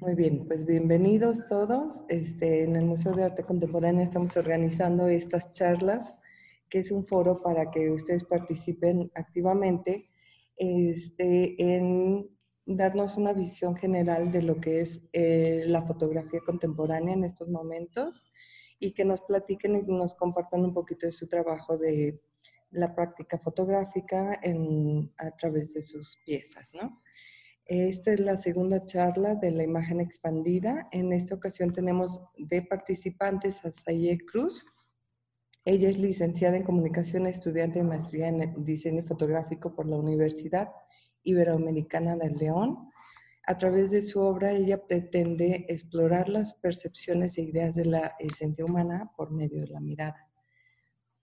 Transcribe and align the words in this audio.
Muy 0.00 0.14
bien, 0.14 0.46
pues 0.46 0.64
bienvenidos 0.64 1.44
todos. 1.46 2.04
Este, 2.08 2.62
en 2.62 2.76
el 2.76 2.84
Museo 2.84 3.12
de 3.14 3.24
Arte 3.24 3.42
Contemporáneo 3.42 4.04
estamos 4.04 4.36
organizando 4.36 5.08
estas 5.08 5.52
charlas, 5.52 6.14
que 6.68 6.78
es 6.78 6.92
un 6.92 7.04
foro 7.04 7.42
para 7.42 7.72
que 7.72 7.90
ustedes 7.90 8.22
participen 8.22 9.10
activamente 9.16 10.08
este, 10.56 11.60
en 11.60 12.30
darnos 12.64 13.16
una 13.16 13.32
visión 13.32 13.74
general 13.74 14.30
de 14.30 14.42
lo 14.42 14.60
que 14.60 14.80
es 14.82 15.02
eh, 15.12 15.64
la 15.66 15.82
fotografía 15.82 16.40
contemporánea 16.46 17.14
en 17.14 17.24
estos 17.24 17.48
momentos 17.48 18.30
y 18.78 18.92
que 18.92 19.04
nos 19.04 19.24
platiquen 19.24 19.74
y 19.74 19.82
nos 19.90 20.14
compartan 20.14 20.64
un 20.64 20.74
poquito 20.74 21.06
de 21.06 21.12
su 21.12 21.26
trabajo 21.26 21.76
de 21.76 22.20
la 22.70 22.94
práctica 22.94 23.36
fotográfica 23.36 24.38
a 25.16 25.30
través 25.32 25.74
de 25.74 25.82
sus 25.82 26.18
piezas, 26.24 26.70
¿no? 26.72 27.02
Esta 27.68 28.12
es 28.12 28.20
la 28.20 28.38
segunda 28.38 28.86
charla 28.86 29.34
de 29.34 29.50
la 29.50 29.62
imagen 29.62 30.00
expandida. 30.00 30.88
En 30.90 31.12
esta 31.12 31.34
ocasión 31.34 31.70
tenemos 31.70 32.18
de 32.38 32.62
participantes 32.62 33.62
a 33.62 33.70
Saye 33.70 34.18
Cruz. 34.24 34.64
Ella 35.66 35.90
es 35.90 35.98
licenciada 35.98 36.56
en 36.56 36.62
comunicación, 36.62 37.26
estudiante 37.26 37.80
de 37.80 37.84
maestría 37.84 38.28
en 38.28 38.64
diseño 38.64 39.02
fotográfico 39.02 39.74
por 39.74 39.86
la 39.86 39.98
Universidad 39.98 40.70
Iberoamericana 41.24 42.16
de 42.16 42.30
León. 42.30 42.88
A 43.46 43.54
través 43.54 43.90
de 43.90 44.00
su 44.00 44.18
obra, 44.22 44.52
ella 44.52 44.86
pretende 44.86 45.66
explorar 45.68 46.30
las 46.30 46.54
percepciones 46.54 47.36
e 47.36 47.42
ideas 47.42 47.74
de 47.74 47.84
la 47.84 48.16
esencia 48.18 48.64
humana 48.64 49.10
por 49.14 49.30
medio 49.30 49.60
de 49.60 49.68
la 49.68 49.80
mirada. 49.80 50.26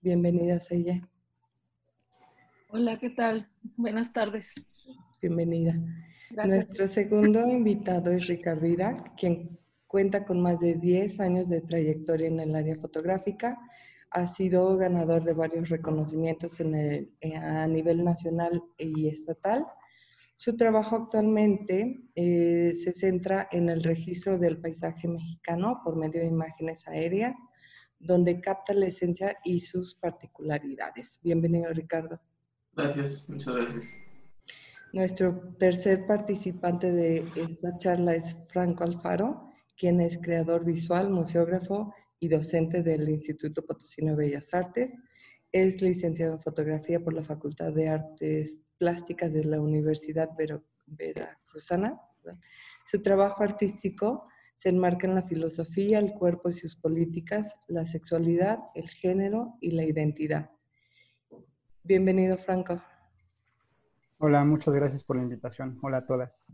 Bienvenida, 0.00 0.60
Saye. 0.60 1.02
Hola, 2.68 3.00
¿qué 3.00 3.10
tal? 3.10 3.50
Buenas 3.76 4.12
tardes. 4.12 4.54
Bienvenida. 5.20 5.74
Nuestro 6.30 6.88
segundo 6.88 7.46
invitado 7.46 8.10
es 8.10 8.26
Ricardo 8.26 8.66
Irac, 8.66 9.14
quien 9.16 9.58
cuenta 9.86 10.24
con 10.24 10.40
más 10.40 10.60
de 10.60 10.74
10 10.74 11.20
años 11.20 11.48
de 11.48 11.60
trayectoria 11.60 12.26
en 12.26 12.40
el 12.40 12.54
área 12.54 12.76
fotográfica. 12.76 13.58
Ha 14.10 14.26
sido 14.26 14.76
ganador 14.76 15.22
de 15.22 15.34
varios 15.34 15.68
reconocimientos 15.68 16.58
en 16.60 16.74
el, 16.74 17.12
eh, 17.20 17.36
a 17.36 17.66
nivel 17.66 18.04
nacional 18.04 18.62
y 18.76 19.08
estatal. 19.08 19.66
Su 20.34 20.56
trabajo 20.56 20.96
actualmente 20.96 22.02
eh, 22.14 22.72
se 22.74 22.92
centra 22.92 23.48
en 23.52 23.68
el 23.68 23.82
registro 23.82 24.38
del 24.38 24.58
paisaje 24.58 25.08
mexicano 25.08 25.80
por 25.82 25.96
medio 25.96 26.20
de 26.20 26.26
imágenes 26.26 26.86
aéreas, 26.88 27.34
donde 27.98 28.40
capta 28.40 28.74
la 28.74 28.86
esencia 28.86 29.38
y 29.44 29.60
sus 29.60 29.94
particularidades. 29.94 31.18
Bienvenido, 31.22 31.72
Ricardo. 31.72 32.20
Gracias, 32.74 33.30
muchas 33.30 33.54
gracias. 33.54 34.05
Nuestro 34.96 35.38
tercer 35.58 36.06
participante 36.06 36.90
de 36.90 37.30
esta 37.36 37.76
charla 37.76 38.14
es 38.14 38.34
Franco 38.48 38.82
Alfaro, 38.82 39.50
quien 39.76 40.00
es 40.00 40.16
creador 40.16 40.64
visual, 40.64 41.10
museógrafo 41.10 41.92
y 42.18 42.28
docente 42.28 42.82
del 42.82 43.06
Instituto 43.10 43.62
Potosino 43.62 44.12
de 44.12 44.24
Bellas 44.24 44.54
Artes. 44.54 44.96
Es 45.52 45.82
licenciado 45.82 46.36
en 46.36 46.40
fotografía 46.40 46.98
por 46.98 47.12
la 47.12 47.22
Facultad 47.22 47.74
de 47.74 47.90
Artes 47.90 48.58
Plásticas 48.78 49.34
de 49.34 49.44
la 49.44 49.60
Universidad 49.60 50.30
Veracruzana. 50.86 52.00
Su 52.86 53.02
trabajo 53.02 53.42
artístico 53.42 54.26
se 54.56 54.70
enmarca 54.70 55.06
en 55.06 55.14
la 55.14 55.22
filosofía, 55.24 55.98
el 55.98 56.14
cuerpo 56.14 56.48
y 56.48 56.54
sus 56.54 56.74
políticas, 56.74 57.58
la 57.68 57.84
sexualidad, 57.84 58.60
el 58.74 58.88
género 58.88 59.58
y 59.60 59.72
la 59.72 59.84
identidad. 59.84 60.52
Bienvenido, 61.82 62.38
Franco. 62.38 62.80
Hola, 64.18 64.42
muchas 64.44 64.72
gracias 64.72 65.04
por 65.04 65.16
la 65.16 65.22
invitación. 65.24 65.78
Hola 65.82 65.98
a 65.98 66.06
todas. 66.06 66.50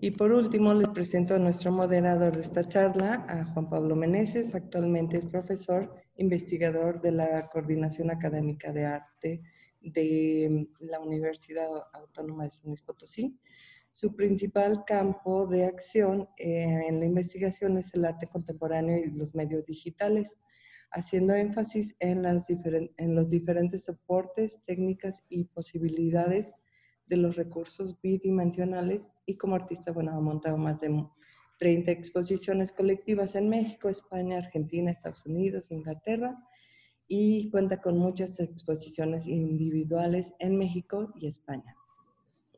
Y 0.00 0.12
por 0.12 0.32
último, 0.32 0.72
les 0.72 0.88
presento 0.88 1.34
a 1.34 1.38
nuestro 1.38 1.70
moderador 1.70 2.34
de 2.34 2.40
esta 2.40 2.64
charla, 2.64 3.26
a 3.28 3.44
Juan 3.44 3.68
Pablo 3.68 3.94
Meneses. 3.96 4.54
Actualmente 4.54 5.18
es 5.18 5.26
profesor 5.26 5.94
investigador 6.16 7.02
de 7.02 7.12
la 7.12 7.50
Coordinación 7.50 8.10
Académica 8.10 8.72
de 8.72 8.86
Arte 8.86 9.42
de 9.82 10.66
la 10.80 11.00
Universidad 11.00 11.68
Autónoma 11.92 12.44
de 12.44 12.50
San 12.50 12.68
Luis 12.68 12.80
Potosí. 12.80 13.38
Su 13.92 14.16
principal 14.16 14.86
campo 14.86 15.46
de 15.46 15.66
acción 15.66 16.30
en 16.38 16.98
la 16.98 17.04
investigación 17.04 17.76
es 17.76 17.92
el 17.92 18.06
arte 18.06 18.26
contemporáneo 18.26 18.96
y 18.96 19.10
los 19.10 19.34
medios 19.34 19.66
digitales 19.66 20.38
haciendo 20.90 21.34
énfasis 21.34 21.94
en, 22.00 22.22
los 23.14 23.28
diferentes 23.28 23.84
soportes, 23.84 24.60
técnicas 24.64 25.24
y 25.28 25.44
posibilidades 25.44 26.54
de 27.06 27.16
los 27.16 27.36
recursos 27.36 28.00
bidimensionales 28.00 29.10
y 29.26 29.36
como 29.36 29.54
artista, 29.54 29.92
bueno, 29.92 30.12
ha 30.12 30.20
montado 30.20 30.56
más 30.56 30.80
de 30.80 31.06
30 31.58 31.90
exposiciones 31.90 32.72
colectivas 32.72 33.34
en 33.36 33.48
México, 33.48 33.88
España, 33.88 34.38
Argentina, 34.38 34.90
Estados 34.90 35.24
Unidos, 35.26 35.70
Inglaterra 35.70 36.38
y 37.08 37.50
cuenta 37.50 37.80
con 37.80 37.98
muchas 37.98 38.38
exposiciones 38.40 39.26
individuales 39.26 40.34
en 40.38 40.56
México 40.56 41.12
y 41.14 41.26
España. 41.26 41.76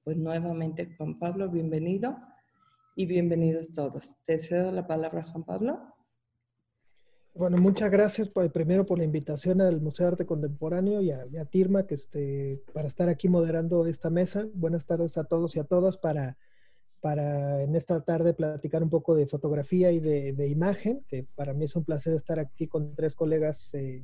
Pues 0.05 0.17
nuevamente, 0.17 0.95
Juan 0.97 1.19
Pablo, 1.19 1.51
bienvenido 1.51 2.17
y 2.97 3.07
bienvenidos 3.07 3.73
todos. 3.73 4.17
Te 4.25 4.39
cedo 4.39 4.73
la 4.73 4.87
palabra, 4.87 5.23
Juan 5.23 5.45
Pablo. 5.45 5.98
Bueno, 7.39 7.57
muchas 7.57 7.89
gracias 7.89 8.29
primero 8.53 8.85
por 8.85 8.99
la 8.99 9.05
invitación 9.05 9.61
al 9.61 9.81
Museo 9.81 10.07
de 10.07 10.13
Arte 10.13 10.27
Contemporáneo 10.27 11.01
y 11.01 11.13
a, 11.13 11.45
Tirma 11.45 11.87
que 11.87 11.95
este, 11.95 12.61
para 12.73 12.89
estar 12.89 13.09
aquí 13.09 13.29
moderando 13.29 13.87
esta 13.87 14.11
mesa. 14.11 14.49
Buenas 14.55 14.87
tardes 14.87 15.17
a 15.19 15.23
todos 15.23 15.55
y 15.55 15.61
a 15.61 15.65
todas 15.65 15.99
para, 15.99 16.37
para 17.01 17.63
en 17.63 17.77
esta 17.77 18.01
tarde 18.01 18.35
platicar 18.35 18.83
un 18.83 18.91
poco 18.91 19.15
de 19.15 19.29
fotografía 19.29 19.93
y 19.93 20.01
de, 20.01 20.49
imagen, 20.49 21.05
que 21.07 21.29
para 21.37 21.55
mí 21.55 21.67
es 21.67 21.77
un 21.77 21.85
placer 21.85 22.13
estar 22.15 22.41
aquí 22.41 22.67
con 22.67 22.97
tres 22.97 23.15
colegas 23.15 23.73
eh, 23.75 24.03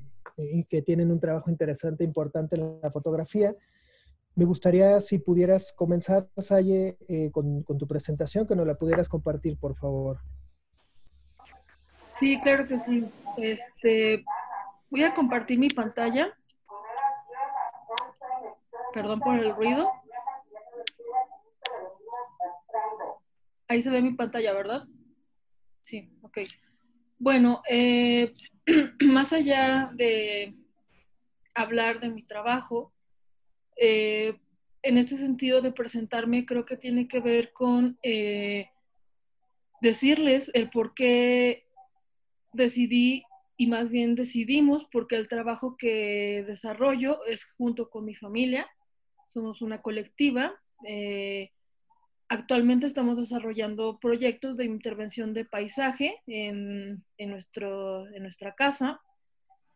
que 0.68 0.82
tienen 0.82 1.10
un 1.10 1.18
trabajo 1.18 1.50
interesante, 1.50 2.04
importante 2.04 2.54
en 2.54 2.78
la 2.80 2.92
fotografía. 2.92 3.56
Me 4.36 4.44
gustaría 4.44 5.00
si 5.00 5.18
pudieras 5.18 5.72
comenzar, 5.72 6.28
Saye, 6.36 6.98
eh, 7.08 7.32
con 7.32 7.64
tu 7.64 7.88
presentación, 7.88 8.46
que 8.46 8.54
nos 8.54 8.64
la 8.64 8.76
pudieras 8.76 9.08
compartir, 9.08 9.58
por 9.58 9.74
favor. 9.74 10.20
Sí, 12.12 12.38
claro 12.40 12.66
que 12.68 12.78
sí. 12.78 13.08
Este, 13.36 14.24
voy 14.90 15.04
a 15.04 15.12
compartir 15.12 15.58
mi 15.58 15.68
pantalla. 15.68 16.36
Perdón 18.92 19.20
por 19.20 19.38
el 19.38 19.54
ruido. 19.54 19.90
Ahí 23.68 23.82
se 23.82 23.90
ve 23.90 24.02
mi 24.02 24.12
pantalla, 24.12 24.52
¿verdad? 24.52 24.84
Sí, 25.80 26.10
ok. 26.22 26.38
Bueno, 27.18 27.62
eh, 27.68 28.34
más 29.04 29.32
allá 29.32 29.90
de 29.94 30.54
hablar 31.54 32.00
de 32.00 32.08
mi 32.08 32.22
trabajo, 32.22 32.92
eh, 33.76 34.38
en 34.82 34.98
este 34.98 35.16
sentido 35.16 35.62
de 35.62 35.72
presentarme, 35.72 36.46
creo 36.46 36.66
que 36.66 36.76
tiene 36.76 37.08
que 37.08 37.20
ver 37.20 37.52
con 37.52 37.98
eh, 38.02 38.70
decirles 39.80 40.50
el 40.54 40.70
por 40.70 40.94
qué 40.94 41.66
decidí, 42.54 43.24
y 43.56 43.66
más 43.66 43.90
bien 43.90 44.14
decidimos, 44.14 44.86
porque 44.90 45.16
el 45.16 45.28
trabajo 45.28 45.76
que 45.76 46.44
desarrollo 46.46 47.24
es 47.26 47.44
junto 47.52 47.88
con 47.90 48.04
mi 48.04 48.14
familia, 48.14 48.66
somos 49.26 49.62
una 49.62 49.80
colectiva. 49.80 50.54
Eh, 50.86 51.50
actualmente 52.28 52.86
estamos 52.86 53.16
desarrollando 53.16 53.98
proyectos 54.00 54.56
de 54.56 54.64
intervención 54.64 55.34
de 55.34 55.44
paisaje 55.44 56.20
en, 56.26 57.04
nuestro, 57.18 58.08
en 58.08 58.22
nuestra 58.22 58.54
casa. 58.54 59.00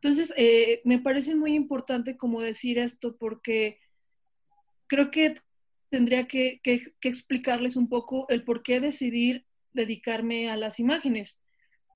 Entonces, 0.00 0.32
eh, 0.36 0.80
me 0.84 0.98
parece 0.98 1.34
muy 1.34 1.54
importante 1.54 2.16
como 2.16 2.40
decir 2.40 2.78
esto 2.78 3.16
porque 3.16 3.78
creo 4.86 5.10
que 5.10 5.34
tendría 5.90 6.26
que, 6.26 6.60
que, 6.62 6.82
explicarles 7.02 7.76
un 7.76 7.88
poco 7.88 8.26
el 8.28 8.44
por 8.44 8.62
qué 8.62 8.80
decidir 8.80 9.44
dedicarme 9.72 10.50
a 10.50 10.56
las 10.56 10.80
imágenes 10.80 11.40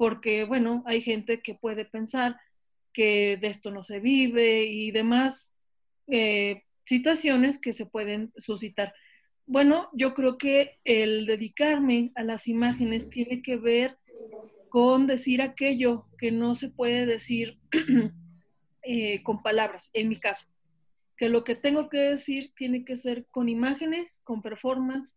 porque, 0.03 0.43
bueno, 0.43 0.83
hay 0.85 1.01
gente 1.01 1.43
que 1.43 1.55
puede 1.55 1.85
pensar 1.85 2.37
que 2.93 3.37
de 3.41 3.47
esto 3.47 3.71
no 3.71 3.85
se 3.85 4.01
vive 4.01 4.65
y 4.65 4.91
demás 4.91 5.53
eh, 6.09 6.65
situaciones 6.85 7.57
que 7.57 7.73
se 7.73 7.87
pueden 7.87 8.33
suscitar. 8.37 8.93
Bueno, 9.47 9.91
yo 9.93 10.13
creo 10.15 10.39
que 10.39 10.81
el 10.83 11.25
dedicarme 11.25 12.11
a 12.17 12.25
las 12.25 12.49
imágenes 12.49 13.11
tiene 13.11 13.43
que 13.43 13.57
ver 13.57 13.97
con 14.71 15.07
decir 15.07 15.41
aquello 15.41 16.09
que 16.19 16.33
no 16.33 16.57
se 16.57 16.71
puede 16.71 17.07
decir 17.07 17.61
eh, 18.83 19.23
con 19.23 19.41
palabras, 19.41 19.89
en 19.93 20.09
mi 20.09 20.19
caso. 20.19 20.49
Que 21.17 21.29
lo 21.29 21.45
que 21.45 21.55
tengo 21.55 21.89
que 21.89 21.99
decir 21.99 22.51
tiene 22.57 22.85
que 22.85 22.97
ser 22.97 23.27
con 23.27 23.49
imágenes, 23.49 24.21
con 24.25 24.43
performance, 24.43 25.17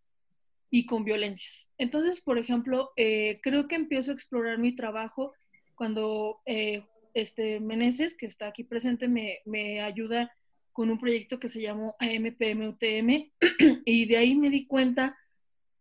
y 0.69 0.85
con 0.85 1.03
violencias. 1.03 1.69
Entonces, 1.77 2.21
por 2.21 2.37
ejemplo, 2.37 2.91
eh, 2.97 3.39
creo 3.41 3.67
que 3.67 3.75
empiezo 3.75 4.11
a 4.11 4.13
explorar 4.15 4.57
mi 4.57 4.75
trabajo 4.75 5.33
cuando 5.75 6.41
eh, 6.45 6.83
este 7.13 7.59
Meneses, 7.59 8.15
que 8.15 8.25
está 8.25 8.47
aquí 8.47 8.63
presente, 8.63 9.07
me, 9.07 9.39
me 9.45 9.81
ayuda 9.81 10.31
con 10.73 10.89
un 10.89 10.99
proyecto 10.99 11.39
que 11.39 11.47
se 11.47 11.61
llamó 11.61 11.95
AMPMUTM 11.99 13.31
y 13.85 14.05
de 14.05 14.17
ahí 14.17 14.35
me 14.35 14.49
di 14.49 14.67
cuenta 14.67 15.17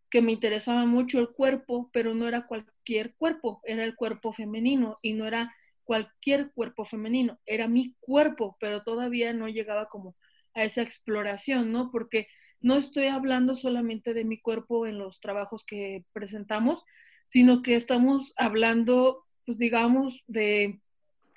que 0.09 0.23
me 0.23 0.31
interesaba 0.31 0.87
mucho 0.87 1.19
el 1.19 1.31
cuerpo, 1.31 1.91
pero 1.93 2.15
no 2.15 2.29
era 2.29 2.47
cualquier 2.47 3.15
cuerpo, 3.17 3.61
era 3.65 3.83
el 3.83 3.97
cuerpo 3.97 4.33
femenino 4.33 5.01
y 5.03 5.15
no 5.15 5.27
era 5.27 5.53
cualquier 5.83 6.53
cuerpo 6.53 6.85
femenino, 6.85 7.41
era 7.47 7.67
mi 7.67 7.97
cuerpo, 7.99 8.57
pero 8.61 8.85
todavía 8.85 9.33
no 9.33 9.49
llegaba 9.49 9.89
como 9.89 10.15
a 10.55 10.63
esa 10.63 10.83
exploración, 10.83 11.73
¿no? 11.73 11.91
Porque 11.91 12.29
no 12.61 12.77
estoy 12.77 13.07
hablando 13.07 13.55
solamente 13.55 14.15
de 14.15 14.25
mi 14.25 14.41
cuerpo 14.41 14.87
en 14.87 14.99
los 14.99 15.21
trabajos 15.21 15.65
que 15.65 16.05
presentamos, 16.13 16.85
sino 17.27 17.63
que 17.63 17.75
estamos 17.75 18.33
hablando, 18.37 19.25
pues 19.45 19.59
digamos, 19.59 20.25
de 20.27 20.81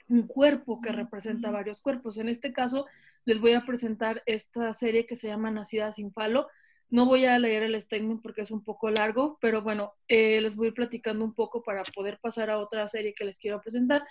un 0.10 0.28
cuerpo 0.28 0.81
que 0.81 0.92
representa 0.92 1.52
varios 1.52 1.81
cuerpos. 1.81 2.18
En 2.18 2.30
este 2.30 2.54
caso, 2.54 2.86
les 3.25 3.40
voy 3.40 3.54
a 3.54 3.66
presentar 3.66 4.24
esta 4.25 4.74
serie 4.74 5.06
que 5.06 5.16
se 5.16 5.28
llama 5.28 5.52
Nacida 5.52 5.92
sin 5.92 6.14
falo. 6.14 6.48
No 6.90 7.06
voy 7.06 7.25
a 7.25 7.38
leer 7.38 7.64
el 7.64 7.80
statement 7.81 8.22
porque 8.22 8.42
es 8.42 8.52
un 8.52 8.64
poco 8.64 8.90
largo, 8.90 9.38
pero 9.42 9.62
bueno, 9.62 9.94
eh, 10.08 10.40
les 10.40 10.56
voy 10.56 10.68
a 10.68 10.69
ir 10.69 10.74
platicando 10.74 11.25
un 11.25 11.34
poco 11.34 11.62
para 11.62 11.84
poder 11.84 12.19
pasar 12.22 12.50
a 12.50 12.60
otra 12.60 12.88
serie 12.88 13.14
que 13.14 13.25
les 13.25 13.38
quiero 13.38 13.60
presentar. 13.60 14.06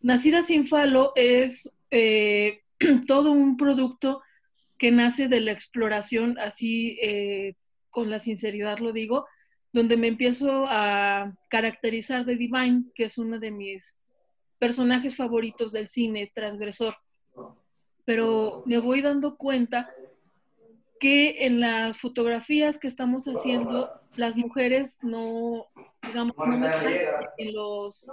Nacida 0.00 0.42
sin 0.42 0.66
falo 0.66 1.12
es 1.14 1.72
eh, 1.90 2.62
todo 3.06 3.30
un 3.30 3.56
producto 3.56 4.22
que 4.78 4.90
nace 4.90 5.28
de 5.28 5.40
la 5.40 5.52
exploración, 5.52 6.38
así 6.38 6.98
eh, 7.02 7.54
con 7.90 8.10
la 8.10 8.18
sinceridad 8.18 8.78
lo 8.78 8.92
digo, 8.92 9.26
donde 9.72 9.96
me 9.96 10.08
empiezo 10.08 10.66
a 10.68 11.34
caracterizar 11.48 12.24
de 12.24 12.36
Divine, 12.36 12.84
que 12.94 13.04
es 13.04 13.18
uno 13.18 13.38
de 13.38 13.50
mis 13.50 13.96
personajes 14.58 15.16
favoritos 15.16 15.72
del 15.72 15.88
cine, 15.88 16.30
transgresor. 16.34 16.94
Pero 18.04 18.62
me 18.66 18.78
voy 18.78 19.02
dando 19.02 19.36
cuenta 19.36 19.90
que 20.98 21.44
en 21.44 21.60
las 21.60 21.98
fotografías 21.98 22.78
que 22.78 22.86
estamos 22.86 23.24
haciendo, 23.26 23.90
las 24.16 24.36
mujeres 24.36 24.98
no, 25.02 25.66
digamos, 26.02 26.34
no 26.38 26.54
en 27.36 27.54
los, 27.54 28.06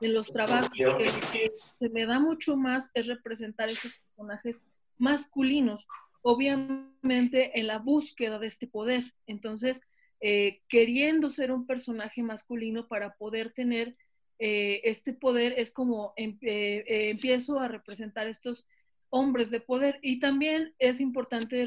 en 0.00 0.14
los 0.14 0.32
trabajos. 0.32 0.70
Lo 0.78 0.98
que 0.98 1.52
se 1.76 1.88
me 1.88 2.04
da 2.04 2.18
mucho 2.18 2.56
más 2.56 2.90
es 2.92 3.06
representar 3.06 3.70
esos 3.70 3.94
personajes 3.94 4.66
masculinos 4.98 5.86
obviamente 6.26 7.58
en 7.58 7.68
la 7.68 7.78
búsqueda 7.78 8.40
de 8.40 8.48
este 8.48 8.66
poder. 8.66 9.14
Entonces, 9.28 9.80
eh, 10.20 10.60
queriendo 10.68 11.30
ser 11.30 11.52
un 11.52 11.66
personaje 11.66 12.20
masculino 12.24 12.88
para 12.88 13.14
poder 13.14 13.52
tener 13.52 13.96
eh, 14.40 14.80
este 14.82 15.12
poder, 15.12 15.54
es 15.56 15.70
como 15.70 16.14
em, 16.16 16.36
eh, 16.42 17.10
empiezo 17.10 17.60
a 17.60 17.68
representar 17.68 18.26
estos 18.26 18.66
hombres 19.08 19.50
de 19.50 19.60
poder. 19.60 20.00
Y 20.02 20.18
también 20.18 20.74
es 20.80 21.00
importante 21.00 21.64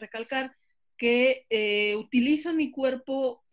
recalcar 0.00 0.56
que 0.96 1.46
utilizo 1.96 2.52
mi 2.52 2.72
cuerpo 2.72 3.44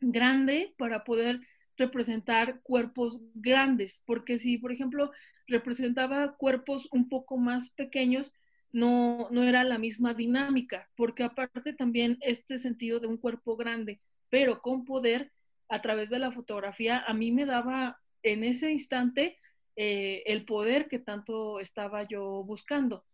grande 0.00 0.74
para 0.76 1.02
poder 1.02 1.40
representar 1.78 2.60
cuerpos 2.60 3.22
grandes, 3.34 4.02
porque 4.04 4.38
si, 4.38 4.58
por 4.58 4.70
ejemplo, 4.70 5.10
representaba 5.46 6.36
cuerpos 6.36 6.88
un 6.92 7.08
poco 7.08 7.38
más 7.38 7.70
pequeños, 7.70 8.30
no, 8.74 9.28
no 9.30 9.44
era 9.44 9.62
la 9.62 9.78
misma 9.78 10.14
dinámica, 10.14 10.90
porque 10.96 11.22
aparte 11.22 11.72
también 11.72 12.18
este 12.20 12.58
sentido 12.58 12.98
de 12.98 13.06
un 13.06 13.18
cuerpo 13.18 13.56
grande, 13.56 14.00
pero 14.30 14.60
con 14.60 14.84
poder 14.84 15.30
a 15.68 15.80
través 15.80 16.10
de 16.10 16.18
la 16.18 16.32
fotografía, 16.32 16.98
a 17.06 17.14
mí 17.14 17.30
me 17.30 17.46
daba 17.46 18.00
en 18.24 18.42
ese 18.42 18.72
instante 18.72 19.38
eh, 19.76 20.24
el 20.26 20.44
poder 20.44 20.88
que 20.88 20.98
tanto 20.98 21.60
estaba 21.60 22.02
yo 22.02 22.42
buscando. 22.42 23.04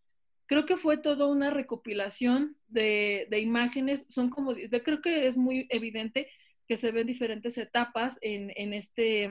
Creo 0.46 0.64
que 0.64 0.78
fue 0.78 0.96
toda 0.96 1.26
una 1.26 1.50
recopilación 1.50 2.56
de, 2.68 3.28
imágenes, 3.30 4.06
son 4.08 4.30
como, 4.30 4.54
creo 4.54 5.02
que 5.02 5.26
es 5.26 5.36
muy 5.36 5.66
evidente 5.68 6.30
que 6.66 6.78
se 6.78 6.90
ven 6.90 7.06
diferentes 7.06 7.58
etapas 7.58 8.18
en, 8.22 8.50
en, 8.56 8.72
este, 8.72 9.24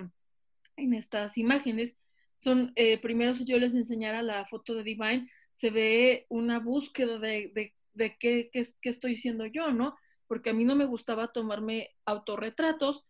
en 0.78 0.94
estas 0.94 1.40
imágenes. 1.40 1.96
Son, 2.36 2.72
eh, 2.76 3.00
primero 3.00 3.34
yo 3.34 3.58
les 3.58 3.74
enseñara 3.74 4.22
la 4.22 4.46
foto 4.46 4.76
de 4.76 4.84
Divine, 4.84 5.28
se 5.60 5.72
ve 5.72 6.26
una 6.30 6.60
búsqueda 6.60 7.20
de, 7.20 7.76
qué, 8.18 8.50
estoy 8.54 9.18
siendo 9.18 9.46
yo, 9.46 9.74
¿no? 9.74 9.98
Porque 10.26 10.52
a 10.52 10.54
mí 10.54 10.64
no 10.64 10.74
me 10.74 10.86
gustaba 10.86 11.34
tomarme 11.34 11.90
autorretratos 12.06 13.06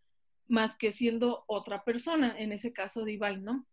más 0.48 0.74
que 0.74 0.90
siendo 0.90 1.44
otra 1.46 1.84
persona, 1.84 2.34
en 2.36 2.50
ese 2.50 2.72
caso 2.72 3.04
Divine, 3.04 3.36
¿no? 3.36 3.68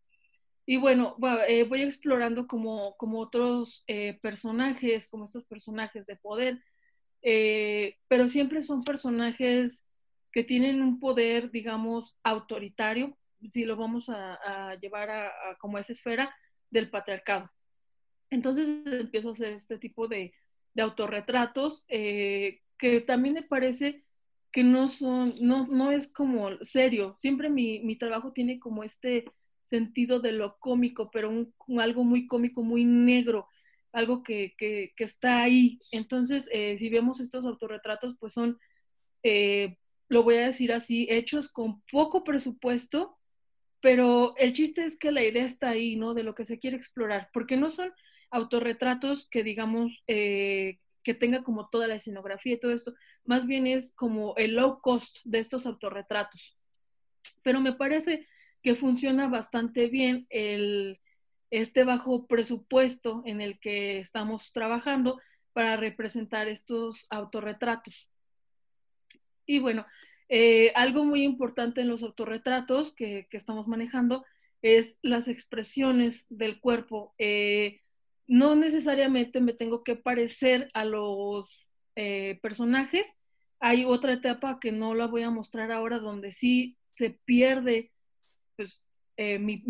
Y 0.68 0.78
bueno, 0.78 1.16
eh, 1.48 1.64
voy 1.64 1.82
explorando 1.82 2.46
como, 2.46 2.96
como 2.98 3.18
otros 3.18 3.84
eh, 3.88 4.20
personajes, 4.22 5.08
como 5.08 5.26
estos 5.26 5.44
personajes 5.46 6.06
de 6.06 6.18
poder, 6.18 6.62
eh, 7.24 7.98
pero 8.08 8.28
siempre 8.28 8.62
son 8.62 8.84
personajes 8.84 9.88
que 10.32 10.44
tienen 10.44 10.84
un 10.84 11.00
poder, 11.00 11.50
digamos, 11.50 12.16
autoritario, 12.22 13.18
si 13.50 13.66
lo 13.66 13.76
vamos 13.76 14.08
a, 14.10 14.76
llevar 14.80 15.10
a, 15.10 15.32
como 15.58 15.80
esa 15.80 15.94
esfera 15.94 16.36
del 16.70 16.92
patriarcado. 16.92 17.50
Entonces 18.30 18.86
empiezo 18.86 19.30
a 19.30 19.34
hacer 19.34 19.54
este 19.54 19.78
tipo 19.78 20.08
de, 20.08 20.34
autorretratos 20.80 21.84
eh, 21.88 22.62
que 22.78 23.02
también 23.02 23.34
me 23.34 23.42
parece 23.42 24.04
que 24.52 24.64
no 24.64 24.88
son, 24.90 25.36
no, 25.40 25.68
no 25.68 25.92
es 25.92 26.08
como 26.08 26.52
serio. 26.64 27.16
Siempre 27.18 27.50
mi, 27.50 27.96
trabajo 27.98 28.32
tiene 28.32 28.60
como 28.60 28.84
este 28.84 29.26
sentido 29.64 30.20
de 30.20 30.32
lo 30.32 30.58
cómico, 30.60 31.10
pero 31.12 31.30
un, 31.30 31.54
algo 31.80 32.04
muy 32.04 32.28
cómico, 32.28 32.64
muy 32.64 32.86
negro, 32.86 33.48
algo 33.92 34.24
que, 34.24 34.56
está 34.98 35.42
ahí. 35.42 35.80
Entonces, 35.92 36.50
eh, 36.52 36.78
si 36.78 36.90
vemos 36.90 37.20
estos 37.20 37.46
autorretratos, 37.46 38.16
pues 38.20 38.34
son, 38.34 38.58
eh, 39.24 39.78
lo 40.10 40.24
voy 40.24 40.36
a 40.36 40.46
decir 40.46 40.72
así, 40.72 41.08
hechos 41.10 41.50
con 41.50 41.82
poco 41.92 42.24
presupuesto, 42.24 43.18
pero 43.80 44.36
el 44.38 44.54
chiste 44.54 44.86
es 44.86 44.98
que 44.98 45.12
la 45.12 45.24
idea 45.24 45.46
está 45.46 45.70
ahí, 45.70 45.98
¿no? 45.98 46.14
De 46.14 46.24
lo 46.24 46.34
que 46.36 46.46
se 46.46 46.60
quiere 46.60 46.78
explorar, 46.78 47.30
porque 47.34 47.58
no 47.58 47.70
son 47.70 47.92
autorretratos 48.32 49.28
que 49.30 49.44
digamos 49.44 50.04
eh, 50.08 50.80
que 51.04 51.14
tenga 51.14 51.44
como 51.44 51.70
toda 51.70 51.88
la 51.88 51.96
escenografía 51.96 52.56
y 52.56 52.60
todo 52.60 52.74
esto, 52.74 52.94
más 53.24 53.48
bien 53.48 53.66
es 53.66 53.94
como 53.94 54.36
el 54.36 54.56
low 54.56 54.82
cost 54.82 55.20
de 55.24 55.40
estos 55.40 55.66
autorretratos. 55.66 56.58
Pero 57.44 57.62
me 57.62 57.74
parece 57.74 58.28
que 58.62 58.76
funciona 58.76 59.30
bastante 59.30 59.88
bien 59.88 60.28
el, 60.30 61.00
este 61.50 61.86
bajo 61.86 62.28
presupuesto 62.28 63.24
en 63.26 63.40
el 63.40 63.60
que 63.60 64.00
estamos 64.00 64.52
trabajando 64.52 65.22
para 65.54 65.78
representar 65.78 66.48
estos 66.48 67.08
autorretratos. 67.10 68.10
Y 69.46 69.60
bueno, 69.60 69.86
eh, 70.30 70.74
algo 70.76 71.06
muy 71.06 71.24
importante 71.24 71.82
en 71.82 71.88
los 71.88 72.04
autorretratos 72.04 72.94
que, 72.94 73.28
que, 73.30 73.38
estamos 73.38 73.68
manejando 73.68 74.26
es 74.62 74.98
las 75.02 75.30
expresiones 75.30 76.26
del 76.30 76.60
cuerpo. 76.60 77.16
Eh, 77.18 77.80
no 78.28 78.56
necesariamente 78.56 79.42
me 79.42 79.54
tengo 79.54 79.84
que 79.84 79.96
parecer 79.96 80.68
a 80.74 80.86
los 80.86 81.68
eh, 81.96 82.40
personajes. 82.42 83.14
Hay 83.60 83.86
otra 83.86 84.14
etapa 84.14 84.60
que 84.60 84.72
no 84.72 84.94
la 84.94 85.08
voy 85.08 85.24
a 85.24 85.32
mostrar 85.32 85.72
ahora 85.72 86.00
donde 86.00 86.32
sí 86.32 86.78
se 86.92 87.12
pierde 87.26 87.92
pues, 88.56 88.84
eh, 89.16 89.40
mi, 89.40 89.64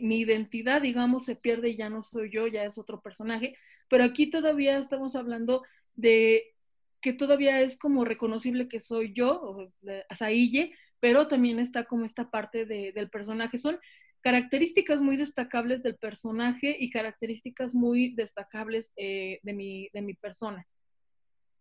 identidad, 0.00 0.82
digamos, 0.82 1.24
se 1.24 1.36
pierde 1.36 1.70
y 1.70 1.76
ya 1.76 1.88
no 1.90 2.04
soy 2.04 2.30
yo, 2.30 2.46
ya 2.46 2.64
es 2.64 2.78
otro 2.78 3.00
personaje. 3.00 3.56
Pero 3.88 4.04
aquí 4.04 4.30
todavía 4.30 4.78
estamos 4.78 5.16
hablando 5.16 5.64
de 5.94 6.54
que 7.00 7.12
todavía 7.12 7.60
es 7.62 7.76
como 7.76 8.04
reconocible 8.04 8.68
que 8.68 8.78
soy 8.78 9.12
yo, 9.12 9.72
Asaille, 10.08 10.72
pero 11.00 11.26
también 11.26 11.58
está 11.58 11.84
como 11.84 12.04
esta 12.04 12.30
parte 12.30 12.64
del 12.64 13.10
personaje. 13.10 13.58
Son 13.58 13.80
características 14.22 15.00
muy 15.00 15.16
destacables 15.16 15.82
del 15.82 15.96
personaje 15.96 16.76
y 16.78 16.90
características 16.90 17.74
muy 17.74 18.14
destacables 18.14 18.92
eh, 18.96 19.40
de, 19.42 19.52
mi, 19.52 19.88
de 19.92 20.02
mi 20.02 20.14
persona. 20.14 20.66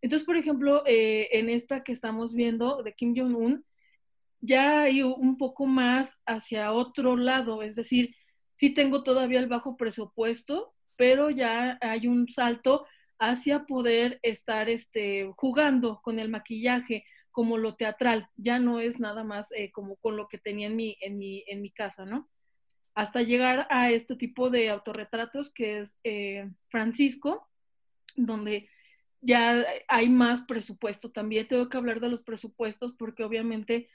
Entonces, 0.02 0.26
por 0.26 0.38
ejemplo, 0.38 0.84
eh, 0.86 1.30
en 1.32 1.50
esta 1.50 1.84
que 1.84 1.92
estamos 1.92 2.34
viendo 2.34 2.82
de 2.84 2.94
Kim 2.94 3.14
Jong-un, 3.16 3.66
ya 4.40 4.84
hay 4.84 5.04
un 5.04 5.38
poco 5.38 5.66
más 5.66 6.18
hacia 6.26 6.72
otro 6.72 7.16
lado, 7.16 7.62
es 7.62 7.76
decir, 7.76 8.16
sí 8.56 8.74
tengo 8.74 9.04
todavía 9.04 9.40
el 9.40 9.48
bajo 9.48 9.78
presupuesto, 9.78 10.74
pero 10.96 11.30
ya 11.30 11.78
hay 11.82 12.08
un 12.08 12.28
salto 12.30 12.88
hacia 13.20 13.66
poder 13.66 14.20
estar 14.24 14.70
este, 14.70 15.32
jugando 15.36 16.02
con 16.04 16.18
el 16.18 16.30
maquillaje, 16.30 17.06
como 17.30 17.58
lo 17.58 17.76
teatral, 17.76 18.28
ya 18.36 18.60
no 18.60 18.80
es 18.80 19.00
nada 19.00 19.24
más 19.24 19.52
eh, 19.52 19.72
como 19.72 19.96
con 19.98 20.18
lo 20.18 20.28
que 20.28 20.40
tenía 20.40 20.68
en 20.68 20.76
mi, 20.76 20.98
en 21.02 21.18
mi, 21.18 21.44
en 21.48 21.62
mi 21.62 21.72
casa, 21.72 22.06
¿no? 22.06 22.31
Hasta 22.94 23.22
llegar 23.22 23.68
a 23.70 23.92
este 23.92 24.16
tipo 24.16 24.50
de 24.50 24.70
autorretratos 24.70 25.52
que 25.52 25.80
es 25.80 25.98
eh, 26.04 26.50
Francisco, 26.68 27.48
donde 28.16 28.70
ya 29.22 29.66
hay 29.88 30.10
más 30.10 30.42
presupuesto. 30.42 31.12
También 31.12 31.48
tengo 31.48 31.70
que 31.70 31.78
hablar 31.78 32.00
de 32.00 32.10
los 32.10 32.24
presupuestos 32.24 32.94
porque 32.94 33.24
obviamente 33.24 33.90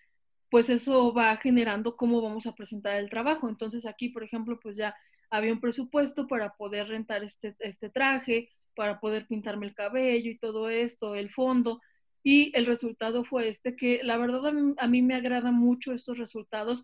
pues 0.50 0.70
eso 0.70 1.12
va 1.12 1.36
generando 1.36 1.96
cómo 1.96 2.22
vamos 2.22 2.46
a 2.46 2.54
presentar 2.54 2.96
el 2.96 3.10
trabajo. 3.10 3.48
Entonces 3.48 3.86
aquí, 3.86 4.10
por 4.10 4.22
ejemplo, 4.22 4.58
pues 4.60 4.76
ya 4.76 4.94
había 5.30 5.52
un 5.52 5.60
presupuesto 5.60 6.26
para 6.26 6.54
poder 6.54 6.88
rentar 6.88 7.24
este, 7.24 7.56
este 7.58 7.90
traje, 7.90 8.50
para 8.74 9.00
poder 9.00 9.26
pintarme 9.26 9.66
el 9.66 9.74
cabello 9.74 10.30
y 10.30 10.38
todo 10.38 10.68
esto, 10.70 11.14
el 11.14 11.30
fondo. 11.30 11.80
y 12.22 12.52
el 12.56 12.66
resultado 12.66 13.24
fue 13.24 13.48
este, 13.48 13.76
que 13.76 14.00
la 14.02 14.16
verdad 14.18 14.46
a 14.78 14.88
mí, 14.88 15.02
me 15.02 15.14
agrada 15.14 15.52
mucho 15.52 15.92
estos 15.92 16.18
resultados, 16.18 16.82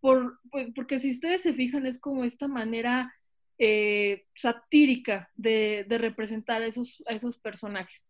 por, 0.00 0.40
pues, 0.50 0.68
porque 0.74 0.98
si 0.98 1.10
ustedes 1.10 1.42
se 1.42 1.52
fijan 1.52 1.86
es 1.86 1.98
como 1.98 2.24
esta 2.24 2.48
manera 2.48 3.12
eh, 3.62 4.24
satírica 4.34 5.30
de, 5.34 5.84
representar 5.90 6.62
a 6.62 6.66
esos, 6.66 7.02
esos 7.06 7.36
personajes. 7.36 8.08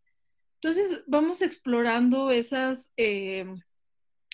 Entonces 0.61 1.03
vamos 1.09 1.43
explorando 1.43 2.31
esas 2.31 2.93
eh, 2.97 3.47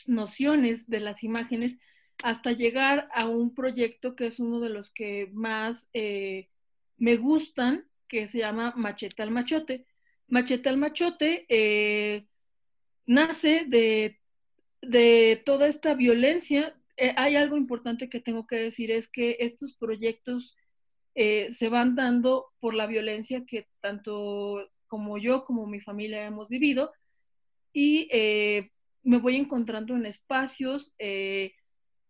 nociones 0.07 0.91
de 0.91 1.01
las 1.01 1.23
imágenes 1.23 1.79
hasta 2.23 2.53
llegar 2.53 3.09
a 3.15 3.29
un 3.29 3.55
proyecto 3.55 4.15
que 4.15 4.27
es 4.27 4.41
uno 4.41 4.61
de 4.61 4.69
los 4.69 4.91
que 4.91 5.31
más 5.33 5.89
eh, 5.95 6.51
me 6.99 7.17
gustan, 7.17 7.89
que 8.09 8.27
se 8.27 8.41
llama 8.41 8.75
Machete 8.77 9.23
al 9.23 9.31
Machote. 9.31 9.87
Machete 10.29 10.69
al 10.69 10.77
Machote 10.77 11.47
nace 13.07 13.65
de, 13.69 14.21
de, 14.83 15.43
toda 15.47 15.67
esta 15.67 15.95
violencia. 15.95 16.77
Eh, 16.97 17.13
hay 17.17 17.37
algo 17.37 17.57
importante 17.57 18.09
que 18.09 18.21
tengo 18.21 18.47
que 18.47 18.57
decir, 18.57 18.91
es 18.91 19.09
que 19.09 19.37
estos 19.41 19.77
proyectos 19.77 20.57
se 21.15 21.71
van 21.71 21.95
dando 21.95 22.53
por 22.61 22.75
la 22.75 22.87
violencia 22.87 23.47
que 23.47 23.69
tanto 23.81 24.69
como 24.87 25.17
yo 25.17 25.45
como 25.45 25.67
mi 25.67 25.81
familia 25.81 26.27
hemos 26.27 26.47
vivido 26.51 26.93
y 27.73 28.11
me 29.03 29.19
voy 29.19 29.37
encontrando 29.37 29.97
en 29.97 30.05
espacios 30.05 30.95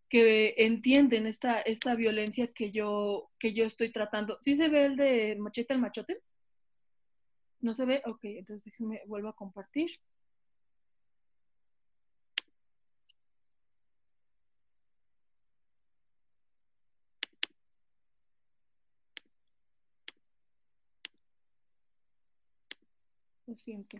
que 0.09 0.55
entienden 0.57 1.27
esta, 1.27 1.61
esta 1.61 1.95
violencia 1.95 2.47
que 2.47 2.71
yo, 2.71 3.29
que 3.39 3.53
yo 3.53 3.65
estoy 3.65 3.91
tratando. 3.91 4.39
¿Sí 4.41 4.55
se 4.55 4.69
ve 4.69 4.85
el 4.85 4.95
de 4.95 5.35
machete 5.37 5.73
al 5.73 5.81
machote? 5.81 6.21
¿No 7.59 7.73
se 7.73 7.85
ve? 7.85 8.01
Ok, 8.05 8.19
entonces 8.23 8.65
déjenme 8.65 9.01
vuelvo 9.07 9.29
a 9.29 9.35
compartir. 9.35 9.89
Siento. 23.57 23.97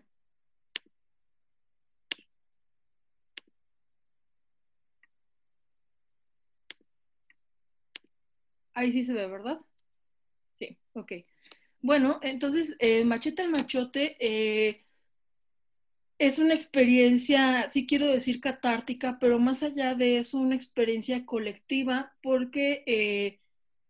Ahí 8.74 8.92
sí 8.92 9.04
se 9.04 9.14
ve, 9.14 9.28
¿verdad? 9.28 9.58
Sí, 10.54 10.78
ok. 10.94 11.14
Bueno, 11.82 12.20
entonces, 12.24 12.76
eh, 12.80 13.06
Machete 13.06 13.44
al 13.44 13.50
Machote 13.52 14.18
eh, 14.20 14.86
es 16.20 16.40
una 16.40 16.54
experiencia, 16.56 17.70
sí 17.70 17.86
quiero 17.86 18.08
decir 18.08 18.42
catártica, 18.42 19.18
pero 19.20 19.40
más 19.40 19.62
allá 19.64 19.94
de 19.96 20.18
eso, 20.18 20.40
una 20.40 20.56
experiencia 20.56 21.26
colectiva, 21.26 22.16
porque 22.22 22.84
eh, 22.88 23.40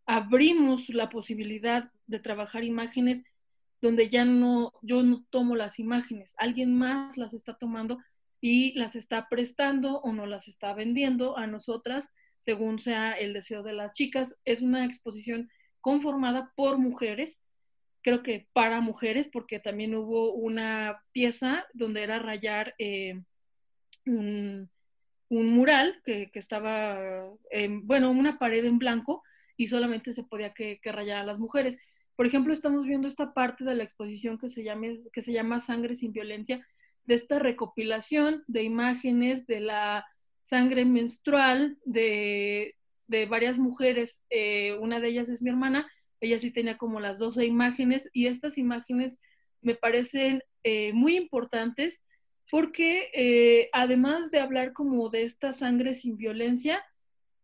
abrimos 0.05 0.89
la 0.89 1.09
posibilidad 1.09 1.91
de 2.07 2.19
trabajar 2.19 2.63
imágenes 2.63 3.23
donde 3.81 4.09
ya 4.09 4.25
no, 4.25 4.73
yo 4.81 5.03
no 5.03 5.25
tomo 5.29 5.55
las 5.55 5.79
imágenes, 5.79 6.33
alguien 6.37 6.73
más 6.73 7.17
las 7.17 7.33
está 7.33 7.57
tomando 7.57 7.99
y 8.41 8.77
las 8.77 8.95
está 8.95 9.27
prestando 9.29 9.99
o 10.01 10.13
no 10.13 10.25
las 10.25 10.47
está 10.47 10.73
vendiendo 10.73 11.37
a 11.37 11.47
nosotras 11.47 12.09
según 12.39 12.79
sea 12.79 13.13
el 13.13 13.33
deseo 13.33 13.63
de 13.63 13.73
las 13.73 13.93
chicas. 13.93 14.37
Es 14.45 14.61
una 14.61 14.85
exposición 14.85 15.49
conformada 15.81 16.53
por 16.55 16.77
mujeres, 16.77 17.41
creo 18.01 18.23
que 18.23 18.47
para 18.53 18.81
mujeres, 18.81 19.29
porque 19.31 19.59
también 19.59 19.95
hubo 19.95 20.33
una 20.33 21.03
pieza 21.11 21.65
donde 21.73 22.03
era 22.03 22.19
rayar 22.19 22.75
eh, 22.77 23.21
un, 24.05 24.69
mural 25.29 26.01
que, 26.05 26.29
estaba, 26.33 27.29
bueno, 27.83 28.11
una 28.11 28.39
pared 28.39 28.63
en 28.63 28.79
blanco 28.79 29.23
y 29.57 29.67
solamente 29.67 30.13
se 30.13 30.23
podía 30.23 30.53
que, 30.53 30.79
rayar 30.83 31.17
a 31.17 31.25
las 31.25 31.39
mujeres. 31.39 31.77
Por 32.17 32.25
ejemplo, 32.25 32.51
estamos 32.51 32.85
viendo 32.85 33.07
esta 33.07 33.33
parte 33.33 33.63
de 33.63 33.75
la 33.75 33.83
exposición 33.83 34.39
que 34.39 34.49
se, 34.49 34.63
llama, 34.63 34.87
que 35.13 35.21
se 35.21 35.31
llama 35.31 35.59
Sangre 35.59 35.93
sin 35.93 36.11
Violencia, 36.11 36.67
de 37.05 37.13
esta 37.13 37.37
recopilación 37.37 38.43
de 38.47 38.63
imágenes 38.63 39.45
de 39.45 39.59
la 39.59 40.05
sangre 40.41 40.83
menstrual 40.83 41.77
de, 41.85 42.75
varias 43.29 43.59
mujeres. 43.59 44.23
Eh, 44.31 44.75
una 44.81 44.99
de 44.99 45.09
ellas 45.09 45.29
es 45.29 45.43
mi 45.43 45.51
hermana, 45.51 45.87
ella 46.19 46.39
sí 46.39 46.49
tenía 46.49 46.75
como 46.75 46.99
las 46.99 47.19
12 47.19 47.45
imágenes 47.45 48.09
y 48.11 48.25
estas 48.25 48.57
imágenes 48.57 49.19
me 49.61 49.75
parecen 49.75 50.41
eh, 50.63 50.93
muy 50.93 51.15
importantes 51.17 52.01
porque 52.49 53.11
eh, 53.13 53.69
además 53.73 54.31
de 54.31 54.39
hablar 54.39 54.73
como 54.73 55.09
de 55.09 55.21
esta 55.21 55.53
sangre 55.53 55.93
sin 55.93 56.17
violencia, 56.17 56.83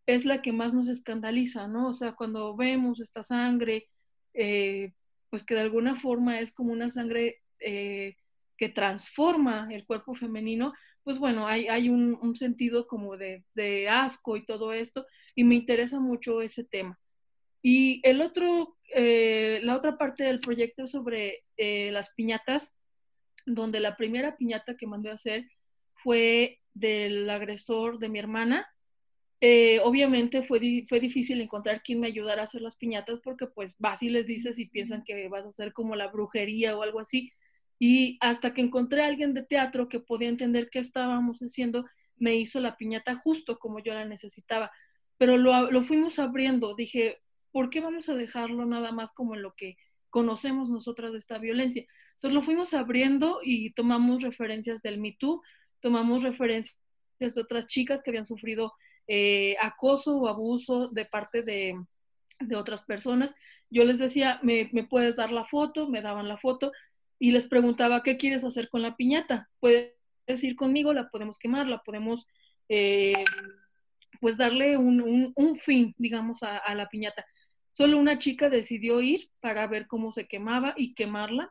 es 0.08 0.26
la 0.26 0.42
que 0.42 0.52
más 0.52 0.74
nos 0.74 0.88
escandaliza, 0.88 1.68
¿no? 1.68 1.90
O 1.90 1.94
sea, 1.94 2.14
cuando 2.14 2.56
vemos 2.56 3.00
esta 3.00 3.24
sangre, 3.24 3.88
pues 4.34 5.44
que 5.44 5.56
de 5.56 5.62
alguna 5.62 5.96
forma 5.96 6.40
es 6.40 6.52
como 6.52 6.74
una 6.74 6.90
sangre 6.90 7.42
que 7.60 8.70
transforma 8.70 9.68
el 9.72 9.86
cuerpo 9.86 10.16
femenino, 10.16 10.74
pues 11.04 11.20
bueno, 11.20 11.48
hay, 11.48 11.90
un, 11.90 12.36
sentido 12.36 12.88
como 12.88 13.18
de, 13.18 13.44
asco 13.90 14.38
y 14.38 14.46
todo 14.46 14.72
esto, 14.74 15.06
y 15.36 15.44
me 15.44 15.56
interesa 15.56 16.00
mucho 16.00 16.42
ese 16.42 16.64
tema. 16.64 17.00
Y 17.62 18.02
el 18.04 18.22
otro, 18.22 18.78
eh, 18.94 19.60
la 19.64 19.76
otra 19.76 19.98
parte 19.98 20.24
del 20.24 20.40
proyecto 20.40 20.86
sobre 20.86 21.44
eh, 21.58 21.92
las 21.92 22.14
piñatas, 22.14 22.78
donde 23.46 23.80
la 23.80 23.98
primera 23.98 24.38
piñata 24.38 24.78
que 24.78 24.88
mandé 24.88 25.10
a 25.10 25.16
hacer 25.16 25.50
fue 25.96 26.62
del 26.74 27.30
agresor 27.30 28.00
de 28.00 28.10
mi 28.10 28.20
hermana. 28.20 28.68
Eh, 29.46 29.82
obviamente 29.84 30.42
fue, 30.42 30.86
fue 30.88 31.02
difícil 31.02 31.42
encontrar 31.42 31.84
quien 31.84 32.00
me 32.00 32.08
ayudara 32.08 32.40
a 32.40 32.44
hacer 32.46 32.62
las 32.62 32.78
piñatas 32.78 33.20
porque 33.20 33.46
pues 33.46 33.76
vas 33.78 34.02
y 34.02 34.10
les 34.10 34.26
dices 34.26 34.58
y 34.58 34.70
piensan 34.70 35.04
que 35.04 35.28
vas 35.28 35.44
a 35.44 35.50
hacer 35.50 35.74
como 35.74 35.98
la 35.98 36.08
brujería 36.08 36.78
o 36.78 36.82
algo 36.82 37.02
así. 37.02 37.34
Y 37.78 38.18
hasta 38.22 38.54
que 38.54 38.62
encontré 38.62 39.04
a 39.04 39.08
alguien 39.08 39.34
de 39.34 39.44
teatro 39.44 39.90
que 39.90 40.00
podía 40.00 40.30
entender 40.30 40.70
qué 40.72 40.80
estábamos 40.80 41.40
haciendo, 41.40 41.84
me 42.16 42.38
hizo 42.38 42.62
la 42.62 42.78
piñata 42.78 43.16
justo 43.16 43.60
como 43.60 43.80
yo 43.80 43.94
la 43.94 44.06
necesitaba. 44.06 44.72
Pero 45.18 45.36
lo, 45.38 45.84
fuimos 45.84 46.20
abriendo. 46.20 46.74
Dije, 46.74 47.22
¿por 47.52 47.70
qué 47.70 47.82
vamos 47.82 48.08
a 48.08 48.16
dejarlo 48.16 48.66
nada 48.66 48.94
más 48.94 49.12
como 49.12 49.36
en 49.36 49.42
lo 49.42 49.56
que 49.58 49.76
conocemos 50.10 50.70
nosotras 50.70 51.12
de 51.12 51.18
esta 51.18 51.38
violencia? 51.38 51.86
Entonces 52.14 52.34
lo 52.34 52.44
fuimos 52.44 52.74
abriendo 52.74 53.42
y 53.44 53.74
tomamos 53.74 54.24
referencias 54.24 54.82
del 54.82 55.02
Me 55.02 55.18
Too, 55.20 55.42
tomamos 55.82 56.24
referencias 56.24 56.78
de 57.20 57.42
otras 57.42 57.66
chicas 57.66 58.02
que 58.02 58.12
habían 58.12 58.26
sufrido 58.26 58.72
eh, 59.08 59.56
acoso 59.60 60.18
o 60.18 60.28
abuso 60.28 60.88
de 60.90 61.06
parte 61.06 61.44
de, 61.44 61.76
otras 62.56 62.84
personas. 62.84 63.36
Yo 63.70 63.86
les 63.86 64.00
decía, 64.00 64.40
¿me, 64.44 64.70
¿me, 64.74 64.84
puedes 64.84 65.16
dar 65.16 65.32
la 65.32 65.46
foto? 65.46 65.90
Me 65.90 66.02
daban 66.02 66.28
la 66.28 66.38
foto 66.38 66.72
y 67.20 67.32
les 67.32 67.48
preguntaba, 67.48 68.04
¿qué 68.04 68.18
quieres 68.18 68.44
hacer 68.44 68.68
con 68.70 68.82
la 68.82 68.98
piñata? 68.98 69.50
Puedes 69.62 69.94
ir 70.42 70.56
conmigo, 70.56 70.94
la 70.94 71.10
podemos 71.10 71.38
quemar, 71.38 71.70
la 71.70 71.82
podemos, 71.82 72.28
eh, 72.68 73.24
pues 74.20 74.36
darle 74.36 74.78
un, 74.78 75.60
fin, 75.64 75.96
digamos, 75.98 76.44
a, 76.44 76.76
la 76.76 76.90
piñata. 76.90 77.26
Solo 77.72 77.98
una 77.98 78.20
chica 78.20 78.50
decidió 78.50 79.00
ir 79.00 79.30
para 79.40 79.66
ver 79.68 79.88
cómo 79.88 80.12
se 80.12 80.28
quemaba 80.28 80.74
y 80.76 80.94
quemarla 80.94 81.50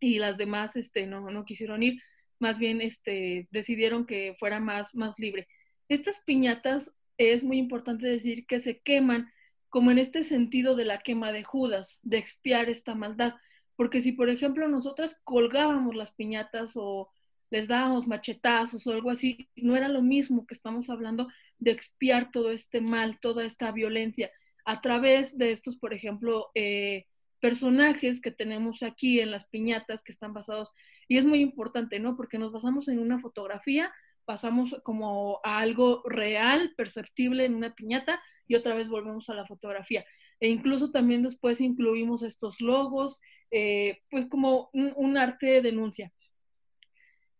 y 0.00 0.18
las 0.18 0.38
demás 0.38 0.76
este, 0.76 1.06
no, 1.06 1.30
no 1.30 1.44
quisieron 1.44 1.82
ir, 1.82 2.00
más 2.38 2.58
bien 2.58 2.80
este, 2.80 3.48
decidieron 3.50 4.06
que 4.06 4.34
fuera 4.38 4.60
más, 4.60 4.94
más 4.94 5.18
libre. 5.18 5.46
Estas 5.88 6.20
piñatas 6.20 6.94
es 7.18 7.44
muy 7.44 7.58
importante 7.58 8.06
decir 8.06 8.46
que 8.46 8.60
se 8.60 8.80
queman 8.80 9.30
como 9.68 9.90
en 9.90 9.98
este 9.98 10.22
sentido 10.22 10.74
de 10.74 10.84
la 10.84 10.98
quema 10.98 11.32
de 11.32 11.42
Judas, 11.42 12.00
de 12.02 12.18
expiar 12.18 12.68
esta 12.68 12.94
maldad. 12.94 13.34
Porque 13.76 14.00
si, 14.00 14.12
por 14.12 14.30
ejemplo, 14.30 14.68
nosotras 14.68 15.20
colgábamos 15.24 15.94
las 15.94 16.12
piñatas 16.12 16.72
o 16.76 17.10
les 17.50 17.68
dábamos 17.68 18.06
machetazos 18.06 18.86
o 18.86 18.92
algo 18.92 19.10
así, 19.10 19.50
no 19.54 19.76
era 19.76 19.88
lo 19.88 20.02
mismo 20.02 20.46
que 20.46 20.54
estamos 20.54 20.90
hablando 20.90 21.28
de 21.58 21.70
expiar 21.72 22.30
todo 22.30 22.50
este 22.50 22.80
mal, 22.80 23.18
toda 23.20 23.44
esta 23.44 23.70
violencia 23.72 24.30
a 24.64 24.80
través 24.80 25.38
de 25.38 25.52
estos, 25.52 25.76
por 25.76 25.94
ejemplo, 25.94 26.50
eh, 26.54 27.06
personajes 27.40 28.20
que 28.20 28.32
tenemos 28.32 28.82
aquí 28.82 29.20
en 29.20 29.30
las 29.30 29.46
piñatas 29.46 30.02
que 30.02 30.10
están 30.10 30.32
basados. 30.32 30.72
Y 31.06 31.18
es 31.18 31.24
muy 31.24 31.40
importante, 31.40 32.00
¿no? 32.00 32.16
Porque 32.16 32.38
nos 32.38 32.50
basamos 32.50 32.88
en 32.88 32.98
una 32.98 33.20
fotografía, 33.20 33.92
pasamos 34.26 34.76
como 34.82 35.40
a 35.44 35.58
algo 35.60 36.02
real, 36.04 36.74
perceptible 36.76 37.46
en 37.46 37.54
una 37.54 37.74
piñata 37.74 38.20
y 38.46 38.56
otra 38.56 38.74
vez 38.74 38.88
volvemos 38.88 39.30
a 39.30 39.34
la 39.34 39.46
fotografía. 39.46 40.04
E 40.40 40.48
incluso 40.48 40.90
también 40.90 41.22
después 41.22 41.60
incluimos 41.60 42.22
estos 42.22 42.60
logos, 42.60 43.20
eh, 43.50 44.02
pues 44.10 44.26
como 44.26 44.68
un, 44.74 45.16
arte 45.16 45.46
de 45.46 45.62
denuncia. 45.62 46.12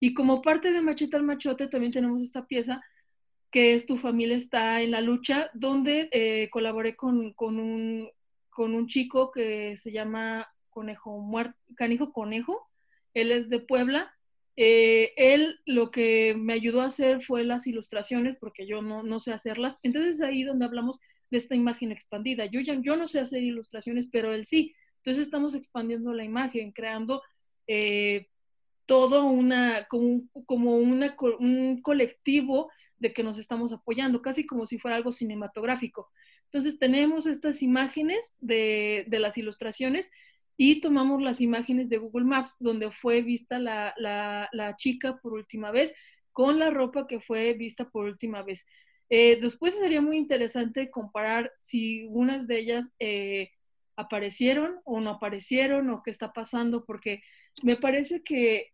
Y 0.01 0.15
como 0.15 0.41
parte 0.41 0.73
de 0.73 0.81
Machete 0.81 1.17
al 1.17 1.23
Machote 1.25 1.69
también 1.69 1.93
tenemos 1.93 2.23
esta 2.23 2.47
pieza 2.47 2.83
que 3.51 3.75
es 3.75 3.87
Tu 3.87 3.97
familia 3.97 4.37
está 4.37 4.83
en 4.83 4.91
la 4.91 5.01
lucha, 5.01 5.51
donde 5.55 6.09
eh, 6.13 6.49
colaboré 6.51 6.97
con, 6.97 7.35
un, 7.39 8.11
con 8.51 8.75
un 8.75 8.87
chico 8.87 9.31
que 9.31 9.77
se 9.77 9.93
llama 9.93 10.53
Conejo 10.71 11.19
Muerto, 11.21 11.57
Canijo 11.75 12.13
Conejo. 12.13 12.69
Él 13.15 13.33
es 13.33 13.49
de 13.49 13.61
Puebla 13.61 14.16
Eh, 14.57 15.13
él 15.17 15.61
lo 15.67 15.91
que 15.91 16.35
me 16.35 16.55
ayudó 16.55 16.81
a 16.81 16.87
hacer 16.87 17.23
fue 17.23 17.45
las 17.45 17.67
ilustraciones, 17.67 18.37
porque 18.41 18.67
yo 18.67 18.81
no, 18.83 19.21
sé 19.21 19.33
hacerlas. 19.33 19.79
Entonces 19.83 20.21
ahí 20.21 20.45
donde 20.45 20.65
hablamos 20.65 20.99
de 21.31 21.39
esta 21.39 21.55
imagen 21.55 21.93
expandida. 21.93 22.47
Yo, 22.47 22.61
ya, 22.61 22.75
no 22.97 23.09
sé 23.09 23.21
hacer 23.21 23.43
ilustraciones, 23.43 24.09
pero 24.11 24.33
él 24.33 24.47
sí. 24.47 24.75
Entonces 24.99 25.25
estamos 25.25 25.55
expandiendo 25.55 26.13
la 26.15 26.25
imagen, 26.25 26.73
creando 26.73 27.23
eh, 27.67 28.29
todo 28.87 29.25
una, 29.25 29.87
como, 29.89 30.77
un 30.79 31.81
colectivo 31.83 32.71
de 32.99 33.13
que 33.13 33.23
nos 33.23 33.39
estamos 33.39 33.73
apoyando, 33.73 34.23
casi 34.23 34.47
como 34.47 34.67
si 34.67 34.79
fuera 34.79 34.97
algo 34.97 35.13
cinematográfico. 35.13 36.11
Entonces 36.45 36.79
tenemos 36.79 37.27
estas 37.27 37.61
imágenes 37.61 38.37
de 38.41 39.07
las 39.11 39.37
ilustraciones 39.37 40.11
y 40.57 40.81
tomamos 40.81 41.23
las 41.23 41.41
imágenes 41.41 41.89
de 41.89 41.99
Google 41.99 42.25
Maps 42.25 42.57
donde 42.59 42.91
fue 42.91 43.23
vista 43.23 43.59
la, 43.59 43.95
la, 43.99 44.77
chica 44.77 45.19
por 45.19 45.35
última 45.35 45.71
vez 45.71 45.95
con 46.33 46.59
la 46.59 46.71
ropa 46.71 47.07
que 47.07 47.21
fue 47.21 47.53
vista 47.55 47.89
por 47.91 48.07
última 48.07 48.43
vez. 48.43 48.67
Eh, 49.09 49.39
después 49.41 49.75
sería 49.75 50.01
muy 50.01 50.17
interesante 50.17 50.91
comparar 50.91 51.53
si 51.61 52.05
unas 52.07 52.47
de 52.47 52.59
ellas 52.59 52.91
eh, 52.99 53.51
aparecieron 53.97 54.81
o 54.85 55.01
no 55.01 55.11
aparecieron 55.11 55.91
o 55.91 56.03
qué 56.03 56.11
está 56.11 56.33
pasando, 56.33 56.85
porque 56.85 57.23
me 57.63 57.77
parece 57.77 58.23
que, 58.23 58.73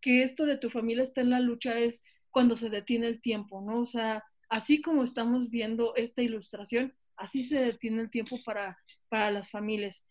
que 0.00 0.22
esto 0.22 0.46
de 0.46 0.58
tu 0.58 0.70
familia 0.70 1.02
está 1.02 1.20
en 1.20 1.30
la 1.30 1.40
lucha 1.40 1.78
es 1.78 2.04
cuando 2.30 2.56
se 2.56 2.70
detiene 2.70 3.06
el 3.06 3.20
tiempo, 3.20 3.60
¿no? 3.60 3.80
O 3.80 3.86
sea, 3.86 4.24
así 4.48 4.80
como 4.80 5.04
estamos 5.04 5.50
viendo 5.50 5.94
esta 5.96 6.22
ilustración, 6.22 6.94
así 7.16 7.42
se 7.42 7.56
detiene 7.56 8.02
el 8.02 8.10
tiempo 8.10 8.38
para, 8.44 8.78
para 9.08 9.30
las 9.30 9.50
familias. 9.50 10.04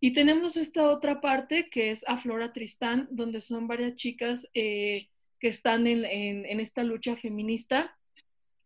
Y 0.00 0.12
tenemos 0.12 0.56
esta 0.56 0.90
otra 0.90 1.20
parte 1.20 1.68
que 1.70 1.90
es 1.90 2.04
Aflora 2.08 2.52
Tristán, 2.52 3.08
donde 3.10 3.40
son 3.40 3.66
varias 3.66 3.96
chicas 3.96 4.48
eh, 4.54 5.08
que 5.40 5.48
están 5.48 5.86
en, 5.86 6.04
en, 6.04 6.60
esta 6.60 6.84
lucha 6.84 7.16
feminista 7.16 7.96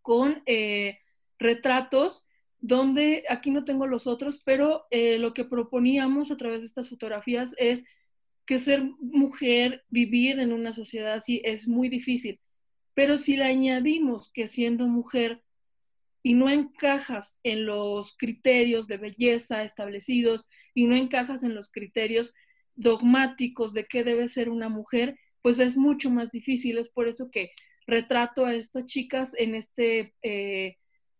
con 0.02 0.42
eh, 0.46 0.98
retratos, 1.38 2.26
donde 2.60 3.24
aquí 3.28 3.50
no 3.50 3.64
tengo 3.64 3.86
los 3.86 4.06
otros, 4.06 4.42
pero 4.44 4.84
eh, 4.90 5.18
lo 5.18 5.32
que 5.32 5.44
proponíamos 5.44 6.30
a 6.30 6.36
través 6.36 6.60
de 6.60 6.66
estas 6.66 6.88
fotografías 6.88 7.54
es 7.56 7.82
que 8.44 8.58
ser 8.58 8.82
mujer, 9.00 9.84
vivir 9.88 10.38
en 10.38 10.52
una 10.52 10.72
sociedad 10.72 11.14
así 11.14 11.40
es 11.44 11.66
muy 11.66 11.88
difícil. 11.88 12.40
Pero 12.94 13.16
si 13.16 13.36
le 13.36 13.44
añadimos 13.44 14.30
que 14.32 14.48
siendo 14.48 14.86
mujer 14.86 15.42
y 16.22 16.34
no 16.34 16.48
encajas 16.48 17.38
en 17.42 17.66
los 17.66 18.16
criterios 18.16 18.86
de 18.86 18.96
belleza 18.96 19.64
establecidos 19.64 20.48
y 20.74 20.86
no 20.86 20.94
encajas 20.94 21.42
en 21.42 21.54
los 21.54 21.70
criterios 21.70 22.32
dogmáticos 22.74 23.72
de 23.74 23.86
qué 23.86 24.04
debe 24.04 24.28
ser 24.28 24.48
una 24.48 24.68
mujer, 24.68 25.18
pues 25.42 25.58
es 25.58 25.76
mucho 25.76 26.10
más 26.10 26.30
difícil. 26.30 26.78
Es 26.78 26.90
por 26.90 27.08
eso 27.08 27.30
que 27.30 27.50
retrato 27.86 28.46
a 28.46 28.54
estas 28.54 28.84
chicas 28.84 29.34
en 29.36 29.54
este 29.54 30.14
eh, 30.22 30.76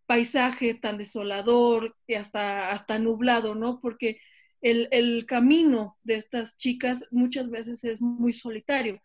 paisaje 0.06 0.74
tan 0.74 0.98
desolador 0.98 1.96
y 2.06 2.14
hasta, 2.14 2.70
hasta 2.70 2.98
nublado, 2.98 3.54
¿no? 3.54 3.80
Porque 3.80 4.20
el, 4.60 4.88
el 4.92 5.26
camino 5.26 5.98
de 6.04 6.14
estas 6.14 6.56
chicas 6.56 7.06
muchas 7.10 7.50
veces 7.50 7.82
es 7.84 8.00
muy 8.00 8.32
solitario. 8.32 9.02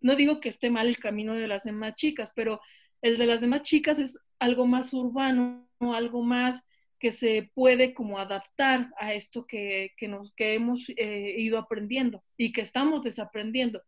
No 0.00 0.16
digo 0.16 0.40
que 0.40 0.48
esté 0.48 0.70
mal 0.70 0.88
el 0.88 0.98
camino 0.98 1.34
de 1.34 1.48
las 1.48 1.64
demás 1.64 1.94
chicas, 1.94 2.32
pero 2.34 2.60
el 3.02 3.18
de 3.18 3.26
las 3.26 3.40
demás 3.40 3.62
chicas 3.62 3.98
es 3.98 4.18
algo 4.38 4.66
más 4.66 4.92
urbano, 4.92 5.68
algo 5.80 6.22
más 6.22 6.66
que 6.98 7.12
se 7.12 7.50
puede 7.54 7.92
como 7.94 8.18
adaptar 8.18 8.90
a 8.98 9.12
esto 9.12 9.46
que, 9.46 9.92
nos, 10.08 10.32
que 10.34 10.54
hemos 10.54 10.86
eh, 10.96 11.34
ido 11.38 11.58
aprendiendo 11.58 12.24
y 12.36 12.52
que 12.52 12.62
estamos 12.62 13.02
desaprendiendo. 13.02 13.82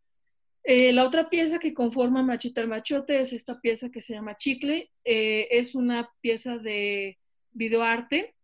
Eh, 0.63 0.93
la 0.93 1.05
otra 1.05 1.29
pieza 1.29 1.57
que 1.57 1.73
conforma 1.73 2.21
Machita 2.21 2.61
el 2.61 2.67
Machote 2.67 3.19
es 3.19 3.33
esta 3.33 3.59
pieza 3.59 3.89
que 3.89 4.01
se 4.01 4.13
llama 4.13 4.37
Chicle. 4.37 4.91
Eh, 5.03 5.47
es 5.51 5.73
una 5.73 6.11
pieza 6.21 6.57
de 6.57 7.17
videoarte. 7.51 8.35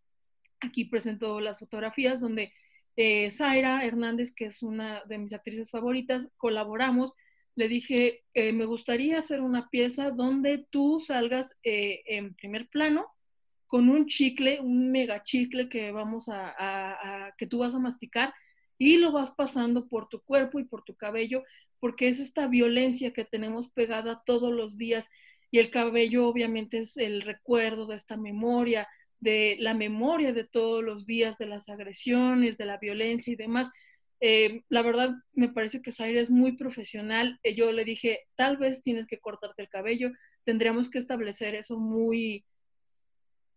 Aquí 0.61 0.85
presento 0.85 1.39
las 1.39 1.59
fotografías 1.59 2.21
donde 2.21 2.51
Zaira 3.29 3.85
Hernández, 3.85 4.33
que 4.33 4.45
es 4.45 4.63
una 4.63 5.03
de 5.03 5.17
mis 5.17 5.33
actrices 5.33 5.69
favoritas, 5.69 6.29
colaboramos 6.37 7.13
le 7.55 7.67
dije, 7.69 8.23
eh, 8.33 8.51
me 8.51 8.65
gustaría 8.65 9.17
hacer 9.17 9.41
una 9.41 9.69
pieza 9.69 10.11
donde 10.11 10.65
tú 10.69 10.99
salgas 10.99 11.57
eh, 11.63 12.03
en 12.05 12.35
primer 12.35 12.67
plano 12.67 13.07
con 13.67 13.89
un 13.89 14.05
chicle, 14.05 14.59
un 14.59 14.91
mega 14.91 15.23
chicle 15.23 15.69
que 15.69 15.91
vamos 15.91 16.29
a, 16.29 17.33
que 17.37 17.47
tú 17.47 17.59
vas 17.59 17.73
a 17.73 17.79
masticar 17.79 18.33
y 18.77 18.97
lo 18.97 19.11
vas 19.11 19.31
pasando 19.31 19.87
por 19.87 20.07
tu 20.07 20.21
cuerpo 20.21 20.59
y 20.59 20.65
por 20.65 20.83
tu 20.83 20.95
cabello, 20.95 21.43
porque 21.79 22.07
es 22.07 22.19
esta 22.19 22.47
violencia 22.47 23.11
que 23.11 23.25
tenemos 23.25 23.71
pegada 23.71 24.21
todos 24.25 24.53
los 24.53 24.77
días 24.77 25.09
y 25.49 25.59
el 25.59 25.71
cabello 25.71 26.27
obviamente 26.27 26.79
es 26.79 26.97
el 26.97 27.21
recuerdo 27.21 27.85
de 27.85 27.95
esta 27.95 28.17
memoria, 28.17 28.87
de 29.19 29.57
la 29.59 29.73
memoria 29.73 30.33
de 30.33 30.43
todos 30.43 30.83
los 30.83 31.05
días, 31.05 31.37
de 31.37 31.47
las 31.47 31.69
agresiones, 31.69 32.57
de 32.57 32.65
la 32.65 32.77
violencia 32.77 33.31
y 33.31 33.35
demás. 33.35 33.69
Eh, 34.21 34.63
la 34.69 34.81
verdad, 34.81 35.13
me 35.33 35.49
parece 35.49 35.81
que 35.81 35.91
Zaire 35.91 36.19
es 36.19 36.29
muy 36.29 36.57
profesional. 36.57 37.39
Eh, 37.43 37.55
yo 37.55 37.71
le 37.71 37.85
dije, 37.85 38.21
tal 38.35 38.57
vez 38.57 38.81
tienes 38.81 39.07
que 39.07 39.19
cortarte 39.19 39.61
el 39.61 39.69
cabello. 39.69 40.11
Tendríamos 40.43 40.89
que 40.89 40.97
establecer 40.97 41.55
eso 41.55 41.77
muy, 41.77 42.45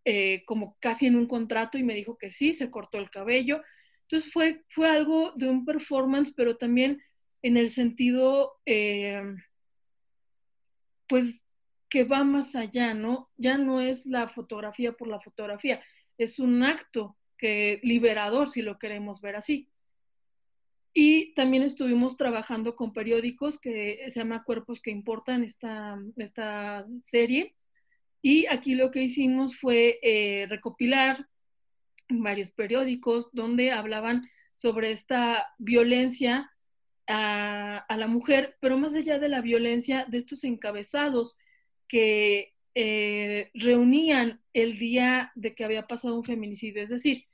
eh, 0.05 0.43
como 0.47 0.77
casi 0.81 1.07
en 1.07 1.17
un 1.17 1.27
contrato 1.27 1.79
y 1.79 1.83
me 1.83 1.95
dijo 1.95 2.17
que 2.19 2.31
sí, 2.31 2.55
se 2.55 2.71
cortó 2.71 2.99
el 2.99 3.11
cabello. 3.11 3.63
Entonces 4.03 4.33
fue, 4.33 4.65
fue 4.69 4.89
algo 4.89 5.33
de 5.37 5.49
un 5.49 5.65
performance, 5.65 6.33
pero 6.35 6.57
también 6.57 7.03
en 7.43 7.57
el 7.57 7.71
sentido, 7.71 8.57
pues, 11.07 11.43
que 11.89 12.05
va 12.05 12.25
más 12.25 12.55
allá, 12.55 12.95
¿no? 12.95 13.31
Ya 13.37 13.59
no 13.59 13.81
es 13.81 14.07
la 14.07 14.29
fotografía 14.29 14.93
por 14.93 15.09
la 15.09 15.21
fotografía, 15.21 15.83
es 16.19 16.39
un 16.39 16.63
acto 16.63 17.17
que 17.39 17.81
liberador, 17.83 18.51
si 18.51 18.63
lo 18.63 18.79
queremos 18.79 19.21
ver 19.21 19.37
así. 19.37 19.69
Y 20.95 21.35
también 21.35 21.63
estuvimos 21.63 22.17
trabajando 22.17 22.75
con 22.75 22.93
periódicos 22.93 23.59
que 23.59 24.07
se 24.09 24.21
llama 24.21 24.43
Cuerpos 24.43 24.81
que 24.81 24.91
Importan, 24.91 25.45
esta, 25.45 25.99
esta 26.17 26.87
serie. 27.01 27.55
Y 28.23 28.47
aquí 28.47 28.75
lo 28.75 28.91
que 28.91 29.03
hicimos 29.03 29.57
fue 29.57 29.99
eh, 30.03 30.47
recopilar 30.49 31.29
varios 32.09 32.51
periódicos 32.51 33.31
donde 33.33 33.71
hablaban 33.71 34.29
sobre 34.55 34.91
esta 34.91 35.55
violencia 35.59 36.51
a, 37.07 37.87
la 37.97 38.07
mujer, 38.07 38.57
pero 38.61 38.77
más 38.77 38.95
allá 38.95 39.19
de 39.19 39.29
la 39.29 39.41
violencia, 39.41 40.05
de 40.09 40.19
estos 40.19 40.45
encabezados 40.45 41.37
que 41.87 42.55
eh, 42.75 43.51
reunían 43.55 44.43
el 44.53 44.79
día 44.79 45.33
de 45.35 45.55
que 45.55 45.65
había 45.65 45.87
pasado 45.87 46.17
un 46.17 46.25
feminicidio. 46.25 46.83
Es 46.83 46.91
decir, 46.91 47.25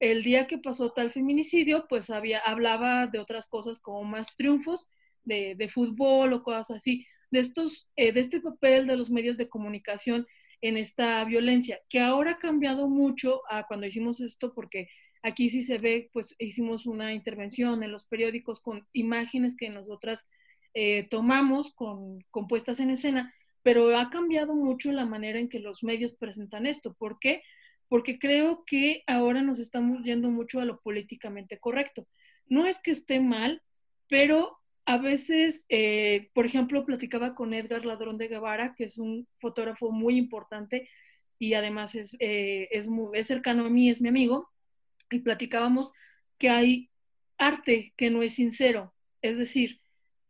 el 0.00 0.22
día 0.22 0.46
que 0.46 0.58
pasó 0.58 0.92
tal 0.92 1.10
feminicidio, 1.10 1.86
pues 1.88 2.10
había, 2.10 2.38
hablaba 2.38 3.06
de 3.06 3.18
otras 3.18 3.48
cosas 3.48 3.78
como 3.78 4.02
más 4.04 4.34
triunfos 4.34 4.88
de, 5.24 5.70
fútbol 5.72 6.32
o 6.32 6.42
cosas 6.42 6.70
así, 6.70 7.06
de, 7.30 7.40
estos, 7.40 7.86
eh, 7.96 8.10
de 8.12 8.20
este 8.20 8.40
papel 8.40 8.86
de 8.86 8.96
los 8.96 9.10
medios 9.10 9.36
de 9.36 9.48
comunicación 9.48 10.26
en 10.62 10.76
esta 10.76 11.22
violencia, 11.24 11.80
que 11.88 12.00
ahora 12.00 12.32
ha 12.32 12.38
cambiado 12.38 12.88
mucho 12.88 13.42
a 13.50 13.66
cuando 13.66 13.86
hicimos 13.86 14.20
esto, 14.20 14.52
porque 14.54 14.88
aquí 15.22 15.50
sí 15.50 15.62
se 15.62 15.78
ve, 15.78 16.10
pues 16.12 16.34
hicimos 16.38 16.86
una 16.86 17.12
intervención 17.12 17.82
en 17.82 17.92
los 17.92 18.04
periódicos 18.04 18.60
con 18.60 18.86
imágenes 18.92 19.54
que 19.56 19.68
nosotras 19.68 20.28
eh, 20.74 21.06
tomamos 21.10 21.74
con, 21.74 22.24
con 22.30 22.48
puestas 22.48 22.80
en 22.80 22.90
escena, 22.90 23.34
pero 23.62 23.96
ha 23.96 24.08
cambiado 24.08 24.54
mucho 24.54 24.90
la 24.92 25.04
manera 25.04 25.38
en 25.38 25.50
que 25.50 25.60
los 25.60 25.82
medios 25.82 26.14
presentan 26.14 26.66
esto. 26.66 26.94
¿Por 26.94 27.18
qué? 27.18 27.42
porque 27.42 27.42
creo 28.18 28.64
que 28.64 29.02
ahora 29.06 29.42
nos 29.42 29.58
estamos 29.58 30.02
yendo 30.02 30.30
mucho 30.30 30.60
a 30.60 30.64
lo 30.64 30.80
políticamente 30.80 31.58
correcto. 31.58 32.06
No 32.46 32.66
es 32.66 32.80
que 32.80 32.92
esté 32.92 33.20
mal, 33.20 33.62
pero 34.08 34.58
a 34.86 34.98
veces, 34.98 35.64
eh, 35.68 36.30
por 36.34 36.46
ejemplo, 36.46 36.84
platicaba 36.84 37.34
con 37.34 37.54
Edgar 37.54 37.84
Ladrón 37.84 38.16
de 38.16 38.28
Guevara, 38.28 38.74
que 38.76 38.84
es 38.84 38.98
un 38.98 39.28
fotógrafo 39.38 39.90
muy 39.90 40.16
importante 40.16 40.88
y 41.38 41.54
además 41.54 41.94
es, 41.94 42.16
eh, 42.18 42.68
es, 42.70 42.86
es 43.14 43.26
cercano 43.26 43.64
a 43.64 43.70
mí, 43.70 43.90
es 43.90 44.00
mi 44.00 44.08
amigo, 44.08 44.50
y 45.10 45.20
platicábamos 45.20 45.90
que 46.38 46.50
hay 46.50 46.90
arte 47.38 47.92
que 47.96 48.10
no 48.10 48.22
es 48.22 48.34
sincero, 48.34 48.94
es 49.22 49.36
decir, 49.36 49.80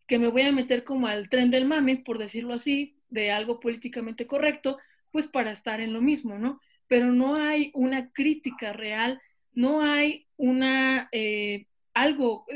que 0.06 0.18
me 0.18 0.28
voy 0.28 0.42
a 0.42 0.52
meter 0.52 0.84
como 0.84 1.06
al 1.08 1.28
tren 1.28 1.50
del 1.50 1.66
mame, 1.66 1.96
por 1.96 2.18
decirlo 2.18 2.54
así, 2.54 2.96
de 3.08 3.30
algo 3.32 3.60
políticamente 3.60 4.26
correcto, 4.26 4.78
pues 5.10 5.26
para 5.26 5.52
estar 5.52 5.80
en 5.80 5.92
lo 5.92 6.00
mismo, 6.00 6.38
¿no? 6.38 6.60
Pero 6.90 7.12
no 7.12 7.36
hay 7.36 7.70
una 7.72 8.10
crítica 8.10 8.72
real, 8.72 9.22
no 9.52 9.80
hay 9.80 10.26
una, 10.36 11.08
eh, 11.12 11.68
algo, 11.94 12.46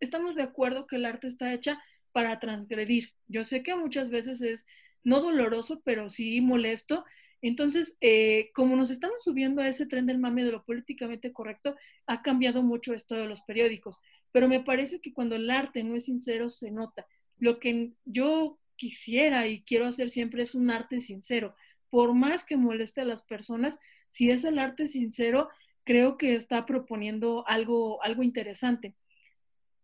estamos 0.00 0.34
de 0.34 0.42
acuerdo 0.42 0.86
que 0.86 0.96
el 0.96 1.04
arte 1.04 1.26
está 1.26 1.52
hecha 1.52 1.78
para 2.10 2.40
transgredir. 2.40 3.12
Yo 3.28 3.44
sé 3.44 3.62
que 3.62 3.76
muchas 3.76 4.08
veces 4.08 4.40
es 4.40 4.64
no 5.04 5.20
doloroso, 5.20 5.82
pero 5.84 6.08
sí 6.08 6.40
molesto. 6.40 7.04
Entonces, 7.42 7.98
eh, 8.00 8.50
como 8.54 8.76
nos 8.76 8.88
estamos 8.88 9.18
subiendo 9.24 9.60
a 9.60 9.68
ese 9.68 9.84
tren 9.84 10.06
del 10.06 10.18
mame 10.18 10.42
de 10.42 10.52
lo 10.52 10.64
políticamente 10.64 11.30
correcto, 11.30 11.76
ha 12.06 12.22
cambiado 12.22 12.62
mucho 12.62 12.94
esto 12.94 13.14
de 13.14 13.26
los 13.26 13.42
periódicos. 13.42 14.00
Pero 14.30 14.48
me 14.48 14.60
parece 14.60 15.02
que 15.02 15.12
cuando 15.12 15.36
el 15.36 15.50
arte 15.50 15.84
no 15.84 15.96
es 15.96 16.06
sincero, 16.06 16.48
se 16.48 16.70
nota. 16.70 17.06
lo 17.36 17.58
que 17.58 17.92
yo 18.06 18.58
quisiera 18.76 19.46
y 19.48 19.62
quiero 19.64 19.84
hacer 19.86 20.08
siempre 20.08 20.44
es 20.44 20.54
un 20.54 20.70
arte 20.70 21.02
sincero. 21.02 21.54
Por 21.92 22.14
más 22.14 22.42
que 22.46 22.56
moleste 22.56 23.02
a 23.02 23.04
las 23.04 23.22
personas, 23.22 23.78
si 24.08 24.30
es 24.30 24.44
el 24.44 24.58
arte 24.58 24.88
sincero, 24.88 25.50
creo 25.84 26.16
que 26.16 26.34
está 26.34 26.64
proponiendo 26.64 27.44
algo, 27.46 28.02
algo 28.02 28.22
interesante. 28.22 28.94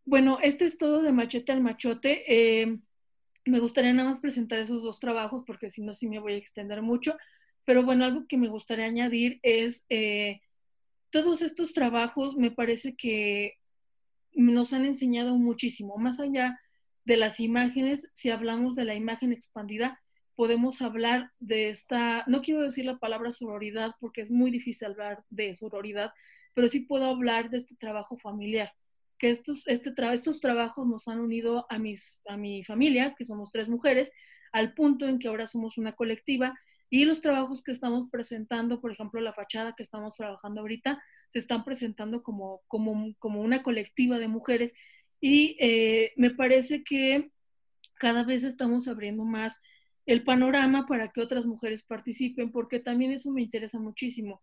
Bueno, 0.06 0.38
este 0.42 0.64
es 0.64 0.78
todo 0.78 1.02
de 1.02 1.12
machete 1.12 1.52
al 1.52 1.60
machote. 1.60 2.24
Eh, 2.26 2.78
me 3.44 3.60
gustaría 3.60 3.92
nada 3.92 4.08
más 4.08 4.20
presentar 4.20 4.58
esos 4.58 4.82
dos 4.82 5.00
trabajos 5.00 5.44
porque 5.46 5.68
si 5.68 5.82
no, 5.82 5.92
sí 5.92 6.08
me 6.08 6.18
voy 6.18 6.32
a 6.32 6.36
extender 6.38 6.80
mucho. 6.80 7.14
Pero 7.66 7.82
bueno, 7.82 8.06
algo 8.06 8.26
que 8.26 8.38
me 8.38 8.48
gustaría 8.48 8.86
añadir 8.86 9.38
es, 9.42 9.84
eh, 9.90 10.40
todos 11.10 11.42
estos 11.42 11.74
trabajos 11.74 12.36
me 12.36 12.50
parece 12.50 12.96
que 12.96 13.58
nos 14.32 14.72
han 14.72 14.86
enseñado 14.86 15.36
muchísimo, 15.36 15.98
más 15.98 16.20
allá 16.20 16.58
de 17.04 17.18
las 17.18 17.38
imágenes, 17.38 18.10
si 18.14 18.30
hablamos 18.30 18.76
de 18.76 18.86
la 18.86 18.94
imagen 18.94 19.34
expandida, 19.34 20.00
podemos 20.38 20.82
hablar 20.82 21.32
de 21.40 21.68
esta, 21.68 22.22
no 22.28 22.42
quiero 22.42 22.62
decir 22.62 22.84
la 22.84 23.00
palabra 23.00 23.32
sororidad 23.32 23.96
porque 23.98 24.20
es 24.20 24.30
muy 24.30 24.52
difícil 24.52 24.86
hablar 24.86 25.24
de 25.30 25.52
sororidad, 25.52 26.12
pero 26.54 26.68
sí 26.68 26.78
puedo 26.78 27.06
hablar 27.06 27.50
de 27.50 27.56
este 27.56 27.74
trabajo 27.74 28.16
familiar, 28.18 28.72
que 29.18 29.30
estos, 29.30 29.66
este 29.66 29.92
estos 30.12 30.40
trabajos 30.40 30.86
nos 30.86 31.08
han 31.08 31.18
unido 31.18 31.66
a, 31.68 31.80
mis, 31.80 32.20
a 32.28 32.36
mi 32.36 32.62
familia, 32.62 33.16
que 33.18 33.24
somos 33.24 33.50
tres 33.50 33.68
mujeres, 33.68 34.12
al 34.52 34.74
punto 34.74 35.08
en 35.08 35.18
que 35.18 35.26
ahora 35.26 35.48
somos 35.48 35.76
una 35.76 35.96
colectiva 35.96 36.56
y 36.88 37.04
los 37.04 37.20
trabajos 37.20 37.60
que 37.64 37.72
estamos 37.72 38.08
presentando, 38.08 38.80
por 38.80 38.92
ejemplo, 38.92 39.20
la 39.20 39.32
fachada 39.32 39.74
que 39.74 39.82
estamos 39.82 40.14
trabajando 40.14 40.60
ahorita, 40.60 41.02
se 41.32 41.40
están 41.40 41.64
presentando 41.64 42.22
como, 42.22 42.62
como, 42.68 43.12
como 43.18 43.40
una 43.40 43.64
colectiva 43.64 44.20
de 44.20 44.28
mujeres 44.28 44.72
y 45.20 45.56
eh, 45.58 46.12
me 46.16 46.30
parece 46.30 46.84
que 46.84 47.32
cada 47.94 48.22
vez 48.22 48.44
estamos 48.44 48.86
abriendo 48.86 49.24
más 49.24 49.60
el 50.08 50.24
panorama 50.24 50.86
para 50.86 51.08
que 51.08 51.20
otras 51.20 51.44
mujeres 51.44 51.82
participen, 51.82 52.50
porque 52.50 52.80
también 52.80 53.12
eso 53.12 53.30
me 53.30 53.42
interesa 53.42 53.78
muchísimo. 53.78 54.40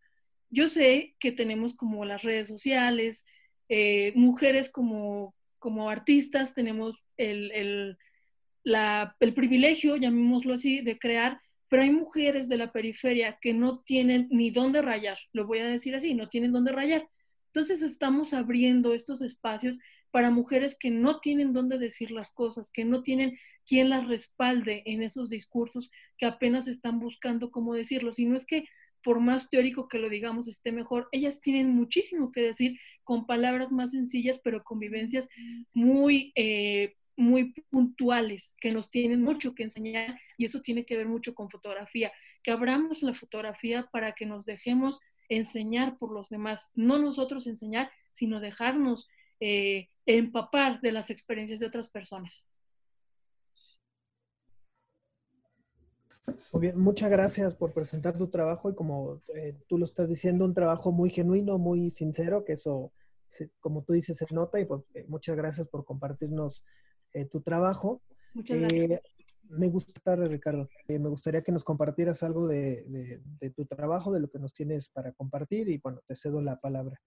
Yo 0.51 0.69
sé 0.69 1.15
que 1.19 1.32
tenemos 1.32 1.73
como 1.73 2.06
las 2.06 2.21
redes 2.21 2.47
sociales, 2.47 3.25
eh, 3.67 4.13
mujeres 4.15 4.71
como, 4.71 5.34
como 5.58 5.89
artistas, 5.89 6.54
tenemos 6.54 6.95
el, 7.17 7.51
el, 7.51 7.97
la, 8.63 9.15
el 9.19 9.34
privilegio, 9.34 9.95
llamémoslo 9.95 10.54
así, 10.54 10.82
de 10.82 10.99
crear, 10.99 11.41
pero 11.67 11.82
hay 11.82 11.89
mujeres 11.89 12.47
de 12.47 12.58
la 12.58 12.71
periferia 12.71 13.39
que 13.41 13.56
no 13.56 13.80
tienen 13.80 14.28
ni 14.30 14.51
dónde 14.51 14.84
rayar, 14.84 15.17
lo 15.34 15.47
voy 15.47 15.60
a 15.60 15.65
decir 15.65 15.95
así, 15.95 16.13
no 16.13 16.30
tienen 16.30 16.51
dónde 16.51 16.73
rayar. 16.73 17.10
Entonces 17.47 17.82
estamos 17.82 18.36
abriendo 18.36 18.93
estos 18.93 19.19
espacios 19.23 19.80
para 20.15 20.30
mujeres 20.30 20.78
que 20.80 20.91
no 20.91 21.19
tienen 21.19 21.51
dónde 21.51 21.78
decir 21.78 22.10
las 22.10 22.32
cosas, 22.32 22.71
que 22.71 22.86
no 22.86 23.04
tienen 23.04 23.38
quien 23.65 23.89
las 23.89 24.08
respalde 24.08 24.82
en 24.86 25.04
esos 25.04 25.30
discursos, 25.30 25.91
que 26.17 26.25
apenas 26.25 26.69
están 26.69 27.01
buscando 27.01 27.51
cómo 27.51 27.73
decirlo. 27.73 28.13
Si 28.13 28.25
no 28.25 28.38
es 28.38 28.45
que 28.45 28.63
por 29.04 29.19
más 29.19 29.49
teórico 29.49 29.89
que 29.89 29.97
lo 29.97 30.08
digamos 30.08 30.47
esté 30.47 30.71
mejor, 30.71 31.10
ellas 31.12 31.41
tienen 31.41 31.75
muchísimo 31.75 32.32
que 32.32 32.39
decir 32.43 32.80
con 33.04 33.25
palabras 33.25 33.73
más 33.73 33.91
sencillas, 33.91 34.39
pero 34.41 34.63
con 34.63 34.80
vivencias 34.80 35.28
muy, 35.73 36.32
eh, 36.36 36.95
muy 37.17 37.51
puntuales, 37.69 38.56
que 38.62 38.71
nos 38.71 38.89
tienen 38.91 39.21
mucho 39.21 39.54
que 39.54 39.63
enseñar 39.63 40.17
y 40.38 40.45
eso 40.45 40.62
tiene 40.62 40.86
que 40.86 40.95
ver 40.95 41.10
mucho 41.10 41.36
con 41.36 41.49
fotografía, 41.49 42.13
que 42.41 42.51
abramos 42.51 43.01
la 43.01 43.13
fotografía 43.13 43.89
para 43.91 44.13
que 44.13 44.25
nos 44.25 44.45
dejemos 44.45 44.97
enseñar 45.28 45.97
por 45.97 46.13
los 46.13 46.30
demás, 46.30 46.71
no 46.73 46.99
nosotros 46.99 47.47
enseñar, 47.47 47.91
sino 48.12 48.39
dejarnos 48.39 49.10
eh, 49.47 49.89
empapar 50.08 50.81
de 50.81 50.91
las 50.91 51.12
experiencias 51.12 51.60
de 51.60 51.67
otras 51.67 51.88
personas. 51.88 52.47
Muy 56.51 56.62
bien, 56.62 56.79
muchas 56.79 57.12
gracias 57.12 57.53
por 57.53 57.71
presentar 57.71 58.17
tu 58.17 58.27
trabajo 58.27 58.71
y 58.71 58.75
como 58.75 59.21
eh, 59.36 59.55
tú 59.67 59.77
lo 59.77 59.86
estás 59.86 60.10
diciendo, 60.10 60.45
un 60.45 60.55
trabajo 60.55 60.91
muy 60.91 61.12
genuino, 61.12 61.60
muy 61.60 61.91
sincero, 61.91 62.43
que 62.43 62.53
eso, 62.53 62.91
como 63.60 63.84
tú 63.84 63.93
dices, 63.93 64.17
se 64.17 64.25
nota 64.34 64.60
y 64.60 64.65
pues, 64.65 64.81
eh, 64.95 65.05
muchas 65.08 65.36
gracias 65.36 65.67
por 65.67 65.86
compartirnos 65.86 66.63
tu 67.31 67.41
trabajo. 67.41 68.01
Muchas 68.34 68.58
gracias. 68.58 69.01
me 69.43 69.69
gusta, 69.69 70.15
Ricardo, 70.15 70.67
me 70.88 71.08
gustaría 71.08 71.43
que 71.43 71.51
nos 71.51 71.63
compartieras 71.63 72.23
algo 72.23 72.47
de, 72.47 73.21
de 73.39 73.49
tu 73.51 73.65
trabajo, 73.67 74.12
de 74.12 74.21
lo 74.21 74.27
que 74.27 74.39
nos 74.39 74.53
tienes 74.53 74.89
para 74.89 75.12
compartir 75.13 75.69
y 75.69 75.77
bueno, 75.77 76.01
te 76.08 76.15
cedo 76.15 76.41
la 76.41 76.60
palabra. 76.60 76.99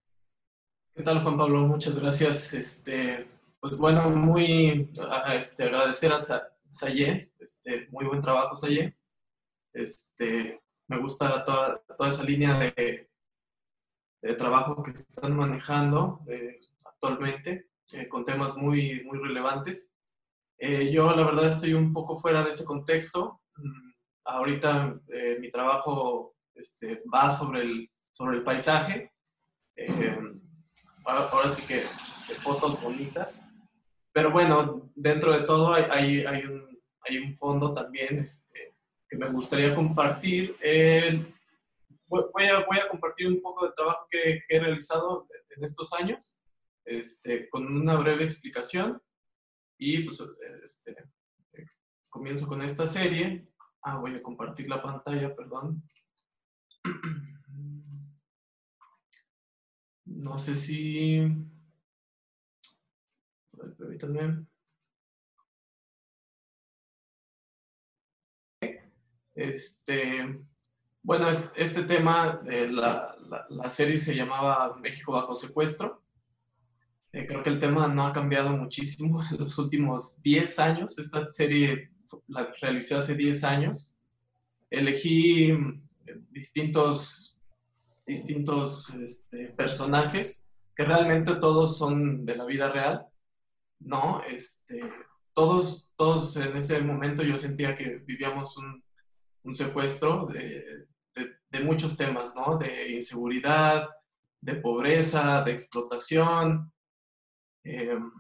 ¿Qué 0.99 1.05
tal, 1.05 1.23
Juan 1.23 1.39
Pablo? 1.39 1.61
Muchas 1.61 1.97
gracias. 1.97 2.53
Este, 2.55 3.25
pues 3.61 3.77
bueno, 3.79 4.11
muy 4.11 4.93
este, 5.33 5.63
agradecer 5.63 6.13
a 6.13 6.19
Sayé, 6.67 7.33
este, 7.39 7.87
muy 7.93 8.05
buen 8.07 8.21
trabajo, 8.21 8.57
Sayé. 8.57 8.99
Este, 9.73 10.61
me 10.89 10.99
gusta 10.99 11.45
toda, 11.45 11.81
toda 11.97 12.11
esa 12.11 12.25
línea 12.25 12.59
de, 12.59 13.09
de, 14.23 14.35
trabajo 14.35 14.83
que 14.83 14.91
están 14.91 15.37
manejando 15.37 16.25
eh, 16.27 16.59
actualmente, 16.85 17.69
eh, 17.93 18.09
con 18.09 18.25
temas 18.25 18.57
muy, 18.57 19.05
muy 19.05 19.21
relevantes. 19.21 19.95
Eh, 20.59 20.91
yo, 20.91 21.15
la 21.15 21.23
verdad, 21.23 21.47
estoy 21.47 21.75
un 21.75 21.93
poco 21.93 22.19
fuera 22.19 22.43
de 22.43 22.51
ese 22.51 22.65
contexto. 22.65 23.41
Mm, 23.55 23.91
ahorita 24.25 25.01
mi 25.39 25.49
trabajo 25.53 26.35
este, 26.57 27.05
va 27.05 27.31
sobre 27.31 27.61
el, 27.63 27.89
sobre 28.11 28.39
el 28.39 28.43
paisaje 28.43 29.13
ahora, 31.09 31.51
sí 31.51 31.67
que 31.67 31.81
fotos 32.43 32.81
bonitas. 32.83 33.49
Pero 34.13 34.31
bueno, 34.31 34.91
dentro 34.95 35.37
de 35.37 35.47
todo 35.47 35.73
hay, 35.73 36.25
hay, 36.25 36.45
un, 36.45 36.79
hay 37.01 37.19
un, 37.19 37.35
fondo 37.35 37.73
también 37.73 38.19
este, 38.19 38.77
que 39.09 39.17
me 39.17 39.31
gustaría 39.31 39.75
compartir. 39.75 40.57
voy, 42.07 42.45
a, 42.47 42.65
voy, 42.65 42.79
a, 42.79 42.89
compartir 42.89 43.29
un 43.29 43.41
poco 43.41 43.65
del 43.65 43.75
trabajo 43.75 44.07
que, 44.11 44.43
he 44.49 44.61
realizado 44.61 45.27
en 45.51 45.65
estos 45.65 45.93
años, 45.93 46.37
este, 46.85 47.49
con 47.49 47.67
una 47.67 47.97
breve 47.97 48.25
explicación. 48.25 49.01
Y 49.81 50.03
pues 50.03 50.21
este, 50.63 50.97
comienzo 52.11 52.47
con 52.47 52.63
esta 52.63 52.87
serie. 52.87 53.49
Ah, 53.83 53.99
voy 53.99 54.15
a 54.15 54.23
compartir 54.23 54.69
la 54.69 54.83
pantalla, 54.83 55.35
perdón. 55.35 55.83
No 60.09 60.39
sé 60.39 60.57
si... 60.57 61.21
Permítanme. 63.77 64.47
Este, 69.35 70.41
bueno, 71.03 71.29
este 71.29 71.85
tema, 71.85 72.41
la, 72.45 73.17
la, 73.49 73.71
serie 73.71 73.99
se 73.99 74.15
llamaba 74.15 74.77
México 74.77 75.13
bajo 75.13 75.35
secuestro. 75.37 76.03
Eh, 77.13 77.27
creo 77.27 77.43
que 77.43 77.51
el 77.51 77.61
tema 77.61 77.89
no 77.89 78.07
ha 78.07 78.13
cambiado 78.13 78.51
muchísimo 78.51 79.23
en 79.31 79.39
los 79.39 79.59
últimos 79.59 80.23
10 80.23 80.59
años. 80.59 80.99
Esta 80.99 81.25
serie 81.25 81.91
la 82.27 82.53
realicé 82.61 82.95
hace 82.95 83.15
10 83.15 83.45
años. 83.45 83.99
Elegí 84.71 85.53
distintos 86.31 87.38
distintos 88.09 88.89
este, 88.95 89.49
personajes 89.49 90.45
que 90.75 90.85
realmente 90.85 91.35
todos 91.37 91.77
son 91.77 92.25
de 92.25 92.37
la 92.37 92.47
vida 92.47 92.73
real, 92.73 93.07
¿no? 93.81 94.23
Este, 94.23 94.81
todos, 95.35 95.93
todos 95.95 96.37
en 96.37 96.57
ese 96.57 96.81
momento 96.81 97.23
yo 97.23 97.37
sentía 97.37 97.77
que 97.77 97.99
vivíamos 97.99 98.57
un, 98.57 98.83
un 99.43 99.55
secuestro 99.55 100.27
de, 100.27 100.87
de, 101.51 101.61
muchos 101.61 101.97
temas, 101.97 102.35
¿no? 102.35 102.57
De 102.57 102.93
inseguridad, 102.93 103.89
de 104.41 104.55
pobreza, 104.55 105.43
de 105.43 105.53
explotación, 105.53 106.73
em, 107.65 108.11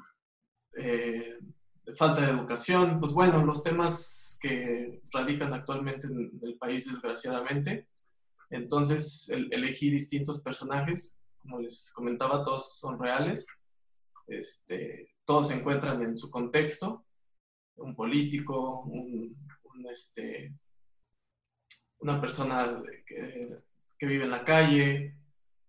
eh, 0.77 1.39
de 1.85 1.97
falta 1.97 2.21
de 2.23 2.33
educación, 2.33 3.01
pues 3.01 3.13
bueno, 3.13 3.45
los 3.45 3.63
temas 3.63 4.39
que 4.41 5.01
radican 5.13 5.55
actualmente 5.55 6.07
en 6.07 6.39
el 6.43 6.59
país 6.59 6.93
desgraciadamente. 6.93 7.89
Entonces 8.51 9.29
elegí 9.29 9.91
distintos 9.91 10.41
personajes, 10.41 11.21
como 11.39 11.61
les 11.61 11.93
comentaba, 11.95 12.45
todos 12.45 12.79
son 12.79 12.99
reales, 12.99 13.47
este, 14.27 15.15
todos 15.25 15.49
se 15.49 15.55
encuentran 15.55 16.03
en 16.03 16.17
su 16.17 16.31
contexto, 16.31 17.05
un 17.77 17.95
político, 17.95 18.81
un, 18.83 19.37
este, 19.91 20.55
una 22.01 22.21
persona 22.21 22.83
que, 23.07 24.07
vive 24.07 24.25
en 24.25 24.31
la 24.31 24.45
calle, 24.45 25.17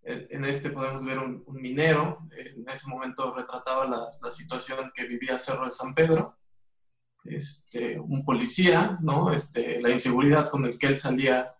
en 0.02 0.44
este 0.44 0.70
podemos 0.70 1.04
ver 1.04 1.18
un, 1.18 1.44
minero, 1.48 2.26
en 2.30 2.68
ese 2.68 2.88
momento 2.88 3.34
retrataba 3.34 3.86
la, 3.86 4.30
situación 4.30 4.90
que 4.94 5.06
vivía 5.06 5.38
Cerro 5.38 5.66
de 5.66 5.70
San 5.70 5.94
Pedro, 5.94 6.38
este, 7.24 7.98
un 7.98 8.24
policía, 8.24 8.98
¿no? 9.02 9.32
este, 9.32 9.80
la 9.80 9.90
inseguridad 9.90 10.48
con 10.48 10.64
el 10.64 10.78
que 10.78 10.86
él 10.86 10.98
salía 10.98 11.54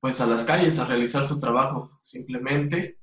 pues 0.00 0.20
a 0.20 0.26
las 0.26 0.44
calles 0.44 0.78
a 0.78 0.86
realizar 0.86 1.26
su 1.26 1.38
trabajo, 1.38 1.98
simplemente. 2.02 2.98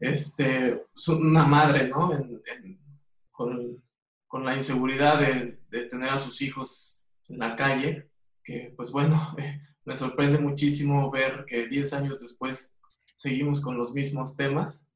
Este, 0.00 0.86
una 1.08 1.44
madre, 1.44 1.88
¿no? 1.88 2.10
con, 3.32 3.82
con 4.26 4.44
la 4.44 4.56
inseguridad 4.56 5.20
de, 5.20 5.60
de, 5.68 5.84
tener 5.86 6.10
a 6.10 6.18
sus 6.18 6.40
hijos 6.40 7.00
en 7.28 7.38
la 7.38 7.56
calle, 7.56 8.10
que 8.42 8.72
pues 8.76 8.90
bueno, 8.90 9.20
me 9.84 9.96
sorprende 9.96 10.38
muchísimo 10.38 11.10
ver 11.10 11.44
que 11.46 11.66
10 11.66 11.92
años 11.94 12.20
después 12.20 12.76
seguimos 13.16 13.60
con 13.60 13.76
los 13.76 13.94
mismos 13.94 14.36
temas. 14.36 14.88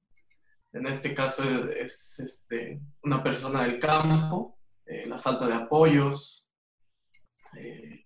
En 0.72 0.87
este 0.87 1.14
caso 1.14 1.42
es 1.70 2.18
este, 2.20 2.81
una 3.03 3.22
persona 3.22 3.62
del 3.62 3.79
campo, 3.79 4.59
eh, 4.87 5.07
la 5.07 5.18
falta 5.18 5.46
de 5.46 5.55
apoyos, 5.55 6.48
eh, 7.59 8.02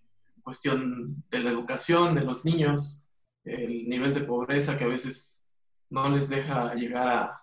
cuestión 0.47 1.25
de 1.29 1.41
la 1.41 1.51
educación 1.51 2.15
de 2.15 2.21
los 2.21 2.45
niños, 2.45 3.03
el 3.43 3.89
nivel 3.89 4.15
de 4.15 4.21
pobreza 4.21 4.79
que 4.79 4.85
a 4.85 4.95
veces 4.97 5.45
no 5.91 6.09
les 6.09 6.29
deja 6.29 6.73
llegar 6.75 7.09
a, 7.09 7.43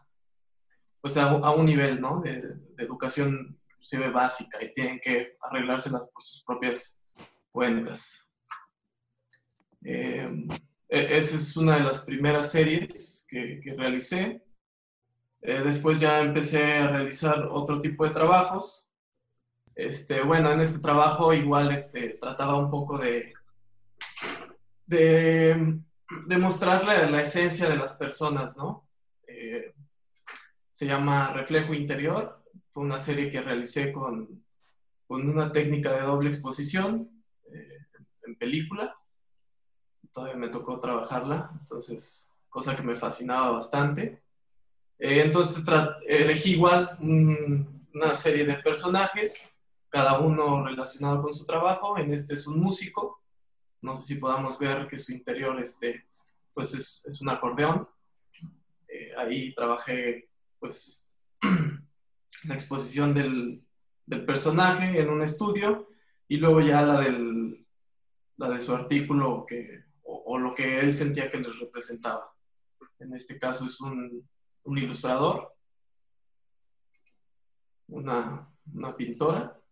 pues 1.02 1.18
a, 1.18 1.52
un 1.52 1.66
nivel 1.66 2.00
¿no? 2.00 2.22
de, 2.22 2.42
educación 2.78 3.60
inclusive 3.72 4.10
básica 4.10 4.64
y 4.64 4.72
tienen 4.72 5.02
que 5.04 5.36
arreglársela 5.42 6.00
por 6.00 6.24
sus 6.24 6.46
propias 6.46 7.04
cuentas. 7.52 8.26
Eh, 9.84 10.48
e, 10.88 11.18
esa 11.18 11.36
es 11.36 11.58
una 11.58 11.76
de 11.76 11.84
las 11.84 12.04
primeras 12.04 12.54
series 12.54 13.26
que, 13.28 13.60
que 13.62 13.74
realicé. 13.74 14.42
Eh, 15.42 15.60
después 15.60 16.00
ya 16.00 16.22
empecé 16.22 16.76
a 16.76 16.88
realizar 16.88 17.50
otro 17.52 17.82
tipo 17.82 18.06
de 18.06 18.14
trabajos. 18.14 18.90
Este, 19.76 20.22
bueno, 20.22 20.52
en 20.52 20.62
este 20.62 20.80
trabajo 20.80 21.34
igual 21.34 21.72
este, 21.72 22.18
trataba 22.22 22.58
un 22.58 22.70
poco 22.70 22.98
de, 22.98 23.34
de, 24.86 26.38
mostrarle 26.38 27.10
la 27.10 27.22
esencia 27.22 27.70
de 27.70 27.78
las 27.78 27.94
personas, 27.94 28.56
¿no? 28.58 28.88
Eh, 29.28 29.74
se 30.72 30.86
llama 30.86 31.34
Reflejo 31.34 31.74
Interior. 31.74 32.44
Fue 32.72 32.84
una 32.84 33.00
serie 33.00 33.30
que 33.30 33.42
realicé 33.42 33.92
con, 33.92 34.44
con 35.08 35.28
una 35.30 35.52
técnica 35.52 35.94
de 35.94 36.02
doble 36.02 36.30
exposición 36.30 37.10
en 38.26 38.36
película 38.36 38.96
todavía 40.14 40.38
me 40.38 40.50
tocó 40.50 40.80
trabajarla, 40.80 41.52
entonces, 41.60 42.32
cosa 42.48 42.76
que 42.76 42.84
me 42.84 42.96
fascinaba 42.96 43.52
bastante. 43.52 44.22
Eh, 45.00 45.22
entonces 45.22 45.64
elegí 46.08 46.52
igual 46.52 46.98
una 47.02 48.16
serie 48.16 48.46
de 48.46 48.56
personajes, 48.56 49.50
cada 49.94 50.20
uno 50.20 50.66
relacionado 50.66 51.22
con 51.22 51.36
su 51.36 51.46
trabajo. 51.46 52.00
En 52.00 52.12
este 52.12 52.34
es 52.34 52.48
un 52.48 52.60
músico, 52.60 53.22
no 53.84 53.96
sé 53.96 54.08
si 54.08 54.16
podamos 54.16 54.58
ver 54.58 54.88
que 54.88 54.98
su 54.98 55.12
interior 55.12 55.62
este, 55.62 56.08
pues 56.52 56.74
es, 56.74 57.06
es 57.06 57.22
un 57.22 57.30
acordeón. 57.30 57.88
Eh, 58.88 59.14
ahí 59.16 59.54
trabajé 59.54 60.32
pues 60.58 61.16
la 62.46 62.56
exposición 62.56 63.14
del, 63.14 63.64
del, 64.08 64.26
personaje 64.26 65.00
en 65.00 65.12
un 65.12 65.22
estudio 65.22 65.88
y 66.28 66.38
luego 66.38 66.62
ya 66.62 66.82
la, 66.82 67.00
del, 67.00 67.64
la 68.38 68.50
de 68.50 68.62
su 68.62 68.74
artículo 68.74 69.46
que 69.48 69.84
o, 70.06 70.40
lo 70.40 70.56
que 70.56 70.80
él 70.80 70.96
sentía 70.96 71.30
que 71.30 71.38
les 71.38 71.60
representaba. 71.60 72.34
En 72.98 73.14
este 73.14 73.38
caso 73.38 73.68
es 73.68 73.80
un, 73.80 74.28
un 74.64 74.78
ilustrador, 74.78 75.54
una, 77.90 78.50
una, 78.74 78.96
pintora. 78.96 79.63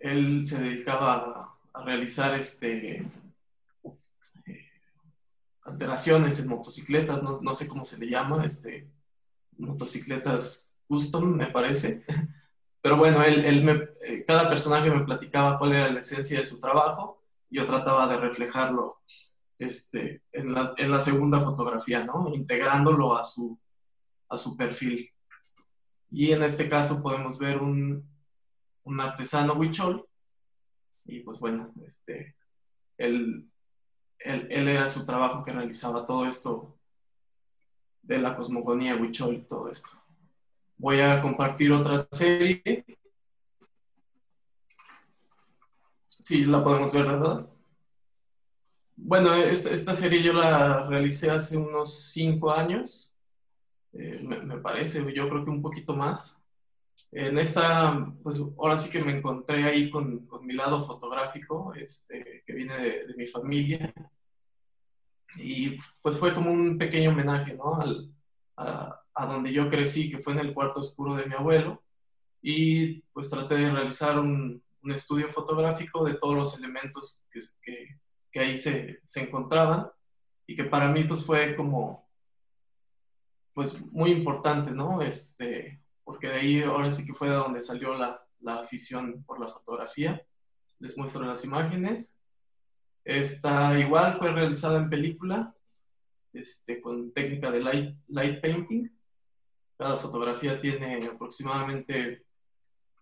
Él 0.00 0.44
se 0.46 0.60
dedicaba 0.60 1.56
a, 1.72 1.84
realizar 1.84 2.34
este, 2.34 2.98
eh, 4.46 4.70
alteraciones 5.62 6.40
en 6.40 6.48
motocicletas, 6.48 7.22
no, 7.22 7.40
no, 7.40 7.54
sé 7.54 7.68
cómo 7.68 7.84
se 7.84 7.96
le 7.98 8.10
llama, 8.10 8.44
este, 8.44 8.90
motocicletas 9.56 10.74
custom, 10.88 11.36
me 11.36 11.46
parece. 11.46 12.04
Pero 12.82 12.96
bueno, 12.96 13.22
él, 13.22 13.44
él 13.44 13.62
me, 13.62 13.72
eh, 13.72 14.24
cada 14.26 14.48
personaje 14.48 14.90
me 14.90 15.04
platicaba 15.04 15.58
cuál 15.58 15.74
era 15.74 15.90
la 15.90 16.00
esencia 16.00 16.40
de 16.40 16.46
su 16.46 16.58
trabajo 16.58 17.20
yo 17.50 17.66
trataba 17.66 18.06
de 18.06 18.16
reflejarlo 18.16 19.00
este, 19.58 20.22
en, 20.32 20.54
la, 20.54 20.72
en 20.76 20.90
la 20.90 21.00
segunda 21.00 21.40
fotografía, 21.40 22.04
¿no? 22.04 22.30
Integrándolo 22.32 23.16
a 23.16 23.24
su, 23.24 23.58
a 24.28 24.38
su 24.38 24.56
perfil. 24.56 25.10
Y 26.10 26.32
en 26.32 26.42
este 26.42 26.68
caso 26.68 27.02
podemos 27.02 27.38
ver 27.38 27.58
un, 27.58 28.08
un 28.84 29.00
artesano 29.00 29.54
huichol. 29.54 30.06
Y 31.04 31.20
pues 31.20 31.38
bueno, 31.40 31.72
este, 31.86 32.36
él, 32.98 33.48
él, 34.18 34.48
él, 34.50 34.68
era 34.68 34.86
su 34.88 35.04
trabajo 35.06 35.44
que 35.44 35.52
realizaba 35.52 36.04
todo 36.04 36.26
esto 36.26 36.76
de 38.02 38.18
la 38.18 38.36
cosmogonía 38.36 38.96
huichol 38.96 39.34
y 39.34 39.42
todo 39.42 39.68
esto. 39.70 39.90
Voy 40.76 41.00
a 41.00 41.20
compartir 41.20 41.72
otra 41.72 41.98
serie 41.98 42.84
Sí, 46.30 46.44
la 46.44 46.62
podemos 46.62 46.92
ver, 46.92 47.06
¿verdad? 47.06 47.44
Bueno, 48.94 49.34
esta, 49.34 49.94
serie 49.94 50.22
yo 50.22 50.32
la 50.32 50.86
realicé 50.86 51.28
hace 51.28 51.56
unos 51.56 52.12
cinco 52.12 52.52
años, 52.52 53.16
eh, 53.92 54.20
me, 54.22 54.58
parece, 54.58 55.00
yo 55.12 55.28
creo 55.28 55.44
que 55.44 55.50
un 55.50 55.60
poquito 55.60 55.96
más. 55.96 56.40
En 57.12 57.38
esta, 57.38 58.12
pues 58.22 58.38
ahora 58.58 58.78
sí 58.78 58.88
que 58.88 59.02
me 59.02 59.16
encontré 59.16 59.64
ahí 59.64 59.90
con, 59.90 60.26
con 60.26 60.46
mi 60.46 60.54
lado 60.54 60.86
fotográfico, 60.86 61.74
este, 61.74 62.44
que 62.46 62.52
viene 62.52 62.78
de, 62.78 63.14
mi 63.16 63.26
familia. 63.26 63.92
Y 65.36 65.78
pues 66.02 66.16
fue 66.18 66.32
como 66.34 66.52
un 66.52 66.78
pequeño 66.78 67.10
homenaje, 67.10 67.54
¿no? 67.54 67.80
Al, 67.80 68.12
a, 68.56 69.26
donde 69.26 69.52
yo 69.52 69.68
crecí, 69.68 70.10
que 70.10 70.18
fue 70.18 70.34
en 70.34 70.40
el 70.40 70.54
cuarto 70.54 70.80
oscuro 70.80 71.14
de 71.14 71.26
mi 71.26 71.34
abuelo. 71.34 71.82
Y 72.42 73.02
pues 73.12 73.28
traté 73.28 73.56
de 73.56 73.70
realizar 73.72 74.18
un, 74.18 74.62
un 74.82 74.92
estudio 74.92 75.28
fotográfico 75.30 76.04
de 76.04 76.14
todos 76.14 76.36
los 76.36 76.58
elementos 76.58 77.24
que, 77.30 77.40
que, 77.60 78.00
que 78.30 78.40
ahí 78.40 78.56
se, 78.56 79.00
se, 79.04 79.22
encontraban 79.22 79.90
y 80.46 80.54
que 80.54 80.64
para 80.64 80.88
mí 80.88 81.04
pues 81.04 81.24
fue 81.24 81.54
como 81.56 82.08
pues 83.52 83.80
muy 83.92 84.10
importante, 84.12 84.70
¿no? 84.70 85.02
Este, 85.02 85.82
porque 86.10 86.26
de 86.26 86.34
ahí 86.34 86.62
ahora 86.62 86.90
sí 86.90 87.06
que 87.06 87.14
fue 87.14 87.28
de 87.28 87.36
donde 87.36 87.62
salió 87.62 87.94
la, 87.94 88.20
la 88.40 88.56
afición 88.56 89.22
por 89.22 89.38
la 89.38 89.46
fotografía. 89.46 90.20
Les 90.80 90.98
muestro 90.98 91.24
las 91.24 91.44
imágenes. 91.44 92.20
Esta 93.04 93.78
igual 93.78 94.18
fue 94.18 94.32
realizada 94.32 94.78
en 94.78 94.90
película, 94.90 95.54
este, 96.32 96.80
con 96.80 97.12
técnica 97.12 97.52
de 97.52 97.60
light, 97.60 97.96
light 98.08 98.40
painting. 98.40 98.90
Cada 99.78 99.98
fotografía 99.98 100.60
tiene 100.60 101.06
aproximadamente 101.06 102.26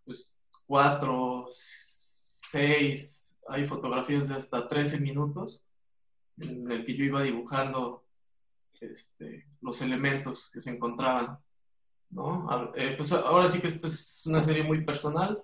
pues, 0.04 0.38
cuatro, 0.66 1.46
seis, 1.50 3.34
hay 3.48 3.64
fotografías 3.64 4.28
de 4.28 4.34
hasta 4.34 4.68
13 4.68 5.00
minutos 5.00 5.64
en 6.36 6.70
el 6.70 6.84
que 6.84 6.94
yo 6.94 7.04
iba 7.06 7.22
dibujando 7.22 8.04
este, 8.78 9.46
los 9.62 9.80
elementos 9.80 10.50
que 10.52 10.60
se 10.60 10.72
encontraban. 10.72 11.38
Eh, 12.10 12.94
pues 12.96 13.12
ahora 13.12 13.48
sí 13.48 13.60
que 13.60 13.66
esta 13.66 13.86
es 13.86 14.22
una 14.26 14.42
serie 14.42 14.62
muy 14.62 14.84
personal, 14.84 15.42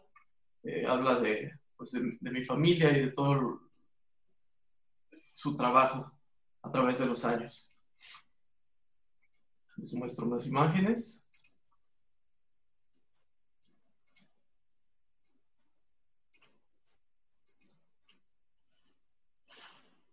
eh, 0.63 0.87
habla 0.87 1.17
de, 1.17 1.53
pues 1.77 1.93
de, 1.93 2.31
mi 2.31 2.43
familia 2.43 2.91
y 2.97 3.03
de 3.03 3.11
todo 3.11 3.61
su 5.35 5.55
trabajo 5.55 6.11
a 6.63 6.71
través 6.71 6.99
de 6.99 7.07
los 7.07 7.25
años. 7.25 7.69
Les 9.77 9.93
muestro 9.93 10.27
más 10.27 10.47
imágenes. 10.47 11.29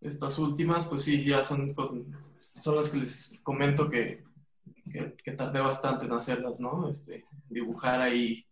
Estas 0.02 0.38
últimas, 0.40 0.88
pues 0.88 1.04
sí, 1.04 1.24
ya 1.24 1.44
son, 1.44 1.76
son 2.56 2.76
las 2.76 2.90
que 2.90 2.98
les 2.98 3.40
comento 3.44 3.90
que, 3.90 4.24
que, 4.92 5.32
tardé 5.32 5.62
bastante 5.62 6.06
en 6.06 6.14
hacerlas, 6.14 6.60
¿no? 6.60 6.90
Este, 6.90 7.24
dibujar 7.50 8.02
ahí 8.02 8.46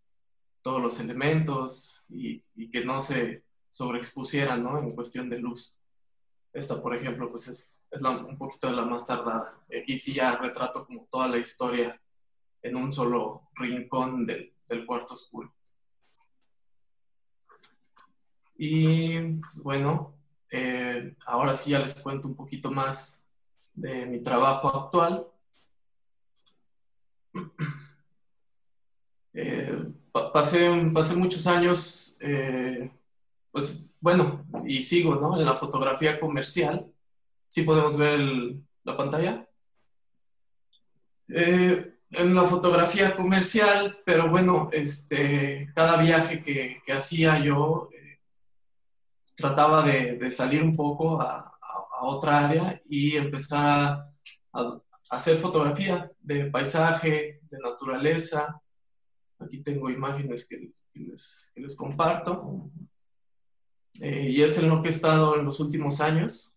todos 0.62 0.82
los 0.82 1.00
elementos 1.00 2.04
y, 2.08 2.42
y 2.54 2.70
que 2.70 2.84
no 2.84 3.00
se 3.00 3.44
sobreexpusieran, 3.70 4.62
¿no? 4.62 4.78
En 4.78 4.94
cuestión 4.94 5.28
de 5.30 5.38
luz. 5.38 5.78
Esta, 6.52 6.82
por 6.82 6.94
ejemplo, 6.94 7.30
pues 7.30 7.48
es, 7.48 7.70
es 7.90 8.02
la, 8.02 8.10
un 8.10 8.36
poquito 8.36 8.68
de 8.68 8.76
la 8.76 8.84
más 8.84 9.06
tardada. 9.06 9.54
Aquí 9.80 9.98
sí 9.98 10.14
ya 10.14 10.36
retrato 10.36 10.86
como 10.86 11.06
toda 11.10 11.28
la 11.28 11.38
historia 11.38 12.00
en 12.62 12.76
un 12.76 12.92
solo 12.92 13.48
rincón 13.54 14.26
del, 14.26 14.52
del 14.68 14.86
cuarto 14.86 15.14
oscuro. 15.14 15.52
Y 18.56 19.18
pues, 19.18 19.56
bueno, 19.62 20.14
eh, 20.50 21.16
ahora 21.26 21.54
sí 21.54 21.70
ya 21.70 21.78
les 21.78 21.94
cuento 21.94 22.28
un 22.28 22.34
poquito 22.34 22.70
más 22.70 23.26
de 23.74 24.06
mi 24.06 24.22
trabajo 24.22 24.68
actual. 24.68 25.26
Eh, 29.32 29.86
pasé, 30.32 30.68
pasé, 30.92 31.14
muchos 31.14 31.46
años, 31.46 32.16
eh, 32.18 32.90
pues 33.52 33.88
bueno, 34.00 34.44
y 34.66 34.82
sigo 34.82 35.14
¿no? 35.14 35.38
en 35.38 35.44
la 35.44 35.54
fotografía 35.54 36.18
comercial. 36.18 36.92
¿Sí 37.48 37.62
podemos 37.62 37.96
ver 37.96 38.18
la 38.82 38.96
pantalla? 38.96 39.46
en 42.12 42.34
la 42.34 42.44
fotografía 42.44 43.16
comercial, 43.16 44.00
pero 44.04 44.28
bueno, 44.28 44.68
este, 44.72 45.70
cada 45.74 46.02
viaje 46.02 46.42
que, 46.42 46.82
que 46.84 46.92
hacía 46.92 47.38
yo 47.38 47.88
eh, 47.92 48.18
trataba 49.36 49.82
de, 49.84 50.16
de, 50.16 50.32
salir 50.32 50.62
un 50.62 50.74
poco 50.74 51.20
a, 51.20 51.38
a, 51.38 52.04
otra 52.04 52.46
área 52.46 52.82
y 52.86 53.16
empezar 53.16 54.06
a, 54.52 54.80
hacer 55.10 55.38
fotografía 55.38 56.10
de 56.20 56.46
paisaje, 56.46 57.40
de 57.50 57.58
naturaleza. 57.58 58.60
Aquí 59.38 59.62
tengo 59.62 59.90
imágenes 59.90 60.48
que, 60.48 60.72
les, 60.94 61.76
comparto. 61.76 62.70
Eh, 64.00 64.30
y 64.30 64.42
es 64.42 64.58
en 64.58 64.68
lo 64.68 64.82
que 64.82 64.88
he 64.88 64.92
estado 64.92 65.36
en 65.36 65.44
los 65.44 65.60
últimos 65.60 66.00
años. 66.00 66.54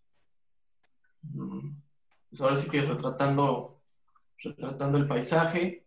Mm, 1.22 1.70
pues 2.30 2.40
ahora 2.40 2.56
sí 2.56 2.70
que 2.70 2.82
retratando 2.82 3.74
retratando 4.44 4.98
el 4.98 5.08
paisaje. 5.08 5.84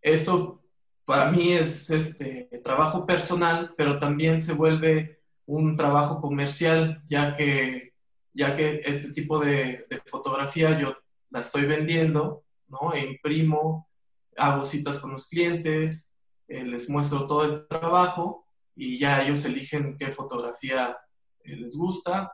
Esto 0.00 0.62
para 1.04 1.30
mí 1.30 1.52
es 1.52 1.90
este 1.90 2.48
trabajo 2.62 3.06
personal, 3.06 3.74
pero 3.76 3.98
también 3.98 4.40
se 4.40 4.52
vuelve 4.52 5.20
un 5.46 5.76
trabajo 5.76 6.20
comercial, 6.20 7.02
ya 7.08 7.34
que, 7.34 7.94
ya 8.32 8.54
que 8.54 8.82
este 8.84 9.12
tipo 9.12 9.38
de, 9.38 9.86
fotografía 10.06 10.78
yo 10.78 10.96
la 11.30 11.40
estoy 11.40 11.66
vendiendo, 11.66 12.44
¿no? 12.68 12.92
E 12.92 13.00
imprimo, 13.00 13.88
hago 14.36 14.64
citas 14.64 14.98
con 14.98 15.12
los 15.12 15.28
clientes, 15.28 16.12
eh, 16.48 16.64
les 16.64 16.88
muestro 16.88 17.26
todo 17.26 17.44
el 17.44 17.68
trabajo 17.68 18.46
y 18.74 18.98
ya 18.98 19.22
ellos 19.22 19.44
eligen 19.44 19.96
qué 19.96 20.10
fotografía 20.12 20.96
eh, 21.44 21.56
les 21.56 21.76
gusta. 21.76 22.32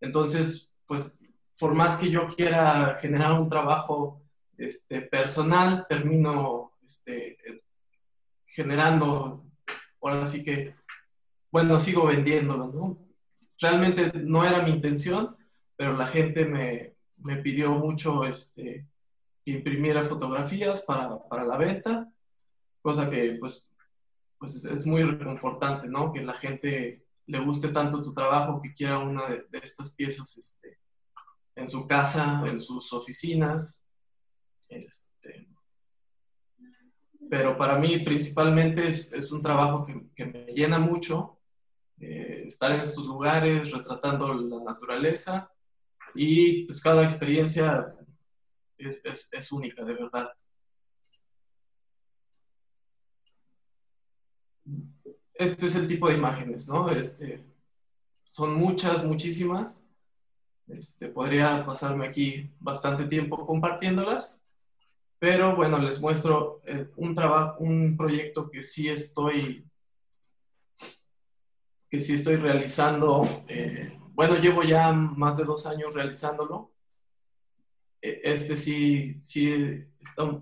Entonces, 0.00 0.72
pues, 0.86 1.20
por 1.58 1.74
más 1.74 1.96
que 1.96 2.10
yo 2.10 2.26
quiera 2.28 2.96
generar 3.00 3.40
un 3.40 3.48
trabajo 3.48 4.22
este, 4.56 5.02
personal, 5.02 5.86
termino 5.88 6.72
este, 6.82 7.36
generando, 8.46 9.44
ahora 10.00 10.26
sí 10.26 10.42
que, 10.44 10.74
bueno, 11.50 11.78
sigo 11.78 12.06
vendiéndolo, 12.06 12.68
¿no? 12.68 12.98
Realmente 13.60 14.10
no 14.14 14.44
era 14.44 14.62
mi 14.62 14.72
intención, 14.72 15.36
pero 15.76 15.96
la 15.96 16.06
gente 16.06 16.44
me, 16.44 16.91
me 17.24 17.36
pidió 17.36 17.70
mucho 17.72 18.24
este, 18.24 18.86
que 19.44 19.50
imprimiera 19.50 20.04
fotografías 20.04 20.82
para, 20.82 21.18
para, 21.28 21.44
la 21.44 21.56
venta, 21.56 22.12
cosa 22.80 23.10
que 23.10 23.36
pues, 23.38 23.70
pues 24.38 24.64
es 24.64 24.86
muy 24.86 25.02
reconfortante, 25.02 25.88
¿no? 25.88 26.12
Que 26.12 26.22
la 26.22 26.34
gente 26.34 27.06
le 27.26 27.40
guste 27.40 27.68
tanto 27.68 28.02
tu 28.02 28.12
trabajo 28.12 28.60
que 28.60 28.72
quiera 28.72 28.98
una 28.98 29.26
de, 29.26 29.46
estas 29.62 29.94
piezas 29.94 30.36
este, 30.36 30.78
en 31.54 31.68
su 31.68 31.86
casa, 31.86 32.42
en 32.46 32.58
sus 32.58 32.92
oficinas, 32.92 33.82
este, 34.68 35.48
pero 37.30 37.56
para 37.56 37.78
mí 37.78 37.98
principalmente 38.00 38.88
es, 38.88 39.12
es 39.12 39.30
un 39.32 39.40
trabajo 39.40 39.86
que, 39.86 40.08
que, 40.14 40.26
me 40.26 40.46
llena 40.46 40.78
mucho, 40.78 41.38
eh, 42.00 42.44
estar 42.46 42.72
en 42.72 42.80
estos 42.80 43.06
lugares, 43.06 43.70
retratando 43.70 44.34
la 44.34 44.64
naturaleza 44.64 45.51
y 46.14 46.64
pues 46.64 46.80
cada 46.80 47.04
experiencia 47.04 47.94
es, 48.78 49.04
es, 49.04 49.32
es 49.32 49.52
única, 49.52 49.84
de 49.84 49.94
verdad. 49.94 50.30
Este 55.34 55.66
es 55.66 55.74
el 55.74 55.88
tipo 55.88 56.08
de 56.08 56.14
imágenes, 56.14 56.68
¿no? 56.68 56.90
Este, 56.90 57.44
son 58.30 58.54
muchas, 58.54 59.04
muchísimas. 59.04 59.84
Este, 60.68 61.08
podría 61.08 61.66
pasarme 61.66 62.06
aquí 62.06 62.50
bastante 62.60 63.06
tiempo 63.06 63.44
compartiéndolas, 63.46 64.40
pero 65.18 65.56
bueno, 65.56 65.78
les 65.78 66.00
muestro 66.00 66.62
eh, 66.64 66.88
un 66.96 67.14
trabajo, 67.14 67.56
un 67.58 67.96
proyecto 67.96 68.50
que 68.50 68.62
sí 68.62 68.88
estoy, 68.88 69.64
que 71.90 72.00
sí 72.00 72.14
estoy 72.14 72.36
realizando. 72.36 73.44
Eh, 73.48 73.98
bueno, 74.14 74.36
llevo 74.36 74.62
ya 74.62 74.92
más 74.92 75.36
de 75.36 75.44
dos 75.44 75.66
años 75.66 75.94
realizándolo. 75.94 76.72
E, 78.00 78.20
este 78.24 78.56
sí, 78.56 79.18
sí 79.22 79.84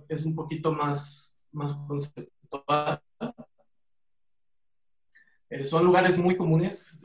es 0.09 0.25
un 0.25 0.35
poquito 0.35 0.73
más, 0.73 1.43
más 1.53 1.75
conceptual. 1.87 3.03
Eh, 5.49 5.65
son 5.65 5.85
lugares 5.85 6.17
muy 6.17 6.37
comunes. 6.37 7.01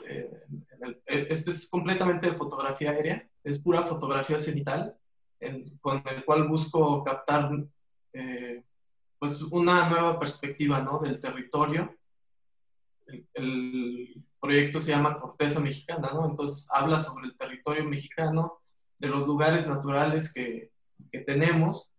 este 1.06 1.52
es 1.52 1.70
completamente 1.70 2.30
de 2.30 2.36
fotografía 2.36 2.92
aérea, 2.92 3.28
es 3.44 3.60
pura 3.60 3.84
fotografía 3.84 4.38
cenital 4.38 4.96
con 5.82 6.04
el 6.06 6.26
cual 6.26 6.48
busco 6.48 7.04
captar 7.04 7.52
eh, 8.14 8.64
pues 9.20 9.42
una 9.42 9.90
nueva 9.90 10.20
perspectiva 10.20 10.82
¿no? 10.82 11.00
del 11.00 11.20
territorio. 11.20 11.96
El, 13.34 14.24
proyecto 14.40 14.80
se 14.80 14.92
llama 14.92 15.20
Corteza 15.20 15.60
Mexicana, 15.60 16.12
¿no? 16.14 16.30
entonces 16.30 16.68
habla 16.72 17.00
sobre 17.00 17.26
el 17.26 17.36
territorio 17.36 17.84
mexicano, 17.84 18.60
de 19.00 19.08
los 19.08 19.26
lugares 19.26 19.68
naturales 19.68 20.32
que, 20.32 20.72
que 21.12 21.20
tenemos 21.22 21.92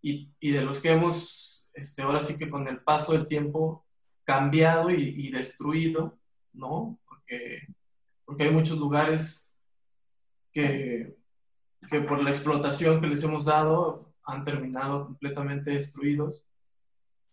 y, 0.00 0.32
y, 0.40 0.52
de 0.52 0.64
los 0.64 0.80
que 0.80 0.92
hemos, 0.92 1.68
este, 1.74 2.00
ahora 2.00 2.22
sí 2.22 2.38
que 2.38 2.48
con 2.48 2.66
el 2.68 2.82
paso 2.82 3.12
del 3.12 3.26
tiempo, 3.26 3.84
cambiado 4.24 4.90
y, 4.90 5.26
y 5.26 5.30
destruido, 5.30 6.18
¿no? 6.54 6.98
Porque, 7.04 7.66
porque 8.24 8.44
hay 8.44 8.50
muchos 8.50 8.78
lugares 8.78 9.52
que 10.52 11.18
que 11.90 12.00
por 12.00 12.22
la 12.22 12.30
explotación 12.30 13.00
que 13.00 13.06
les 13.06 13.22
hemos 13.22 13.46
dado 13.46 14.14
han 14.24 14.44
terminado 14.44 15.06
completamente 15.06 15.72
destruidos. 15.72 16.44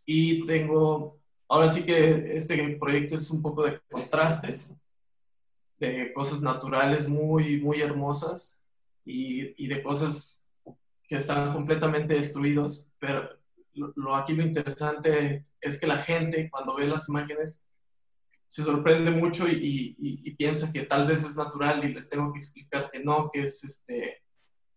Y 0.06 0.46
tengo, 0.46 1.19
ahora 1.50 1.70
sí 1.70 1.84
que 1.84 2.36
este 2.36 2.78
proyecto 2.78 3.16
es 3.16 3.30
un 3.32 3.42
poco 3.42 3.66
de 3.66 3.82
contrastes, 3.90 4.72
de 5.80 6.14
cosas 6.14 6.42
naturales 6.42 7.08
muy, 7.08 7.60
muy 7.60 7.82
hermosas 7.82 8.64
y, 9.04 9.64
y 9.64 9.68
de 9.68 9.82
cosas 9.82 10.52
que 11.04 11.16
están 11.16 11.54
completamente 11.54 12.14
destruidos, 12.14 12.88
pero 13.00 13.30
lo, 13.74 14.16
aquí 14.16 14.34
lo 14.34 14.44
interesante 14.44 15.42
es 15.60 15.80
que 15.80 15.88
la 15.88 15.98
gente 15.98 16.50
cuando 16.52 16.76
ve 16.76 16.88
las 16.88 17.10
imágenes 17.10 17.66
se 18.48 18.64
sorprende 18.64 19.12
mucho 19.12 19.48
y, 19.48 19.54
y, 19.54 19.96
y, 19.98 20.36
piensa 20.36 20.72
que 20.72 20.84
tal 20.84 21.08
vez 21.08 21.24
es 21.24 21.38
natural 21.38 21.84
y 21.84 21.94
les 21.94 22.10
tengo 22.10 22.34
que 22.34 22.40
explicar 22.40 22.90
que 22.92 23.00
no, 23.00 23.30
que 23.32 23.44
es 23.44 23.64
este, 23.64 24.24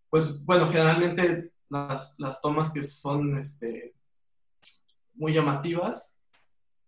pues 0.09 0.43
bueno, 0.45 0.67
generalmente 0.69 1.51
las, 1.69 2.15
las 2.19 2.39
tomas 2.39 2.71
que 2.71 2.83
son 2.83 3.37
este, 3.37 3.95
muy 5.15 5.33
llamativas 5.33 6.12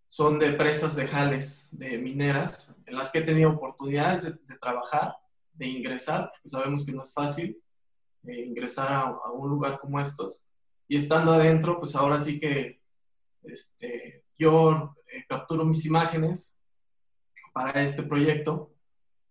son 0.06 0.38
de 0.38 0.52
presas 0.52 0.96
de 0.96 1.06
jales, 1.06 1.68
de 1.72 1.98
mineras, 1.98 2.76
en 2.86 2.96
las 2.96 3.10
que 3.10 3.18
he 3.18 3.22
tenido 3.22 3.50
oportunidades 3.50 4.24
de, 4.24 4.58
trabajar, 4.58 5.16
de 5.52 5.66
ingresar, 5.66 6.30
porque 6.30 6.48
sabemos 6.48 6.86
que 6.86 6.92
no 6.92 7.02
es 7.02 7.12
fácil 7.12 7.60
eh, 8.24 8.42
ingresar 8.42 8.92
a, 8.92 9.30
un 9.32 9.48
lugar 9.48 9.78
como 9.78 10.00
estos. 10.00 10.44
Y 10.88 10.96
estando 10.96 11.32
adentro, 11.32 11.80
pues 11.80 11.96
ahora 11.96 12.18
sí 12.18 12.38
que 12.38 12.80
este, 13.42 14.24
yo 14.38 14.96
eh, 15.12 15.24
capturo 15.28 15.64
mis 15.64 15.84
imágenes 15.84 16.60
para 17.52 17.82
este 17.82 18.02
proyecto 18.02 18.72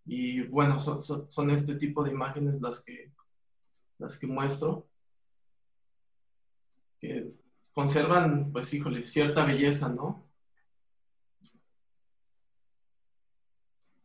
y 0.05 0.41
bueno, 0.41 0.79
son, 0.79 1.49
este 1.49 1.75
tipo 1.75 2.03
de 2.03 2.11
imágenes 2.11 2.61
las 2.61 2.83
que 2.83 3.11
las 3.97 4.17
que 4.17 4.27
muestro, 4.27 4.87
que 6.99 7.29
conservan, 7.73 8.51
pues 8.51 8.73
híjole, 8.73 9.03
cierta 9.03 9.45
belleza, 9.45 9.89
¿no? 9.89 10.24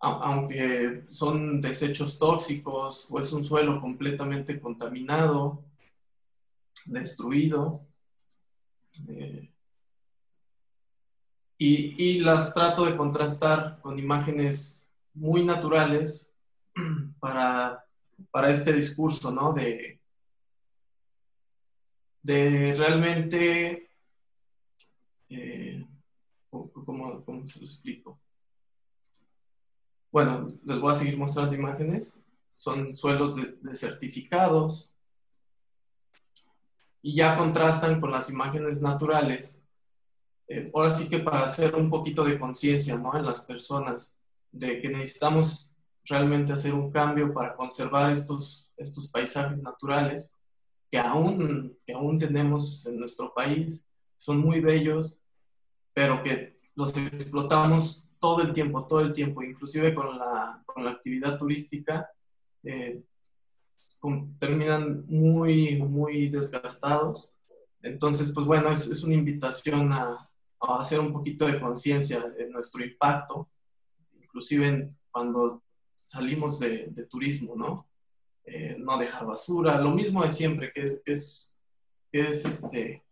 Aunque 0.01 1.05
son 1.11 1.61
desechos 1.61 2.19
tóxicos 2.19 3.07
o 3.11 3.21
es 3.21 3.33
un 3.33 3.45
suelo 3.45 3.81
completamente 3.81 4.59
contaminado, 4.59 5.63
destruido. 6.87 7.87
Eh, 9.09 9.53
y, 11.59 12.21
las 12.21 12.55
trato 12.55 12.87
de 12.87 12.97
contrastar 12.97 13.79
con 13.83 13.99
imágenes 13.99 14.95
muy 15.13 15.45
naturales 15.45 16.35
para 17.21 17.85
para 18.31 18.51
este 18.51 18.73
discurso, 18.73 19.31
¿no? 19.31 19.53
De, 19.53 20.01
de 22.23 22.75
realmente, 22.77 23.91
eh, 25.29 25.87
¿cómo, 26.51 27.25
¿cómo, 27.25 27.47
se 27.47 27.61
lo 27.61 27.67
explico? 27.67 28.21
Bueno, 30.13 30.49
les 30.65 30.81
voy 30.81 30.93
a 30.93 30.97
seguir 30.97 31.17
mostrando 31.17 31.55
imágenes. 31.55 32.25
Son 32.49 32.97
suelos 32.97 33.37
desertificados 33.63 34.97
y 37.01 37.15
ya 37.15 37.37
contrastan 37.39 38.01
con 38.01 38.11
las 38.11 38.29
imágenes 38.29 38.83
naturales. 38.83 39.65
Eh, 40.49 40.71
ahora 40.75 40.91
sí 40.91 41.09
que 41.09 41.21
para 41.21 41.45
hacer 41.45 41.77
un 41.77 41.89
poquito 41.89 42.25
de 42.25 42.39
conciencia 42.41 42.97
¿no? 42.97 43.17
en 43.17 43.25
las 43.25 43.41
personas 43.43 44.21
de 44.51 44.81
que 44.81 44.89
necesitamos 44.89 45.77
realmente 46.05 46.53
hacer 46.53 46.75
un 46.75 46.91
cambio 46.91 47.33
para 47.33 47.55
conservar 47.55 48.13
estos, 48.13 48.73
estos 48.77 49.09
paisajes 49.09 49.63
naturales 49.63 50.37
que 50.91 50.99
aún, 50.99 51.79
que 51.87 51.93
aún 51.93 52.19
tenemos 52.19 52.85
en 52.87 52.99
nuestro 52.99 53.33
país, 53.33 53.87
son 54.17 54.39
muy 54.39 54.61
bellos, 54.61 55.21
pero 55.95 56.21
que 56.21 56.57
los 56.75 56.97
explotamos 56.97 58.10
todo 58.21 58.43
el 58.43 58.53
tiempo, 58.53 58.87
todo 58.87 59.01
el 59.01 59.13
tiempo, 59.13 59.43
inclusive 59.43 59.95
con 59.95 60.19
la, 60.19 60.63
con 60.67 60.85
la 60.85 60.93
actividad 60.93 61.39
turística, 61.39 62.09
eh, 62.63 63.03
terminan 64.39 65.05
muy, 65.07 65.77
muy 65.77 66.29
desgastados. 66.29 67.37
Entonces, 67.83 68.31
pues 68.33 68.47
bueno, 68.47 68.71
es, 68.71 68.87
es 68.87 69.03
una 69.03 69.15
invitación 69.15 69.93
a, 69.93 70.31
a, 70.61 70.81
hacer 70.81 71.01
un 71.01 71.13
poquito 71.13 71.47
de 71.47 71.59
conciencia 71.59 72.21
de 72.21 72.49
nuestro 72.51 72.85
impacto, 72.85 73.49
inclusive 74.21 74.91
cuando 75.11 75.63
salimos 75.97 76.61
de, 76.61 76.89
de 76.89 77.07
turismo, 77.07 77.57
¿no? 77.57 77.89
Eh, 78.45 78.77
no 78.79 78.99
dejar 78.99 79.27
basura, 79.27 79.81
lo 79.81 79.93
mismo 79.93 80.25
de 80.25 80.31
siempre, 80.31 80.73
que 80.73 80.83
es, 80.83 81.01
que 81.05 81.13
es, 81.13 81.57
que 82.11 82.21
es 82.21 82.45
este, 82.45 83.05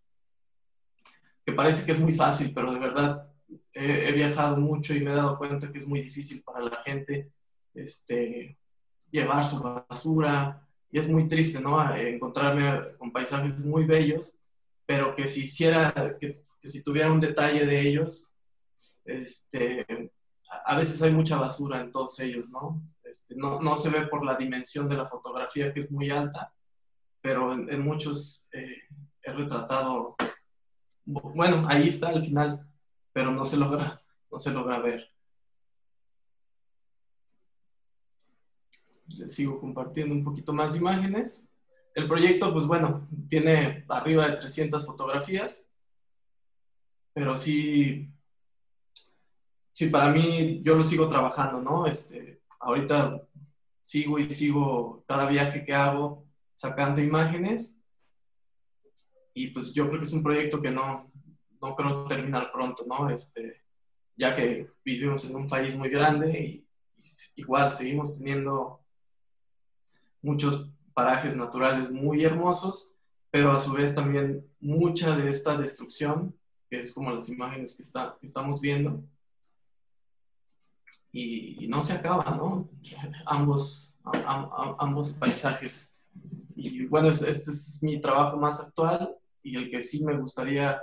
que 1.44 1.52
parece 1.52 1.84
que 1.84 1.92
es 1.92 2.00
muy 2.00 2.12
fácil, 2.12 2.52
pero 2.54 2.72
de 2.72 2.80
verdad 2.80 3.27
he, 3.72 4.08
he, 4.08 4.12
viajado 4.12 4.56
mucho 4.56 4.94
y 4.94 5.00
me 5.00 5.12
he 5.12 5.14
dado 5.14 5.38
cuenta 5.38 5.70
que 5.72 5.78
es 5.78 5.86
muy 5.86 6.00
difícil 6.00 6.42
para 6.42 6.60
la 6.60 6.82
gente 6.84 7.30
este, 7.74 8.58
llevar 9.10 9.44
su 9.44 9.60
basura, 9.60 10.68
y 10.90 10.98
es 10.98 11.08
muy 11.08 11.28
triste, 11.28 11.60
¿no? 11.60 11.94
Encontrarme 11.94 12.96
con 12.98 13.12
paisajes 13.12 13.58
muy 13.58 13.84
bellos, 13.84 14.34
pero 14.86 15.14
que 15.14 15.26
si 15.26 15.44
hiciera, 15.44 15.92
que, 16.18 16.40
que 16.60 16.68
si 16.68 16.82
tuviera 16.82 17.12
un 17.12 17.20
detalle 17.20 17.66
de 17.66 17.80
ellos, 17.80 18.34
este, 19.04 19.86
a 20.64 20.76
veces 20.76 21.02
hay 21.02 21.12
mucha 21.12 21.38
basura 21.38 21.80
en 21.80 21.92
todos 21.92 22.18
ellos, 22.20 22.48
¿no? 22.48 22.82
Este, 23.04 23.34
no, 23.36 23.60
no, 23.60 23.76
se 23.76 23.90
ve 23.90 24.06
por 24.06 24.24
la 24.24 24.36
dimensión 24.36 24.88
de 24.88 24.96
la 24.96 25.08
fotografía 25.08 25.72
que 25.72 25.80
es 25.80 25.90
muy 25.90 26.10
alta, 26.10 26.52
pero 27.20 27.52
en, 27.52 27.68
en 27.70 27.82
muchos 27.82 28.48
eh, 28.52 28.82
he 29.22 29.32
retratado, 29.32 30.16
bueno, 31.04 31.66
ahí 31.68 31.88
está 31.88 32.08
al 32.08 32.24
final, 32.24 32.66
pero 33.12 33.32
no 33.32 33.44
se 33.44 33.56
logra, 33.56 33.96
no 34.30 34.38
se 34.38 34.52
logra 34.52 34.78
ver. 34.78 35.08
Les 39.16 39.34
sigo 39.34 39.60
compartiendo 39.60 40.14
un 40.14 40.24
poquito 40.24 40.52
más 40.52 40.76
imágenes. 40.76 41.48
El 41.94 42.06
proyecto, 42.06 42.52
pues 42.52 42.66
bueno, 42.66 43.08
tiene 43.28 43.84
arriba 43.88 44.28
de 44.28 44.36
300 44.36 44.84
fotografías, 44.86 45.72
pero 47.12 47.36
sí, 47.36 48.12
sí, 49.72 49.88
para 49.88 50.12
mí 50.12 50.62
yo 50.62 50.76
lo 50.76 50.84
sigo 50.84 51.08
trabajando, 51.08 51.60
¿no? 51.60 51.86
Este, 51.86 52.42
ahorita 52.60 53.22
sigo 53.82 54.18
y 54.18 54.30
sigo 54.30 55.02
cada 55.08 55.28
viaje 55.28 55.64
que 55.64 55.74
hago 55.74 56.26
sacando 56.54 57.00
imágenes 57.00 57.78
y 59.38 59.48
pues 59.48 59.72
yo 59.72 59.88
creo 59.88 60.00
que 60.00 60.06
es 60.06 60.12
un 60.12 60.22
proyecto 60.22 60.60
que 60.60 60.70
no, 60.70 61.07
no 61.60 61.74
creo 61.74 62.06
terminar 62.06 62.50
pronto, 62.52 62.84
¿no? 62.86 63.10
Este, 63.10 63.62
ya 64.16 64.34
que 64.34 64.70
vivimos 64.84 65.24
en 65.24 65.36
un 65.36 65.46
país 65.46 65.74
muy 65.76 65.88
grande 65.88 66.40
y, 66.40 66.68
y 67.36 67.42
igual 67.42 67.72
seguimos 67.72 68.18
teniendo 68.18 68.80
muchos 70.22 70.70
parajes 70.92 71.36
naturales 71.36 71.90
muy 71.90 72.24
hermosos, 72.24 72.92
pero 73.30 73.52
a 73.52 73.60
su 73.60 73.72
vez 73.72 73.94
también 73.94 74.44
mucha 74.60 75.16
de 75.16 75.30
esta 75.30 75.56
destrucción, 75.56 76.36
que 76.68 76.80
es 76.80 76.92
como 76.92 77.12
las 77.12 77.28
imágenes 77.28 77.76
que, 77.76 77.82
está, 77.82 78.16
que 78.20 78.26
estamos 78.26 78.60
viendo, 78.60 79.02
y, 81.12 81.64
y, 81.64 81.68
no 81.68 81.82
se 81.82 81.94
acaba, 81.94 82.34
¿no? 82.36 82.68
Ambos, 83.26 83.96
a, 84.04 84.18
a, 84.18 84.76
ambos 84.78 85.10
paisajes. 85.10 85.96
Y 86.54 86.84
bueno, 86.86 87.08
este 87.08 87.30
es 87.30 87.78
mi 87.82 88.00
trabajo 88.00 88.36
más 88.36 88.60
actual 88.60 89.16
y 89.42 89.56
el 89.56 89.70
que 89.70 89.80
sí 89.80 90.04
me 90.04 90.18
gustaría 90.18 90.82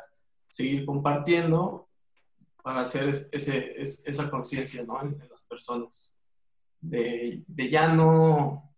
seguir 0.56 0.86
compartiendo 0.86 1.90
para 2.64 2.82
hacer 2.82 3.10
ese, 3.10 3.76
esa 3.82 4.30
conciencia 4.30 4.86
¿no? 4.86 5.02
en, 5.02 5.20
las 5.30 5.46
personas. 5.46 6.22
De, 6.80 7.44
de 7.48 7.70
ya 7.70 7.88
no 7.88 8.72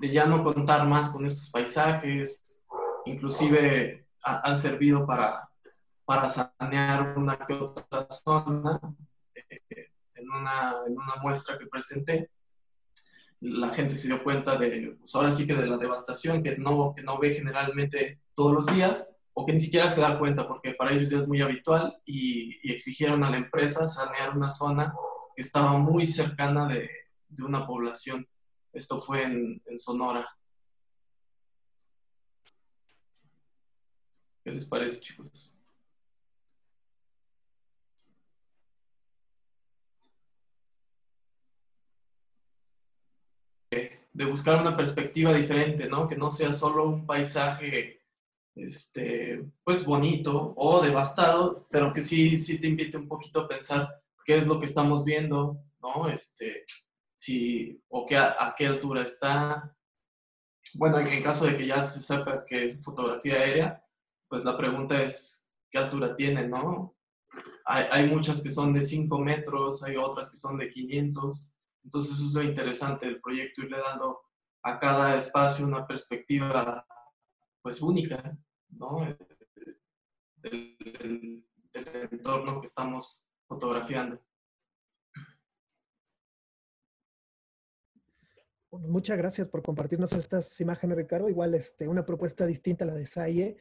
de 0.00 0.10
ya 0.10 0.26
no 0.26 0.44
contar 0.44 0.86
más 0.86 1.10
con 1.10 1.24
estos 1.24 1.50
paisajes, 1.50 2.60
inclusive 3.06 4.06
ha, 4.24 4.50
han 4.50 4.58
servido 4.58 5.06
para, 5.06 5.48
para 6.04 6.28
sanear 6.28 7.16
una 7.16 7.38
que 7.38 7.54
otra 7.54 8.06
zona. 8.10 8.80
Eh, 9.34 9.90
en, 10.14 10.30
una, 10.30 10.74
en, 10.86 10.92
una, 10.92 11.16
muestra 11.22 11.58
que 11.58 11.66
presenté, 11.66 12.30
la 13.40 13.70
gente 13.70 13.96
se 13.96 14.08
dio 14.08 14.22
cuenta 14.22 14.56
de, 14.56 14.96
pues 14.98 15.14
ahora 15.14 15.32
sí 15.32 15.46
que 15.46 15.54
de 15.54 15.66
la 15.66 15.78
devastación 15.78 16.42
que 16.42 16.58
no, 16.58 16.92
que 16.94 17.02
no 17.02 17.18
ve 17.18 17.34
generalmente 17.34 18.20
todos 18.34 18.52
los 18.52 18.66
días, 18.66 19.16
o 19.40 19.46
que 19.46 19.52
ni 19.52 19.60
siquiera 19.60 19.88
se 19.88 20.00
da 20.00 20.18
cuenta, 20.18 20.48
porque 20.48 20.74
para 20.74 20.90
ellos 20.90 21.10
ya 21.10 21.18
es 21.18 21.28
muy 21.28 21.40
habitual, 21.40 21.96
y, 22.04 22.58
exigieron 22.72 23.22
a 23.22 23.30
la 23.30 23.36
empresa 23.36 23.86
sanear 23.86 24.36
una 24.36 24.50
zona 24.50 24.92
que 25.36 25.42
estaba 25.42 25.78
muy 25.78 26.06
cercana 26.06 26.66
de, 26.66 26.90
de 27.28 27.44
una 27.44 27.64
población. 27.64 28.26
Esto 28.72 29.00
fue 29.00 29.22
en, 29.22 29.62
en 29.64 29.78
Sonora. 29.78 30.28
¿Qué 34.42 34.50
les 34.50 34.64
parece, 34.64 35.00
chicos? 35.00 35.54
De 43.70 44.24
buscar 44.24 44.60
una 44.60 44.76
perspectiva 44.76 45.32
diferente, 45.32 45.88
¿no? 45.88 46.08
Que 46.08 46.16
no 46.16 46.28
sea 46.28 46.52
solo 46.52 46.88
un 46.88 47.06
paisaje, 47.06 47.97
este, 48.58 49.44
pues 49.64 49.84
bonito 49.84 50.54
o 50.56 50.82
devastado, 50.82 51.66
pero 51.70 51.92
que 51.92 52.02
sí, 52.02 52.36
sí 52.36 52.58
te 52.58 52.66
invite 52.66 52.96
un 52.96 53.08
poquito 53.08 53.40
a 53.40 53.48
pensar 53.48 54.02
qué 54.24 54.36
es 54.36 54.46
lo 54.46 54.58
que 54.58 54.66
estamos 54.66 55.04
viendo, 55.04 55.62
¿no? 55.80 56.08
Este, 56.08 56.64
si, 57.14 57.82
o 57.88 58.04
que 58.04 58.16
a, 58.16 58.54
qué 58.56 58.66
altura 58.66 59.02
está. 59.02 59.74
Bueno, 60.74 60.98
en, 60.98 61.06
en, 61.08 61.22
caso 61.22 61.46
de 61.46 61.56
que 61.56 61.66
ya 61.66 61.82
se 61.82 62.02
sepa 62.02 62.44
que 62.44 62.64
es 62.64 62.82
fotografía 62.82 63.34
aérea, 63.34 63.84
pues 64.28 64.44
la 64.44 64.56
pregunta 64.56 65.02
es 65.02 65.50
qué 65.70 65.78
altura 65.78 66.14
tiene, 66.14 66.46
¿no? 66.46 66.96
Hay, 67.64 67.86
hay 67.90 68.10
muchas 68.10 68.42
que 68.42 68.50
son 68.50 68.72
de 68.74 68.82
5 68.82 69.18
metros, 69.18 69.82
hay 69.82 69.96
otras 69.96 70.30
que 70.30 70.36
son 70.36 70.58
de 70.58 70.68
500. 70.68 71.50
Entonces 71.84 72.14
eso 72.14 72.26
es 72.28 72.34
lo 72.34 72.42
interesante 72.42 73.06
del 73.06 73.20
proyecto, 73.20 73.62
irle 73.62 73.78
dando 73.78 74.20
a 74.62 74.78
cada 74.78 75.16
espacio 75.16 75.66
una 75.66 75.86
perspectiva 75.86 76.86
pues 77.62 77.82
única, 77.82 78.36
¿no? 78.70 79.16
Del, 80.36 81.44
entorno 82.10 82.60
que 82.60 82.66
estamos 82.66 83.26
fotografiando. 83.46 84.20
Muchas 88.70 89.16
gracias 89.16 89.48
por 89.48 89.62
compartirnos 89.62 90.12
estas 90.12 90.60
imágenes, 90.60 90.96
Ricardo. 90.96 91.28
Igual 91.28 91.54
este, 91.54 91.88
una 91.88 92.04
propuesta 92.04 92.46
distinta 92.46 92.84
a 92.84 92.88
la 92.88 92.94
de 92.94 93.06
Saye, 93.06 93.56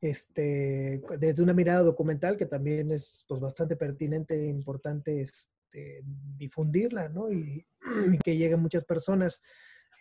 este, 0.00 1.02
desde 1.18 1.42
una 1.42 1.52
mirada 1.52 1.82
documental 1.82 2.36
que 2.36 2.46
también 2.46 2.90
es 2.90 3.24
pues, 3.28 3.40
bastante 3.40 3.76
pertinente 3.76 4.34
e 4.34 4.48
importante 4.48 5.22
este, 5.22 6.02
difundirla 6.04 7.08
¿no? 7.08 7.30
y, 7.30 7.66
que 8.24 8.36
llegue 8.36 8.54
a 8.54 8.58
muchas 8.58 8.84
personas. 8.84 9.40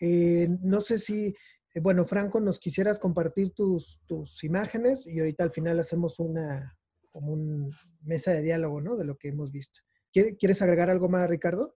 Eh, 0.01 0.47
no 0.61 0.81
sé 0.81 0.97
si, 0.97 1.35
eh, 1.73 1.79
bueno, 1.79 2.05
Franco, 2.05 2.39
nos 2.39 2.59
quisieras 2.59 2.99
compartir 2.99 3.51
tus, 3.53 4.01
tus 4.05 4.43
imágenes 4.43 5.05
y 5.05 5.19
ahorita 5.19 5.43
al 5.43 5.51
final 5.51 5.79
hacemos 5.79 6.19
una 6.19 6.77
como 7.11 7.33
un 7.33 7.71
mesa 8.01 8.31
de 8.31 8.43
diálogo 8.43 8.81
¿no? 8.81 8.95
de 8.95 9.05
lo 9.05 9.17
que 9.17 9.29
hemos 9.29 9.51
visto. 9.51 9.79
¿Quieres 10.11 10.61
agregar 10.61 10.89
algo 10.89 11.09
más, 11.09 11.29
Ricardo? 11.29 11.75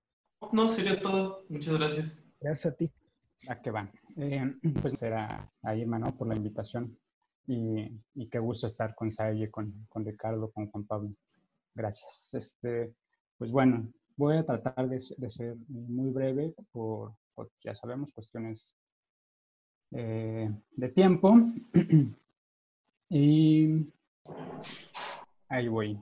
No, 0.51 0.69
sería 0.69 0.99
todo. 0.99 1.45
Muchas 1.49 1.77
gracias. 1.77 2.25
Gracias 2.39 2.73
a 2.73 2.75
ti. 2.75 2.91
¿A 3.47 3.61
qué 3.61 3.71
van? 3.71 3.91
Eh, 4.17 4.55
pues 4.81 4.93
será 4.93 5.49
a 5.63 5.75
Irma, 5.75 5.99
¿no? 5.99 6.11
Por 6.11 6.27
la 6.27 6.35
invitación. 6.35 6.97
Y, 7.45 8.01
y 8.15 8.29
qué 8.29 8.39
gusto 8.39 8.67
estar 8.67 8.95
con 8.95 9.11
Saye, 9.11 9.51
con, 9.51 9.65
con, 9.89 10.05
Ricardo, 10.05 10.51
con 10.51 10.69
Juan 10.71 10.85
Pablo. 10.85 11.09
Gracias. 11.75 12.33
Este, 12.33 12.93
pues 13.37 13.51
bueno, 13.51 13.91
voy 14.15 14.37
a 14.37 14.45
tratar 14.45 14.89
de, 14.89 15.01
de 15.17 15.29
ser 15.29 15.55
muy 15.67 16.11
breve 16.11 16.53
por, 16.71 17.13
por, 17.35 17.51
ya 17.63 17.75
sabemos, 17.75 18.11
cuestiones 18.11 18.75
eh, 19.93 20.49
de 20.75 20.89
tiempo. 20.89 21.35
y 23.09 23.87
ahí 25.49 25.67
voy. 25.67 25.99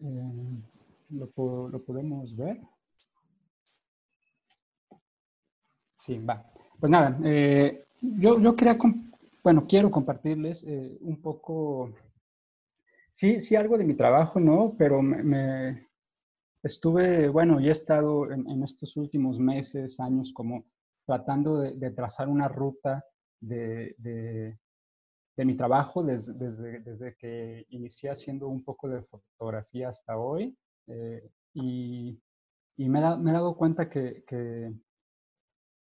Eh, 0.00 0.62
¿lo, 1.10 1.68
¿Lo 1.68 1.84
podemos 1.84 2.34
ver? 2.36 2.60
Sí, 5.94 6.18
va. 6.18 6.44
Pues 6.80 6.90
nada, 6.90 7.16
eh, 7.24 7.84
yo, 8.00 8.40
yo 8.40 8.56
quería, 8.56 8.76
bueno, 9.44 9.66
quiero 9.68 9.88
compartirles 9.88 10.64
eh, 10.64 10.98
un 11.00 11.22
poco, 11.22 11.92
sí, 13.08 13.38
sí, 13.38 13.54
algo 13.54 13.78
de 13.78 13.84
mi 13.84 13.94
trabajo, 13.94 14.40
¿no? 14.40 14.74
Pero 14.76 15.00
me, 15.00 15.86
estuve, 16.60 17.28
bueno, 17.28 17.60
ya 17.60 17.68
he 17.68 17.72
estado 17.72 18.32
en, 18.32 18.50
en, 18.50 18.64
estos 18.64 18.96
últimos 18.96 19.38
meses, 19.38 20.00
años, 20.00 20.32
como 20.32 20.64
tratando 21.06 21.58
de, 21.58 21.90
trazar 21.90 22.28
una 22.28 22.48
ruta 22.48 23.04
de, 23.40 23.94
de, 23.98 25.44
mi 25.44 25.56
trabajo 25.56 26.02
desde, 26.02 26.34
desde, 26.34 26.80
desde, 26.80 27.16
que 27.16 27.66
inicié 27.70 28.10
haciendo 28.10 28.48
un 28.48 28.62
poco 28.62 28.88
de 28.88 29.02
fotografía 29.02 29.88
hasta 29.88 30.16
hoy. 30.16 30.56
Eh, 30.86 31.28
y, 31.54 32.20
y 32.76 32.88
me, 32.88 33.00
he 33.00 33.32
dado 33.32 33.56
cuenta 33.56 33.88
que, 33.88 34.24
que, 34.26 34.72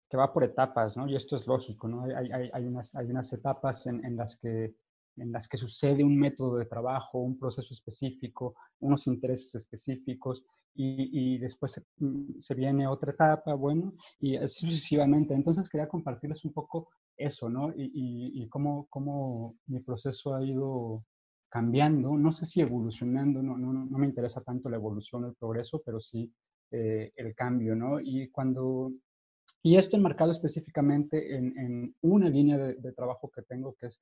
que, 0.08 0.16
va 0.16 0.32
por 0.32 0.44
etapas, 0.44 0.96
¿no? 0.96 1.08
Y 1.08 1.16
esto 1.16 1.36
es 1.36 1.46
lógico, 1.46 1.88
¿no? 1.88 2.04
Hay, 2.04 2.30
hay, 2.30 2.50
hay 2.52 2.64
unas, 2.66 2.94
hay 2.94 3.06
unas 3.10 3.32
etapas 3.32 3.86
en, 3.86 4.04
en 4.04 4.16
las 4.16 4.36
que 4.36 4.74
en 5.20 5.32
las 5.32 5.48
que 5.48 5.56
sucede 5.56 6.04
un 6.04 6.18
método 6.18 6.56
de 6.56 6.66
trabajo, 6.66 7.18
un 7.18 7.38
proceso 7.38 7.74
específico, 7.74 8.54
unos 8.80 9.06
intereses 9.06 9.54
específicos 9.54 10.44
y, 10.74 11.34
y 11.34 11.38
después 11.38 11.80
mm, 11.98 12.38
se, 12.38 12.54
viene 12.54 12.86
otra 12.86 13.12
etapa, 13.12 13.54
bueno, 13.54 13.94
y 14.20 14.36
así 14.36 14.66
sucesivamente. 14.66 15.34
Entonces 15.34 15.68
quería 15.68 15.88
compartirles 15.88 16.44
un 16.44 16.52
poco 16.52 16.88
eso, 17.16 17.48
¿no? 17.48 17.72
Y, 17.76 18.42
y, 18.42 18.48
cómo, 18.48 18.86
cómo, 18.88 19.56
mi 19.66 19.80
proceso 19.80 20.34
ha 20.34 20.44
ido 20.44 21.04
cambiando, 21.48 22.16
no 22.16 22.30
sé 22.30 22.44
si 22.44 22.60
evolucionando, 22.60 23.42
no, 23.42 23.56
no, 23.56 23.72
no 23.72 23.98
me 23.98 24.06
interesa 24.06 24.42
tanto 24.42 24.68
la 24.68 24.76
evolución, 24.76 25.24
el 25.24 25.34
progreso, 25.34 25.82
pero 25.84 25.98
sí 25.98 26.32
eh, 26.70 27.12
el 27.16 27.34
cambio, 27.34 27.74
¿no? 27.74 27.98
Y 28.00 28.28
cuando 28.28 28.92
y 29.62 29.76
esto 29.76 29.96
enmarcado 29.96 30.30
específicamente 30.30 31.34
en, 31.36 31.58
en 31.58 31.94
una 32.02 32.28
línea 32.28 32.56
de, 32.56 32.74
de, 32.74 32.92
trabajo 32.92 33.30
que 33.30 33.42
tengo, 33.42 33.74
que 33.74 33.86
es 33.86 33.98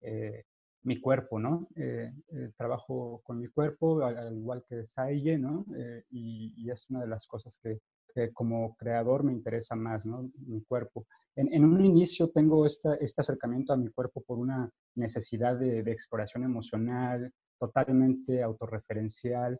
eh, 0.00 0.44
mi 0.82 1.00
cuerpo, 1.00 1.38
¿no? 1.38 1.68
Eh, 1.76 2.12
eh, 2.32 2.50
trabajo 2.56 3.20
con 3.24 3.38
mi 3.38 3.48
cuerpo, 3.48 4.02
al, 4.04 4.36
igual 4.36 4.64
que 4.68 4.84
Saille, 4.84 5.38
¿no? 5.38 5.66
Y, 6.10 6.54
y, 6.56 6.70
es 6.70 6.88
una 6.88 7.00
de 7.00 7.08
las 7.08 7.26
cosas 7.26 7.58
que, 7.62 7.80
que, 8.14 8.32
como 8.32 8.74
creador 8.76 9.24
me 9.24 9.32
interesa 9.32 9.74
más, 9.74 10.06
¿no? 10.06 10.30
Mi 10.46 10.62
cuerpo. 10.62 11.06
En, 11.34 11.52
en 11.52 11.64
un 11.64 11.84
inicio 11.84 12.30
tengo 12.30 12.64
esta, 12.64 12.94
este 12.94 13.20
acercamiento 13.20 13.72
a 13.72 13.76
mi 13.76 13.88
cuerpo 13.88 14.22
por 14.22 14.38
una 14.38 14.70
necesidad 14.94 15.56
de, 15.56 15.82
de 15.82 15.92
exploración 15.92 16.44
emocional, 16.44 17.32
totalmente 17.58 18.42
autorreferencial, 18.42 19.58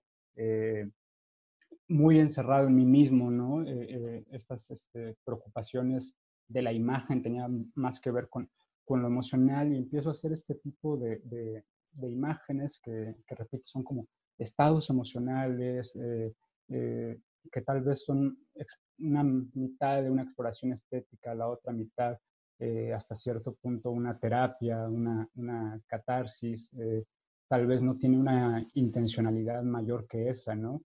muy 1.88 2.20
encerrado 2.20 2.68
en 2.68 2.76
mí 2.76 2.86
mismo, 2.86 3.28
¿no? 3.28 3.64
estas 4.30 4.70
este, 4.70 5.16
preocupaciones 5.24 6.14
de 6.46 6.62
la 6.62 6.72
imagen 6.72 7.22
tenían 7.22 7.70
más 7.74 8.00
que 8.00 8.12
ver 8.12 8.28
con, 8.28 8.48
con 8.88 9.02
lo 9.02 9.08
emocional 9.08 9.70
y 9.70 9.76
empiezo 9.76 10.08
a 10.08 10.12
hacer 10.12 10.32
este 10.32 10.54
tipo 10.54 10.96
de, 10.96 11.20
de, 11.92 12.08
imágenes 12.08 12.80
que, 12.82 13.16
que, 13.26 13.34
repito, 13.34 13.64
son 13.66 13.84
como 13.84 14.06
estados 14.38 14.88
emocionales, 14.88 15.94
eh, 15.96 16.32
eh, 16.70 17.20
que 17.52 17.60
tal 17.60 17.82
vez 17.82 18.02
son 18.02 18.38
una 19.00 19.22
mitad 19.22 20.02
de 20.02 20.10
una 20.10 20.22
exploración 20.22 20.72
estética, 20.72 21.34
la 21.34 21.48
otra 21.48 21.74
mitad 21.74 22.16
eh, 22.58 22.94
hasta 22.94 23.14
cierto 23.14 23.54
punto 23.60 23.90
una 23.90 24.18
terapia, 24.18 24.88
una, 24.88 25.28
una 25.34 25.78
catarsis, 25.86 26.70
tal 27.46 27.66
vez 27.66 27.82
no 27.82 27.94
tiene 27.98 28.18
una 28.18 28.66
intencionalidad 28.72 29.62
mayor 29.64 30.06
que 30.06 30.30
esa, 30.30 30.54
¿no? 30.54 30.82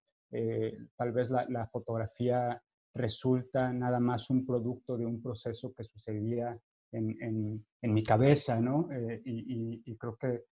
tal 0.97 1.11
vez 1.11 1.29
la, 1.29 1.45
la, 1.47 1.67
fotografía 1.67 2.59
resulta 2.95 3.71
nada 3.71 3.99
más 3.99 4.29
un 4.31 4.45
producto 4.45 4.97
de 4.97 5.05
un 5.05 5.21
proceso 5.21 5.71
que 5.73 5.83
sucedía 5.83 6.59
en, 6.93 7.65
en, 7.81 7.93
mi 7.93 8.03
cabeza, 8.03 8.59
¿no? 8.59 8.89
Eh, 8.91 9.21
y, 9.25 9.81
y, 9.85 9.95
creo 9.97 10.15
que 10.15 10.43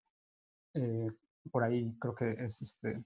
eh, 0.73 1.11
por 1.51 1.63
ahí 1.63 1.95
creo 1.99 2.15
que 2.15 2.31
es 2.31 2.61
este, 2.61 3.03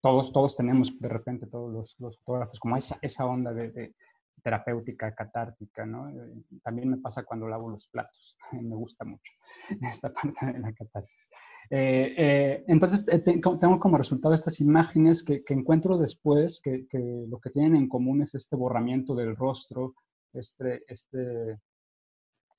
todos, 0.00 0.32
todos 0.32 0.56
tenemos 0.56 0.98
de 0.98 1.08
repente, 1.08 1.46
todos 1.46 1.72
los, 1.72 1.96
los 1.98 2.18
fotógrafos, 2.18 2.60
como 2.60 2.76
esa, 2.76 2.98
esa 3.02 3.24
onda 3.24 3.52
de, 3.52 3.70
de 3.70 3.94
terapéutica, 4.42 5.14
catártica, 5.14 5.86
¿no? 5.86 6.08
Eh, 6.08 6.42
también 6.62 6.90
me 6.90 6.96
pasa 6.98 7.24
cuando 7.24 7.46
lavo 7.46 7.70
los 7.70 7.86
platos, 7.86 8.36
me 8.52 8.74
gusta 8.74 9.04
mucho 9.04 9.32
esta 9.82 10.12
parte 10.12 10.46
de 10.46 10.58
la 10.58 10.72
catarsis. 10.72 11.30
entonces, 11.70 13.06
tengo 13.24 13.78
como 13.78 13.96
resultado 13.96 14.34
estas 14.34 14.60
imágenes 14.60 15.22
que, 15.22 15.44
que 15.44 15.54
encuentro 15.54 15.98
después, 15.98 16.60
que, 16.62 16.86
que, 16.88 16.98
lo 17.28 17.38
que 17.38 17.50
tienen 17.50 17.76
en 17.76 17.88
común 17.88 18.22
es 18.22 18.34
este 18.34 18.56
borramiento 18.56 19.14
del 19.14 19.36
rostro, 19.36 19.94
este, 20.32 20.82
este 20.88 21.58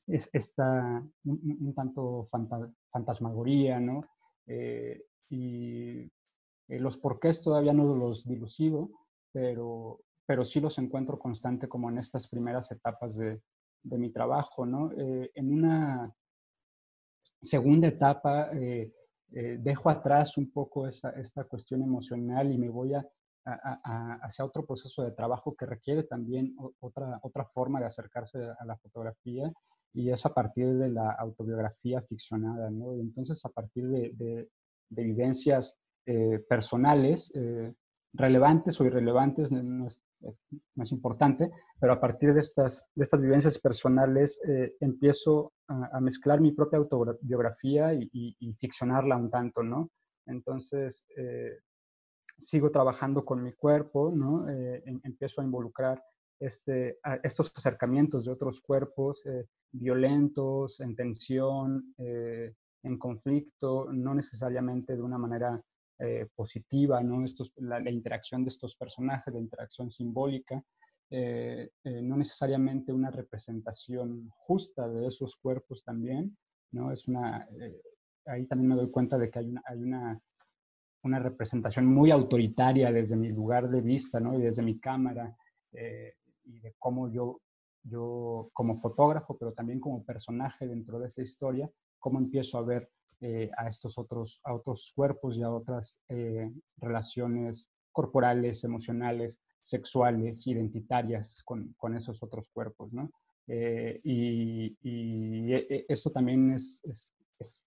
es 0.08 0.30
esta 0.34 1.04
un, 1.26 1.74
tanto 1.76 2.26
fantasmagoría, 2.92 3.80
¿no? 3.80 4.06
Eh, 4.46 5.06
y 5.30 6.02
eh, 6.02 6.80
los 6.80 6.98
porqués 6.98 7.42
todavía 7.42 7.74
no 7.74 7.96
los 7.96 8.26
dilucido, 8.26 8.90
pero, 9.32 10.02
pero 10.26 10.44
sí 10.44 10.60
los 10.60 10.78
encuentro 10.78 11.18
constante 11.18 11.68
como 11.68 11.90
en 11.90 11.98
estas 11.98 12.28
primeras 12.28 12.72
etapas 12.72 13.16
de, 13.16 13.42
de 13.82 13.98
mi 13.98 14.12
trabajo, 14.12 14.66
¿no? 14.66 14.92
Eh, 14.92 15.32
en 15.36 15.54
una 15.54 16.14
segunda 17.42 17.88
etapa 17.88 18.50
dejo 19.30 19.90
atrás 19.90 20.38
un 20.38 20.52
poco 20.52 20.88
esa, 20.88 21.10
esta 21.12 21.44
cuestión 21.44 21.82
emocional 21.82 22.52
y 22.52 22.58
me 22.58 22.70
voy 22.70 22.94
a, 22.94 23.06
a, 23.46 24.20
hacia 24.22 24.46
otro 24.46 24.66
proceso 24.66 25.04
de 25.04 25.12
trabajo 25.12 25.56
que 25.56 25.66
requiere 25.66 26.04
también 26.04 26.56
otra, 26.80 27.20
otra 27.22 27.44
forma 27.44 27.80
de 27.80 27.88
acercarse 27.88 28.38
a 28.58 28.64
la 28.64 28.78
fotografía 28.78 29.52
y 29.94 30.10
es 30.10 30.26
a 30.26 30.34
partir 30.34 30.74
de 30.74 30.90
la 30.90 31.12
autobiografía 31.12 32.02
ficcionada, 32.02 32.70
¿no? 32.72 32.94
Entonces, 32.96 33.44
a 33.46 33.50
partir 33.50 33.88
de, 33.88 34.12
de, 34.16 35.04
vivencias 35.04 35.78
eh, 36.06 36.40
personales, 36.50 37.32
eh, 37.36 37.74
relevantes 38.14 38.80
o 38.80 38.86
irrelevantes, 38.86 39.52
no 39.52 39.88
es, 39.88 40.02
no 40.76 40.84
es, 40.84 40.92
importante, 40.92 41.52
pero 41.80 41.94
a 41.94 42.00
partir 42.00 42.34
de 42.34 42.42
estas, 42.42 42.86
de 42.96 43.04
estas 43.04 43.22
vivencias 43.22 43.60
personales 43.60 44.42
eh, 44.48 44.76
empiezo 44.80 45.54
a, 45.68 46.00
mezclar 46.00 46.42
mi 46.42 46.52
propia 46.52 46.80
autobiografía 46.80 47.94
y, 47.94 48.10
y, 48.12 48.54
ficcionarla 48.54 49.18
un 49.18 49.30
tanto, 49.30 49.64
¿no? 49.64 49.90
Entonces, 50.26 51.06
sigo 52.38 52.72
trabajando 52.72 53.26
con 53.26 53.44
mi 53.44 53.54
cuerpo, 53.54 54.12
¿no? 54.16 54.50
Em, 54.50 55.00
empiezo 55.04 55.42
a 55.42 55.44
involucrar 55.44 56.04
este, 56.44 57.00
estos 57.24 57.54
acercamientos 57.56 58.26
de 58.26 58.32
otros 58.32 58.60
cuerpos 58.60 59.26
eh, 59.26 59.48
violentos, 59.72 60.82
en 60.82 60.94
tensión, 60.94 61.96
eh, 61.98 62.54
en 62.84 62.98
conflicto, 62.98 63.88
no 63.94 64.14
necesariamente 64.14 64.96
de 64.96 65.02
una 65.02 65.18
manera 65.18 65.62
eh, 66.00 66.28
positiva, 66.36 67.02
¿no? 67.02 67.24
Estos, 67.24 67.54
la, 67.56 67.90
interacción 67.90 68.44
de 68.44 68.50
estos 68.50 68.76
personajes, 68.76 69.34
la 69.34 69.40
interacción 69.40 69.90
simbólica, 69.90 70.62
no 71.84 72.18
necesariamente 72.18 72.92
una 72.92 73.12
representación 73.12 74.28
justa 74.32 74.90
de 74.90 75.08
esos 75.08 75.36
cuerpos 75.36 75.84
también, 75.84 76.36
¿no? 76.72 76.92
Es 76.92 77.08
una, 77.08 77.48
ahí 78.26 78.48
también 78.48 78.70
me 78.70 78.76
doy 78.76 78.90
cuenta 78.90 79.20
de 79.20 79.30
que 79.30 79.38
hay 79.38 79.50
una, 79.50 79.62
hay 79.64 79.78
una, 79.78 80.20
una 81.04 81.20
representación 81.20 81.86
muy 81.86 82.10
autoritaria 82.10 82.92
desde 82.92 83.16
mi 83.16 83.30
lugar 83.30 83.70
de 83.70 83.82
vista, 83.82 84.20
¿no? 84.20 84.40
Y 84.40 84.42
desde 84.42 84.64
mi 84.64 84.80
cámara, 84.80 85.38
y 86.46 86.60
de 86.60 86.74
cómo 86.80 87.10
yo, 87.10 87.42
yo 87.84 88.50
como 88.54 88.76
fotógrafo, 88.76 89.38
pero 89.38 89.54
también 89.54 89.80
como 89.80 90.04
personaje 90.04 90.68
dentro 90.68 91.00
de 91.00 91.08
esa 91.08 91.22
historia, 91.22 91.70
cómo 92.00 92.20
empiezo 92.20 92.58
a 92.58 92.64
ver 92.64 92.90
eh, 93.22 93.50
a 93.58 93.68
estos 93.68 93.98
otros, 93.98 94.42
a 94.44 94.54
otros 94.54 94.92
cuerpos 94.94 95.38
y 95.38 95.44
a 95.44 95.50
otras 95.50 96.02
eh, 96.10 96.52
relaciones 96.78 97.72
corporales, 97.94 98.66
emocionales, 98.66 99.40
sexuales, 99.62 100.46
identitarias 100.46 101.42
con, 101.46 101.74
con 101.78 101.96
esos 101.96 102.22
otros 102.22 102.50
cuerpos, 102.50 102.92
¿no? 102.92 103.10
Eh, 103.48 104.02
y, 104.04 104.78
y 104.82 105.54
esto 105.88 106.12
también 106.12 106.52
es, 106.52 106.82
es, 106.84 107.14
es, 107.40 107.66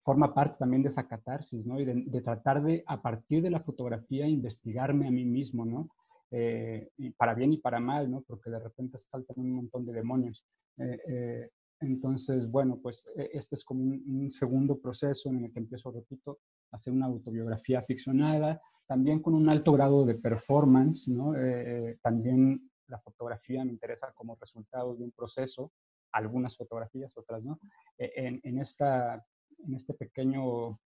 forma 0.00 0.32
parte 0.32 0.56
también 0.58 0.82
de 0.82 0.88
esa 0.88 1.06
catarsis, 1.06 1.66
¿no? 1.66 1.78
Y 1.78 1.84
de, 1.84 2.02
de, 2.06 2.20
tratar 2.22 2.62
de, 2.62 2.82
a 2.86 3.02
partir 3.02 3.42
de 3.42 3.50
la 3.50 3.60
fotografía, 3.60 4.26
investigarme 4.26 5.08
a 5.08 5.10
mí 5.10 5.26
mismo, 5.26 5.66
¿no? 5.66 5.90
Eh, 6.30 6.90
y 6.98 7.10
para 7.10 7.34
bien 7.34 7.52
y 7.52 7.58
para 7.58 7.80
mal, 7.80 8.10
¿no? 8.10 8.22
Porque 8.22 8.50
de 8.50 8.58
repente 8.58 8.98
saltan 8.98 9.36
un 9.38 9.52
montón 9.52 9.84
de 9.84 9.92
demonios. 9.92 10.44
Eh, 10.78 11.00
eh, 11.08 11.50
entonces, 11.80 12.50
bueno, 12.50 12.78
pues 12.80 13.06
e, 13.16 13.30
este 13.32 13.56
es 13.56 13.64
como 13.64 13.82
un, 13.82 14.30
segundo 14.30 14.78
proceso 14.78 15.28
en 15.30 15.44
el 15.44 15.52
que 15.52 15.58
empiezo, 15.58 15.90
repito, 15.90 16.38
a 16.70 16.76
hacer 16.76 16.92
una 16.92 17.06
autobiografía 17.06 17.82
ficcionada, 17.82 18.60
también 18.86 19.20
con 19.20 19.34
un 19.34 19.48
alto 19.48 19.72
grado 19.72 20.04
de 20.04 20.14
performance, 20.14 21.08
¿no? 21.08 21.32
también 22.02 22.70
la 22.86 22.98
fotografía 22.98 23.64
me 23.64 23.72
interesa 23.72 24.12
como 24.12 24.36
resultado 24.36 24.94
de 24.94 25.04
un 25.04 25.12
proceso, 25.12 25.72
algunas 26.12 26.56
fotografías, 26.56 27.16
otras 27.16 27.42
no. 27.42 27.58
E, 27.98 28.12
en, 28.14 28.40
en, 28.42 28.58
esta, 28.58 29.24
en 29.58 29.74
este 29.74 29.94
pequeño 29.94 30.78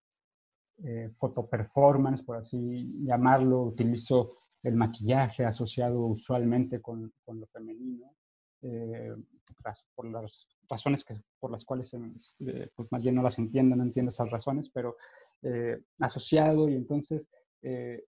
eh, 0.85 1.09
fotoperformance, 1.11 2.25
por 2.25 2.37
así 2.39 2.91
llamarlo, 3.05 3.63
utilizo 3.63 4.39
el 4.63 4.77
maquillaje 4.77 5.45
asociado 5.45 6.01
usualmente 6.07 6.81
con, 6.81 7.13
lo 7.27 7.47
femenino, 7.49 8.15
eh, 8.63 9.15
por 9.95 10.11
las 10.11 10.49
razones 10.69 11.05
que, 11.05 11.15
por 11.41 11.51
las 11.51 11.65
cuales 11.65 11.93
eh, 11.95 12.69
pues 12.75 12.91
más 12.91 13.03
bien 13.03 13.17
no 13.17 13.23
las 13.23 13.39
entiendo, 13.39 13.75
no 13.77 13.83
entiendo 13.83 14.11
esas 14.11 14.31
razones, 14.31 14.71
pero 14.71 14.97
eh, 15.43 15.81
asociado 15.99 16.69
y 16.69 16.75
entonces 16.75 17.29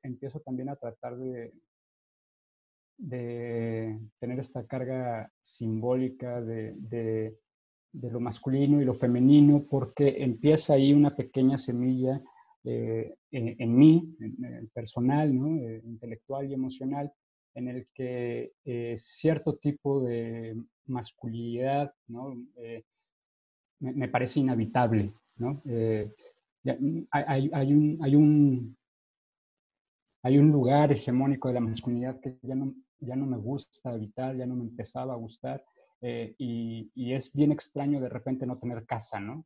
empiezo 0.01 0.39
también 0.39 0.70
a 0.70 0.76
tratar 0.76 1.16
de, 1.16 1.54
de 2.97 3.99
tener 4.20 4.39
esta 4.39 4.66
carga 4.66 5.32
simbólica 5.43 6.41
de, 6.41 6.74
de, 6.76 8.12
lo 8.12 8.20
masculino 8.20 8.82
y 8.82 8.86
lo 8.86 8.95
femenino, 8.95 9.68
porque 9.70 10.24
empieza 10.24 10.74
ahí 10.74 10.91
una 10.91 11.16
pequeña 11.16 11.60
semilla 11.60 12.20
eh, 12.66 13.14
en, 13.32 13.76
mí, 13.76 14.16
en, 14.20 14.70
personal, 14.74 15.38
¿no? 15.38 15.57
Eh, 15.57 15.82
intelectual 15.84 16.49
y 16.49 16.53
emocional, 16.53 17.11
en 17.55 17.68
el 17.68 17.88
que 17.93 18.53
eh, 18.64 18.95
cierto 18.97 19.57
tipo 19.57 20.01
de 20.01 20.55
masculinidad 20.86 21.93
¿no? 22.07 22.36
me, 23.80 23.93
me, 23.93 24.07
parece 24.07 24.39
inhabitable. 24.39 25.14
¿no? 25.36 25.61
hay, 27.11 27.49
hay, 27.53 27.74
un, 27.74 27.99
hay, 28.01 28.16
un, 28.16 28.78
hay 30.24 30.38
un 30.38 30.51
lugar 30.51 30.93
hegemónico 30.93 31.49
de 31.49 31.53
la 31.55 31.59
masculinidad 31.59 32.20
que 32.22 32.38
ya 32.43 32.55
no, 32.55 32.74
ya 32.99 33.18
no 33.18 33.26
me 33.26 33.38
gusta 33.38 33.91
habitar, 33.91 34.38
ya 34.38 34.45
no 34.45 34.55
me 34.55 34.64
empezaba 34.64 35.14
a 35.14 35.18
gustar. 35.18 35.66
y, 36.01 36.89
y, 36.95 37.14
es 37.14 37.34
bien 37.34 37.51
extraño 37.51 37.99
de 37.99 38.09
repente 38.09 38.45
no 38.45 38.57
tener 38.57 38.86
casa, 38.86 39.20
¿no? 39.20 39.45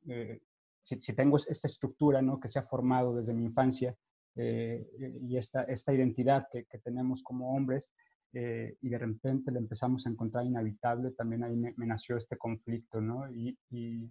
Si, 0.88 1.13
tengo 1.13 1.38
esta 1.38 1.67
estructura 1.67 2.21
¿no? 2.21 2.39
que 2.39 2.49
se 2.49 2.59
ha 2.59 2.63
formado 2.63 3.15
desde 3.15 3.33
mi 3.33 3.43
infancia 3.43 3.95
eh, 4.35 4.88
y 5.21 5.38
esta, 5.38 5.63
esta 5.63 5.93
identidad 5.93 6.47
que, 6.51 6.65
que 6.65 6.79
tenemos 6.79 7.23
como 7.23 7.55
hombres, 7.55 7.91
eh, 8.33 8.77
y 8.81 8.89
de 8.89 8.97
repente 8.97 9.51
le 9.51 9.59
empezamos 9.59 10.05
a 10.05 10.09
encontrar 10.09 10.45
inhabitable, 10.45 11.11
también 11.11 11.43
ahí 11.43 11.55
me, 11.55 11.73
nació 11.77 12.17
este 12.17 12.38
conflicto, 12.38 12.99
¿no? 13.01 13.31
Y, 13.31 13.57
y, 13.71 14.09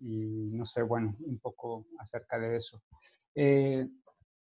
no 0.00 0.64
sé, 0.64 0.82
bueno, 0.82 1.14
un 1.20 1.38
poco 1.38 1.86
acerca 1.98 2.38
de 2.38 2.56
eso. 2.56 2.82
Eh, 3.34 3.86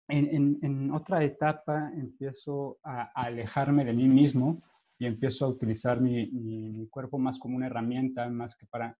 en, 0.08 0.58
en, 0.62 0.92
otra 0.92 1.24
etapa 1.24 1.90
empiezo 1.94 2.78
a, 2.82 3.10
alejarme 3.14 3.84
de 3.84 3.94
mí 3.94 4.08
mismo 4.08 4.62
y 4.98 5.06
empiezo 5.06 5.46
a 5.46 5.48
utilizar 5.48 6.00
mi, 6.00 6.30
mi, 6.30 6.86
cuerpo 6.88 7.18
más 7.18 7.38
como 7.38 7.56
una 7.56 7.66
herramienta, 7.66 8.28
más 8.28 8.56
que 8.56 8.66
para 8.66 8.96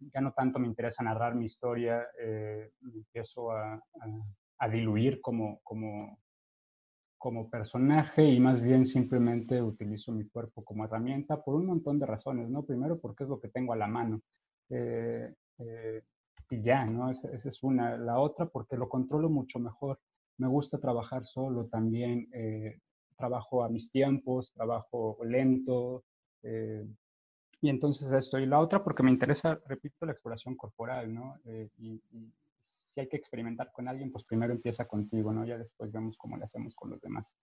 ya 0.00 0.20
no 0.20 0.32
tanto 0.32 0.58
me 0.58 0.66
interesa 0.66 1.02
narrar 1.02 1.34
mi 1.34 1.46
historia, 1.46 2.06
eh, 2.20 2.72
empiezo 2.82 3.50
a, 3.50 3.80
diluir 4.70 5.20
como 5.20 5.60
personaje 7.50 8.24
y 8.24 8.40
más 8.40 8.60
bien 8.60 8.84
simplemente 8.84 9.62
utilizo 9.62 10.12
mi 10.12 10.28
cuerpo 10.28 10.64
como 10.64 10.84
herramienta 10.84 11.42
por 11.42 11.54
un 11.54 11.66
montón 11.66 11.98
de 11.98 12.06
razones, 12.06 12.48
¿no? 12.50 12.64
Primero 12.64 12.98
porque 12.98 13.24
es 13.24 13.30
lo 13.30 13.40
que 13.40 13.48
tengo 13.48 13.72
a 13.72 13.76
la 13.76 13.86
mano. 13.86 14.20
Eh, 14.68 15.32
eh, 15.58 16.02
y 16.50 16.62
ya, 16.62 16.84
¿no? 16.86 17.10
Esa, 17.10 17.30
es 17.30 17.62
una. 17.62 17.96
La 17.96 18.18
otra 18.18 18.46
porque 18.46 18.76
lo 18.76 18.88
controlo 18.88 19.28
mucho 19.28 19.58
mejor. 19.58 20.00
Me 20.38 20.48
gusta 20.48 20.78
trabajar 20.78 21.24
solo 21.24 21.66
también. 21.66 22.28
trabajo 23.16 23.64
a 23.64 23.68
mis 23.68 23.90
tiempos, 23.90 24.52
trabajo 24.52 25.18
lento, 25.24 26.04
y 27.60 27.70
entonces 27.70 28.12
esto. 28.12 28.38
Y 28.38 28.46
la 28.46 28.60
otra, 28.60 28.82
porque 28.82 29.02
me 29.02 29.10
interesa, 29.10 29.58
repito, 29.66 30.06
la 30.06 30.12
exploración 30.12 30.56
corporal, 30.56 31.12
¿no? 31.12 31.36
Eh, 31.44 31.68
y, 31.78 32.00
si 32.60 33.00
hay 33.00 33.08
que 33.08 33.16
experimentar 33.16 33.70
con 33.72 33.86
alguien, 33.86 34.10
pues 34.10 34.24
primero 34.24 34.52
empieza 34.52 34.86
contigo, 34.86 35.32
¿no? 35.32 35.44
Ya 35.44 35.58
después 35.58 35.92
vemos 35.92 36.16
cómo 36.16 36.36
le 36.36 36.44
hacemos 36.44 36.74
con 36.74 36.90
los 36.90 37.00
demás. 37.00 37.34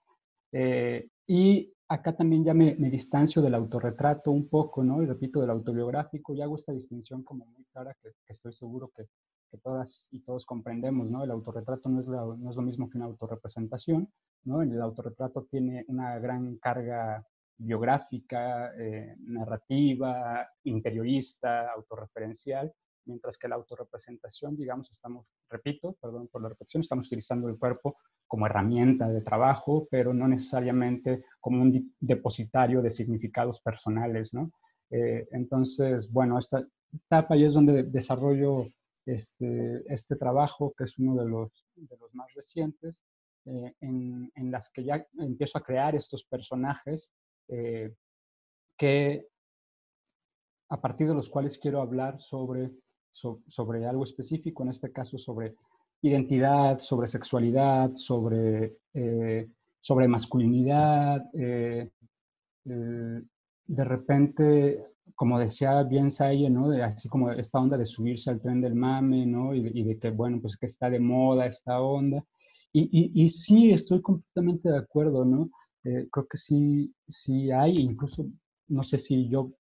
Eh, 0.52 1.08
y 1.28 1.74
acá 1.88 2.16
también 2.16 2.44
ya 2.44 2.54
me, 2.54 2.76
distancio 2.76 3.42
del 3.42 3.56
autorretrato 3.56 4.32
un 4.32 4.50
poco, 4.50 4.84
¿no? 4.84 5.02
Y 5.02 5.06
repito, 5.06 5.40
del 5.42 5.52
autobiográfico, 5.52 6.34
y 6.34 6.42
hago 6.42 6.56
esta 6.56 6.74
distinción 6.74 7.24
como 7.24 7.46
muy 7.46 7.64
clara 7.66 7.96
que, 8.02 8.12
estoy 8.28 8.54
seguro 8.54 8.92
que, 8.96 9.06
que, 9.52 9.58
todas 9.58 10.10
y 10.12 10.20
todos 10.22 10.46
comprendemos, 10.46 11.10
¿no? 11.10 11.24
El 11.24 11.32
autorretrato 11.32 11.90
no 11.90 12.00
es, 12.00 12.08
no 12.08 12.50
es 12.50 12.56
lo 12.56 12.62
mismo 12.62 12.90
que 12.90 12.98
una 12.98 13.06
autorrepresentación, 13.06 14.12
¿no? 14.44 14.62
El 14.62 14.82
autorretrato 14.82 15.46
tiene 15.50 15.86
una 15.88 16.20
gran 16.20 16.58
carga 16.58 17.26
biográfica, 17.58 18.74
eh, 18.78 19.16
narrativa, 19.20 20.48
interiorista, 20.64 21.72
autorreferencial, 21.72 22.72
mientras 23.06 23.38
que 23.38 23.48
la 23.48 23.56
autorrepresentación, 23.56 24.56
digamos, 24.56 24.90
estamos, 24.92 25.32
repito, 25.50 25.96
perdón 26.02 26.28
por 26.28 26.42
la 26.42 26.50
repetición, 26.50 26.82
estamos 26.82 27.08
utilizando 27.08 27.48
el 27.48 27.58
cuerpo 27.58 27.98
como 28.28 28.46
herramienta 28.46 29.10
de 29.10 29.22
trabajo, 29.22 29.88
pero 29.90 30.14
no 30.14 30.28
necesariamente 30.28 31.26
como 31.40 31.62
un 31.62 31.94
depositario 32.00 32.82
de 32.82 32.90
significados 32.90 33.62
personales, 33.62 34.34
¿no? 34.34 34.52
Eh, 34.90 35.28
entonces, 35.32 36.12
bueno, 36.12 36.38
esta 36.38 36.66
etapa 36.94 37.36
ya 37.36 37.48
es 37.48 37.54
donde 37.54 37.84
desarrollo 37.84 38.68
este, 39.06 39.84
este 39.94 40.16
trabajo, 40.16 40.74
que 40.78 40.86
es 40.86 40.98
uno 40.98 41.16
de 41.16 41.30
los, 41.30 41.52
de 41.76 41.98
los 41.98 42.14
más 42.14 42.34
recientes, 42.34 43.04
eh, 43.46 43.74
en, 43.82 44.32
en, 44.34 44.52
las 44.52 44.72
que 44.72 44.84
ya 44.84 45.06
empiezo 45.20 45.60
a 45.60 45.64
crear 45.64 45.96
estos 45.96 46.26
personajes 46.26 47.12
eh, 47.48 47.94
que 48.78 49.28
a 50.70 50.82
partir 50.82 51.08
de 51.08 51.14
los 51.14 51.30
cuales 51.30 51.58
quiero 51.58 51.82
hablar 51.82 52.20
sobre, 52.22 52.72
sobre 53.12 53.86
algo 53.86 54.04
específico, 54.04 54.64
en 54.64 54.70
este 54.70 54.92
caso 54.92 55.18
sobre 55.18 55.56
identidad, 56.02 56.80
sobre 56.80 57.08
sexualidad, 57.08 57.92
sobre, 57.96 58.78
eh, 58.94 59.48
sobre 59.80 60.08
masculinidad. 60.08 61.24
Eh, 61.34 61.90
de 62.64 63.84
repente, 63.84 64.86
como 65.16 65.40
decía 65.40 65.84
bien 65.84 66.12
Saye, 66.12 66.50
¿no? 66.50 66.70
De, 66.70 66.84
así 66.84 67.10
como 67.10 67.32
esta 67.32 67.60
onda 67.60 67.78
de 67.78 67.86
subirse 67.86 68.30
al 68.30 68.42
tren 68.42 68.62
del 68.62 68.76
mame, 68.76 69.26
¿no? 69.26 69.54
Y 69.54 69.62
de, 69.62 69.72
y 69.74 69.84
de 69.84 69.98
que, 69.98 70.12
bueno, 70.12 70.40
pues 70.42 70.58
que 70.58 70.66
está 70.66 70.90
de 70.90 71.00
moda 71.00 71.46
esta 71.46 71.82
onda. 71.82 72.24
Y, 72.72 72.84
y, 72.92 73.24
y, 73.24 73.30
sí, 73.30 73.72
estoy 73.72 74.02
completamente 74.02 74.70
de 74.70 74.78
acuerdo, 74.78 75.24
¿no? 75.24 75.50
Eh, 75.86 76.08
creo 76.12 76.28
que 76.28 76.38
sí, 76.38 76.94
sí 77.08 77.52
hay, 77.52 77.78
incluso 77.78 78.26
no 78.68 78.84
sé 78.84 78.98
si 78.98 79.30
yo 79.30 79.52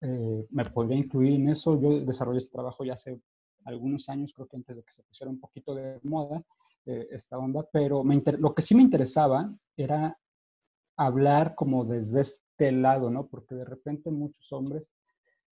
eh, 0.00 0.46
me 0.50 0.64
podría 0.70 0.98
incluir 0.98 1.34
en 1.34 1.48
eso. 1.50 1.80
Yo 1.80 2.04
desarrollé 2.04 2.38
este 2.38 2.52
trabajo 2.52 2.84
ya 2.84 2.94
hace 2.94 3.20
algunos 3.64 4.08
años, 4.08 4.32
creo 4.34 4.48
que 4.48 4.56
antes 4.56 4.76
de 4.76 4.82
que 4.82 4.92
se 4.92 5.02
pusiera 5.04 5.30
un 5.30 5.40
poquito 5.40 5.74
de 5.74 6.00
moda 6.02 6.42
eh, 6.86 7.06
esta 7.12 7.38
onda, 7.38 7.66
pero 7.72 8.02
me 8.02 8.20
lo 8.38 8.54
que 8.54 8.62
sí 8.62 8.74
me 8.74 8.82
interesaba 8.82 9.52
era 9.76 10.18
hablar 10.96 11.54
como 11.54 11.84
desde 11.84 12.22
este 12.22 12.72
lado, 12.72 13.10
¿no? 13.10 13.26
Porque 13.28 13.54
de 13.54 13.64
repente 13.64 14.10
muchos 14.10 14.52
hombres 14.52 14.90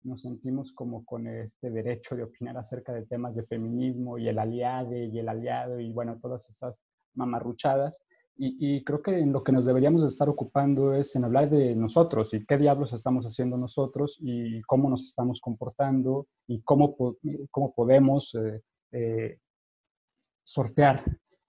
nos 0.03 0.22
sentimos 0.22 0.72
como 0.74 1.05
con 1.05 1.28
este 1.28 1.69
derecho 1.69 2.15
de 2.15 2.24
opinar 2.24 2.57
acerca 2.57 2.93
de 2.93 3.05
temas 3.05 3.36
de 3.36 3.43
feminismo 3.43 4.17
y 4.17 4.28
el 4.28 4.39
aliado 4.39 4.95
y 4.95 5.17
el 5.17 5.30
aliado 5.30 5.80
y 5.80 5.91
bueno, 5.91 6.17
todas 6.19 6.49
esas 6.49 6.82
mamarruchadas. 7.13 7.99
Y, 8.38 8.84
creo 8.84 9.03
que 9.03 9.19
en 9.19 9.32
lo 9.32 9.43
que 9.43 9.51
nos 9.51 9.65
deberíamos 9.65 10.03
estar 10.03 10.27
ocupando 10.27 10.95
es 10.95 11.15
en 11.15 11.25
hablar 11.25 11.47
de 11.49 11.75
nosotros 11.75 12.34
y 12.34 12.43
qué 12.43 12.57
diablos 12.57 12.91
estamos 12.91 13.23
haciendo 13.25 13.55
nosotros 13.55 14.17
y 14.19 14.61
cómo 14.63 14.89
nos 14.89 15.03
estamos 15.07 15.39
comportando 15.39 16.25
y 16.47 16.61
cómo, 16.61 16.95
cómo 17.51 17.73
podemos 17.75 18.34
eh, 18.34 18.63
eh, 18.93 19.38
sortear 20.43 21.05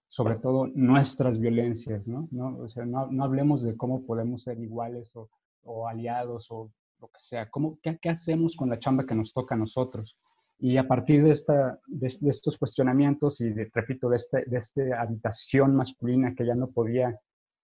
sobre 0.07 0.35
todo 0.35 0.67
nuestras 0.67 1.39
violencias, 1.39 2.07
¿no? 2.07 2.27
¿no? 2.29 2.59
O 2.59 2.67
sea, 2.67 2.85
no, 2.85 3.09
hablemos 3.23 3.63
de 3.63 3.75
cómo 3.75 4.05
podemos 4.05 4.43
ser 4.43 4.59
iguales 4.59 5.15
o, 5.15 5.27
o 5.63 5.87
aliados 5.87 6.51
o 6.51 6.71
lo 6.99 7.07
que 7.07 7.19
sea. 7.19 7.49
¿Cómo, 7.49 7.79
qué, 7.81 7.97
qué, 7.99 8.09
hacemos 8.09 8.55
con 8.55 8.69
la 8.69 8.77
chamba 8.77 9.07
que 9.07 9.15
nos 9.15 9.33
toca 9.33 9.55
a 9.55 9.57
nosotros? 9.57 10.15
Y 10.63 10.77
a 10.77 10.87
partir 10.87 11.21
de, 11.21 11.31
esta, 11.31 11.77
de, 11.87 12.07
estos 12.07 12.57
cuestionamientos 12.57 13.41
y, 13.41 13.51
repito, 13.51 14.07
de, 14.07 14.15
este, 14.15 14.45
de 14.45 14.57
esta 14.57 15.01
habitación 15.01 15.75
masculina 15.75 16.33
que 16.33 16.45
ya 16.45 16.55
no 16.55 16.71
podía, 16.71 17.19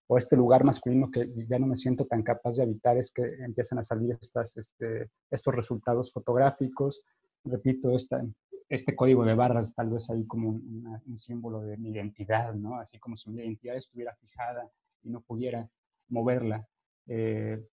o 0.08 0.18
este 0.18 0.36
lugar 0.36 0.66
masculino 0.66 1.10
que 1.10 1.32
ya 1.48 1.58
no 1.60 1.68
me 1.68 1.78
siento 1.78 2.08
tan 2.08 2.24
capaz 2.24 2.58
de 2.58 2.64
habitar, 2.64 2.98
es 2.98 3.10
que 3.12 3.24
empiezan 3.24 3.80
a 3.80 3.86
salir 3.86 4.18
estas, 4.20 4.58
este, 4.58 5.12
estos 5.32 5.56
resultados 5.56 6.12
fotográficos. 6.12 7.02
Repito, 7.46 7.96
esta, 7.96 8.22
este 8.68 8.94
código 8.98 9.24
de 9.24 9.34
barras 9.34 9.74
tal 9.74 9.92
vez 9.92 10.10
ahí 10.10 10.28
como 10.28 10.50
un, 10.50 11.20
símbolo 11.20 11.62
de 11.62 11.78
mi 11.78 11.92
identidad, 11.92 12.54
¿no? 12.54 12.82
Así 12.82 13.00
como 13.00 13.16
si 13.16 13.30
mi 13.30 13.42
identidad 13.44 13.78
estuviera 13.78 14.14
fijada 14.16 14.70
y 15.04 15.10
no 15.10 15.22
pudiera 15.22 15.70
moverla. 16.10 16.68
Eh, 17.08 17.66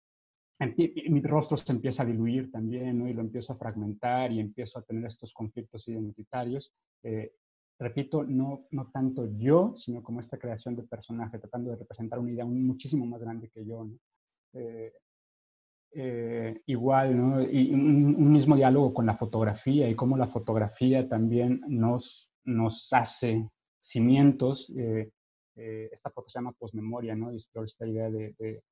mi 0.59 1.21
rostro 1.21 1.57
se 1.57 1.73
empieza 1.73 2.03
a 2.03 2.07
diluir 2.07 2.51
también, 2.51 2.99
¿no? 2.99 3.09
Y 3.09 3.13
lo 3.13 3.21
empiezo 3.21 3.53
a 3.53 3.57
fragmentar 3.57 4.33
y 4.33 4.41
empiezo 4.41 4.79
a 4.79 4.83
tener 4.83 5.05
estos 5.05 5.35
conflictos 5.35 5.87
identitarios. 5.89 6.73
Eh, 7.03 7.33
repito, 7.79 8.25
no, 8.25 8.67
no 8.71 8.91
tanto 8.91 9.29
yo, 9.37 9.75
sino 9.77 10.03
como 10.03 10.21
esta 10.21 10.39
creación 10.39 10.75
de 10.75 10.85
personaje, 10.85 11.39
tratando 11.39 11.71
de 11.71 11.77
representar 11.77 12.19
una 12.19 12.33
idea 12.33 12.47
muchísimo 12.47 13.05
más 13.05 13.21
grande 13.21 13.51
que 13.51 13.67
yo, 13.67 13.85
¿no? 13.85 13.99
Eh, 14.55 14.93
eh, 15.93 16.63
igual, 16.67 17.17
¿no? 17.17 17.43
Y 17.43 17.73
un, 17.73 18.33
mismo 18.33 18.57
diálogo 18.57 18.95
con 18.95 19.05
la 19.05 19.15
fotografía 19.15 19.89
y 19.89 19.95
cómo 19.95 20.17
la 20.17 20.27
fotografía 20.27 21.07
también 21.07 21.61
nos, 21.69 22.33
nos 22.45 22.93
hace 22.95 23.47
cimientos. 23.79 24.73
esta 25.55 26.11
foto 26.11 26.29
se 26.29 26.39
llama 26.39 26.53
Postmemoria, 26.53 27.15
¿no? 27.15 27.31
Y 27.31 27.37
explora 27.37 27.67
esta 27.67 27.87
idea 27.87 28.11
de, 28.11 28.35
de 28.39 28.63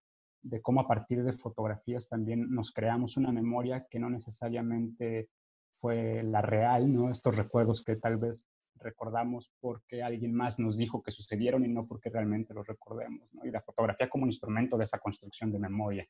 cómo 0.62 0.80
a 0.80 0.88
partir 0.88 1.22
de 1.22 1.32
fotografías 1.32 2.08
también 2.08 2.50
nos 2.50 2.72
creamos 2.72 3.16
una 3.16 3.32
memoria 3.32 3.86
que 3.90 3.98
no 3.98 4.10
necesariamente 4.10 5.28
fue 5.70 6.22
la 6.22 6.42
real, 6.42 6.92
¿no? 6.92 7.10
Estos 7.10 7.36
recuerdos 7.36 7.82
que 7.82 7.96
tal 7.96 8.16
vez 8.16 8.48
recordamos 8.76 9.52
porque 9.60 10.02
alguien 10.02 10.34
más 10.34 10.58
nos 10.58 10.76
dijo 10.76 11.02
que 11.02 11.10
sucedieron 11.10 11.64
y 11.64 11.68
no 11.68 11.86
porque 11.86 12.10
realmente 12.10 12.54
los 12.54 12.66
recordemos, 12.66 13.32
¿no? 13.32 13.44
Y 13.44 13.50
la 13.50 13.60
fotografía 13.60 14.08
como 14.08 14.24
un 14.24 14.30
instrumento 14.30 14.76
de 14.76 14.84
esa 14.84 14.98
construcción 14.98 15.50
de 15.50 15.58
memoria. 15.58 16.06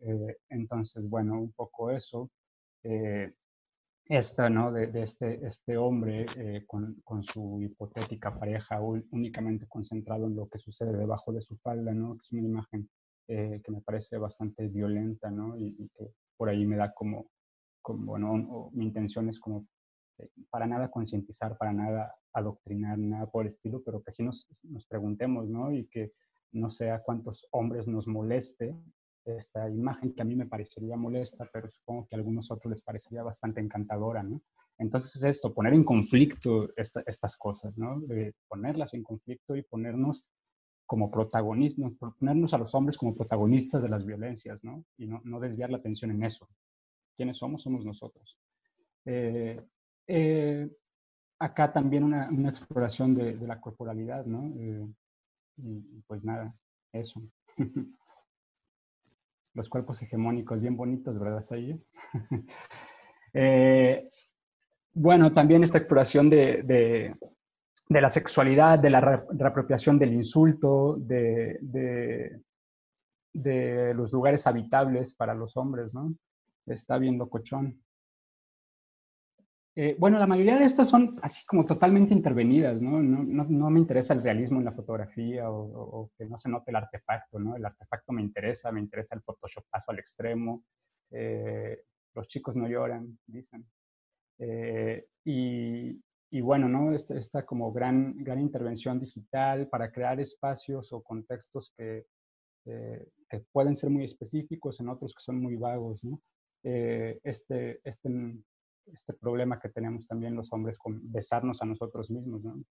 Eh, 0.00 0.36
entonces, 0.48 1.08
bueno, 1.08 1.38
un 1.40 1.52
poco 1.52 1.90
eso. 1.90 2.30
Eh, 2.82 3.32
esta, 4.06 4.50
¿no? 4.50 4.70
De, 4.70 4.90
este, 5.02 5.46
este 5.46 5.76
hombre 5.78 6.26
eh, 6.36 6.64
con, 6.66 7.00
con, 7.04 7.24
su 7.24 7.60
hipotética 7.62 8.30
pareja 8.30 8.78
únicamente 8.80 9.66
concentrado 9.66 10.26
en 10.26 10.36
lo 10.36 10.46
que 10.46 10.58
sucede 10.58 10.94
debajo 10.94 11.32
de 11.32 11.40
su 11.40 11.56
falda, 11.56 11.94
¿no? 11.94 12.16
Es 12.20 12.30
una 12.32 12.42
imagen 12.42 12.88
que 13.26 13.70
me 13.70 13.80
parece 13.80 14.18
bastante 14.18 14.68
violenta, 14.68 15.30
¿no? 15.30 15.56
Y, 15.56 15.74
y, 15.78 15.88
que 15.90 16.12
por 16.36 16.48
ahí 16.48 16.66
me 16.66 16.76
da 16.76 16.92
como, 16.92 17.30
como 17.80 18.04
bueno, 18.06 18.70
mi 18.72 18.84
intención 18.86 19.28
es 19.28 19.40
como 19.40 19.66
eh, 20.18 20.28
para 20.50 20.66
nada 20.66 20.90
concientizar, 20.90 21.56
para 21.56 21.72
nada 21.72 22.14
adoctrinar, 22.32 22.98
nada 22.98 23.26
por 23.26 23.42
el 23.42 23.48
estilo, 23.48 23.82
pero 23.84 24.02
que 24.02 24.12
sí 24.12 24.22
nos, 24.22 24.46
nos 24.62 24.86
preguntemos, 24.86 25.48
¿no? 25.48 25.72
Y 25.72 25.86
que 25.86 26.12
no 26.52 26.68
sea 26.68 27.02
cuántos 27.02 27.46
hombres 27.50 27.88
nos 27.88 28.06
moleste 28.06 28.76
esta 29.24 29.70
imagen 29.70 30.14
que 30.14 30.22
a 30.22 30.24
mí 30.24 30.36
me 30.36 30.46
parecería 30.46 30.96
molesta, 30.96 31.48
pero 31.52 31.70
supongo 31.70 32.06
que 32.06 32.14
a 32.14 32.18
algunos 32.18 32.50
otros 32.50 32.70
les 32.70 32.82
parecería 32.82 33.22
bastante 33.22 33.60
encantadora, 33.60 34.22
¿no? 34.22 34.42
Entonces 34.78 35.16
es 35.16 35.24
esto, 35.24 35.54
poner 35.54 35.72
en 35.72 35.84
conflicto 35.84 36.68
estas 36.76 37.36
cosas, 37.36 37.78
¿no? 37.78 38.02
ponerlas 38.48 38.92
en 38.94 39.04
conflicto 39.04 39.54
y 39.54 39.62
ponernos 39.62 40.24
como 40.94 41.10
protagonistas, 41.10 41.90
ponernos 41.98 42.54
a 42.54 42.58
los 42.58 42.72
hombres 42.72 42.96
como 42.96 43.16
protagonistas 43.16 43.82
de 43.82 43.88
las 43.88 44.06
violencias, 44.06 44.62
¿no? 44.62 44.84
Y 44.96 45.08
no, 45.08 45.40
desviar 45.40 45.68
la 45.68 45.78
atención 45.78 46.12
en 46.12 46.22
eso. 46.22 46.48
¿Quiénes 47.16 47.36
somos? 47.36 47.62
Somos 47.62 47.84
nosotros. 47.84 48.38
Eh, 49.04 49.60
eh, 50.06 50.70
acá 51.40 51.72
también 51.72 52.04
una, 52.04 52.28
exploración 52.48 53.12
de, 53.12 53.34
la 53.44 53.60
corporalidad, 53.60 54.24
¿no? 54.24 54.52
Eh, 54.56 54.86
y 55.56 56.00
pues 56.06 56.24
nada, 56.24 56.54
eso. 56.92 57.20
Los 59.54 59.68
cuerpos 59.68 60.00
hegemónicos 60.00 60.60
bien 60.60 60.76
bonitos, 60.76 61.18
¿verdad, 61.18 61.42
Sayi? 61.42 61.76
eh, 63.34 64.08
bueno, 64.92 65.32
también 65.32 65.64
esta 65.64 65.78
exploración 65.78 66.30
de, 66.30 67.16
de, 67.88 68.00
la 68.00 68.10
sexualidad, 68.10 68.78
de 68.78 68.90
la 68.90 69.00
reapropiación 69.00 69.98
del 69.98 70.12
insulto, 70.12 70.96
de, 70.98 71.58
de, 73.32 73.94
los 73.94 74.12
lugares 74.12 74.46
habitables 74.46 75.14
para 75.14 75.34
los 75.34 75.56
hombres, 75.56 75.94
¿no? 75.94 76.14
Está 76.66 76.98
viendo 76.98 77.28
cochón. 77.28 77.80
Eh, 79.76 79.96
bueno, 79.98 80.18
la 80.20 80.26
mayoría 80.28 80.56
de 80.56 80.64
estas 80.64 80.88
son 80.88 81.18
así 81.20 81.44
como 81.46 81.66
totalmente 81.66 82.14
intervenidas, 82.14 82.80
¿no? 82.80 83.02
No, 83.02 83.70
me 83.70 83.80
interesa 83.80 84.14
el 84.14 84.22
realismo 84.22 84.60
en 84.60 84.66
la 84.66 84.72
fotografía 84.72 85.50
o, 85.50 85.64
o, 85.64 86.10
que 86.16 86.26
no 86.26 86.36
se 86.36 86.48
note 86.48 86.70
el 86.70 86.76
artefacto, 86.76 87.40
¿no? 87.40 87.56
El 87.56 87.64
artefacto 87.64 88.12
me 88.12 88.22
interesa, 88.22 88.70
me 88.70 88.80
interesa 88.80 89.16
el 89.16 89.20
photoshopazo 89.20 89.90
al 89.90 89.98
extremo. 89.98 90.62
Eh, 91.10 91.82
los 92.14 92.28
chicos 92.28 92.56
no 92.56 92.68
lloran, 92.68 93.18
dicen. 93.26 93.66
Eh, 94.38 95.06
y, 95.24 96.00
y, 96.36 96.40
bueno, 96.40 96.68
¿no? 96.68 96.92
Esta, 96.92 97.16
esta, 97.16 97.44
como 97.44 97.72
gran, 97.72 98.16
gran 98.24 98.40
intervención 98.40 98.98
digital 98.98 99.68
para 99.68 99.90
crear 99.92 100.20
espacios 100.20 100.92
o 100.92 101.02
contextos 101.02 101.72
que, 101.76 102.06
que 102.64 103.40
pueden 103.52 103.76
ser 103.76 103.90
muy 103.90 104.04
específicos, 104.04 104.80
en 104.80 104.88
otros 104.88 105.14
que 105.14 105.22
son 105.22 105.40
muy 105.40 105.56
vagos, 105.56 106.02
¿no? 106.04 106.20
este, 106.62 107.80
este 107.84 108.08
este 108.92 109.12
problema 109.14 109.58
que 109.58 109.68
tenemos 109.68 110.06
también 110.06 110.34
los 110.34 110.52
hombres 110.52 110.78
con 110.78 111.00
besarnos 111.10 111.62
a 111.62 111.66
nosotros 111.66 112.10
mismos, 112.10 112.42
¿no? 112.42 112.62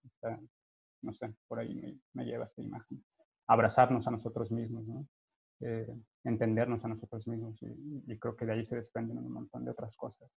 sé, 1.12 1.34
por 1.48 1.60
ahí 1.60 2.00
me, 2.14 2.26
lleva 2.26 2.46
esta 2.46 2.62
imagen. 2.62 3.04
Abrazarnos 3.48 4.08
a 4.08 4.12
nosotros 4.12 4.52
mismos. 4.52 4.86
Eh, 5.60 5.96
entendernos 6.24 6.84
a 6.84 6.90
nosotros 6.90 7.28
mismos 7.28 7.62
y, 7.62 8.18
creo 8.18 8.36
que 8.36 8.46
de 8.46 8.54
ahí 8.54 8.66
se 8.66 8.76
desprenden 8.76 9.18
un 9.18 9.32
montón 9.32 9.64
de 9.66 9.72
otras 9.72 9.96
cosas. 9.96 10.30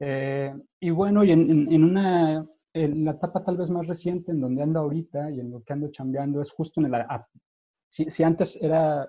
Eh, 0.00 0.52
y 0.80 0.90
bueno, 0.90 1.24
y 1.24 1.30
en, 1.32 1.72
en, 1.72 1.84
una, 1.84 2.46
en 2.72 3.04
la 3.04 3.12
etapa 3.12 3.42
tal 3.42 3.56
vez 3.56 3.70
más 3.70 3.86
reciente 3.86 4.32
en 4.32 4.40
donde 4.40 4.62
ando 4.62 4.80
ahorita 4.80 5.30
y 5.30 5.40
en 5.40 5.50
lo 5.50 5.62
que 5.62 5.72
ando 5.72 5.90
chambeando 5.90 6.40
es 6.40 6.52
justo 6.52 6.80
en 6.80 6.92
el... 6.94 7.04
Si, 7.88 8.10
si 8.10 8.22
antes 8.22 8.56
era 8.60 9.08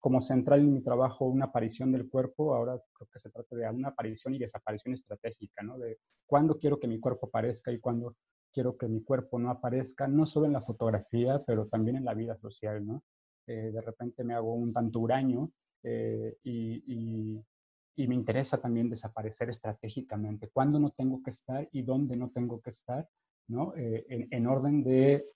como 0.00 0.20
central 0.20 0.60
en 0.60 0.72
mi 0.72 0.82
trabajo 0.82 1.26
una 1.26 1.46
aparición 1.46 1.92
del 1.92 2.08
cuerpo, 2.08 2.54
ahora 2.54 2.80
creo 2.94 3.08
que 3.12 3.18
se 3.18 3.30
trata 3.30 3.54
de 3.54 3.68
una 3.68 3.88
aparición 3.88 4.34
y 4.34 4.38
desaparición 4.38 4.94
estratégica, 4.94 5.62
¿no? 5.62 5.78
De 5.78 5.98
cuándo 6.26 6.56
quiero 6.58 6.80
que 6.80 6.88
mi 6.88 6.98
cuerpo 6.98 7.26
aparezca 7.26 7.70
y 7.70 7.78
cuándo 7.78 8.16
quiero 8.52 8.76
que 8.76 8.88
mi 8.88 9.02
cuerpo 9.02 9.38
no 9.38 9.50
aparezca, 9.50 10.08
no 10.08 10.26
solo 10.26 10.46
en 10.46 10.54
la 10.54 10.60
fotografía, 10.60 11.42
pero 11.46 11.66
también 11.66 11.96
en 11.96 12.04
la 12.04 12.14
vida 12.14 12.36
social, 12.36 12.84
¿no? 12.84 13.02
Eh, 13.46 13.70
de 13.72 13.80
repente 13.80 14.24
me 14.24 14.34
hago 14.34 14.54
un 14.54 14.72
tanto 14.72 15.00
huraño 15.00 15.50
eh, 15.82 16.36
y, 16.44 16.82
y, 16.86 17.44
y, 17.96 18.08
me 18.08 18.14
interesa 18.14 18.60
también 18.60 18.88
desaparecer 18.88 19.50
estratégicamente, 19.50 20.48
cuándo 20.48 20.78
no 20.78 20.90
tengo 20.90 21.22
que 21.22 21.30
estar 21.30 21.68
y 21.72 21.82
dónde 21.82 22.16
no 22.16 22.30
tengo 22.30 22.60
que 22.60 22.70
estar, 22.70 23.08
¿no? 23.48 23.74
Eh, 23.76 24.06
en, 24.08 24.28
en 24.30 24.46
orden 24.46 24.82
de 24.82 25.26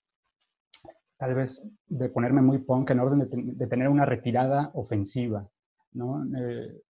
tal 1.17 1.33
vez 1.33 1.63
de 1.87 2.09
ponerme 2.09 2.41
muy 2.41 2.59
punk 2.59 2.91
en 2.91 2.99
orden 2.99 3.29
de, 3.29 3.67
tener 3.67 3.87
una 3.87 4.05
retirada 4.05 4.71
ofensiva, 4.73 5.49
¿no? 5.93 6.23
Eh, 6.37 6.81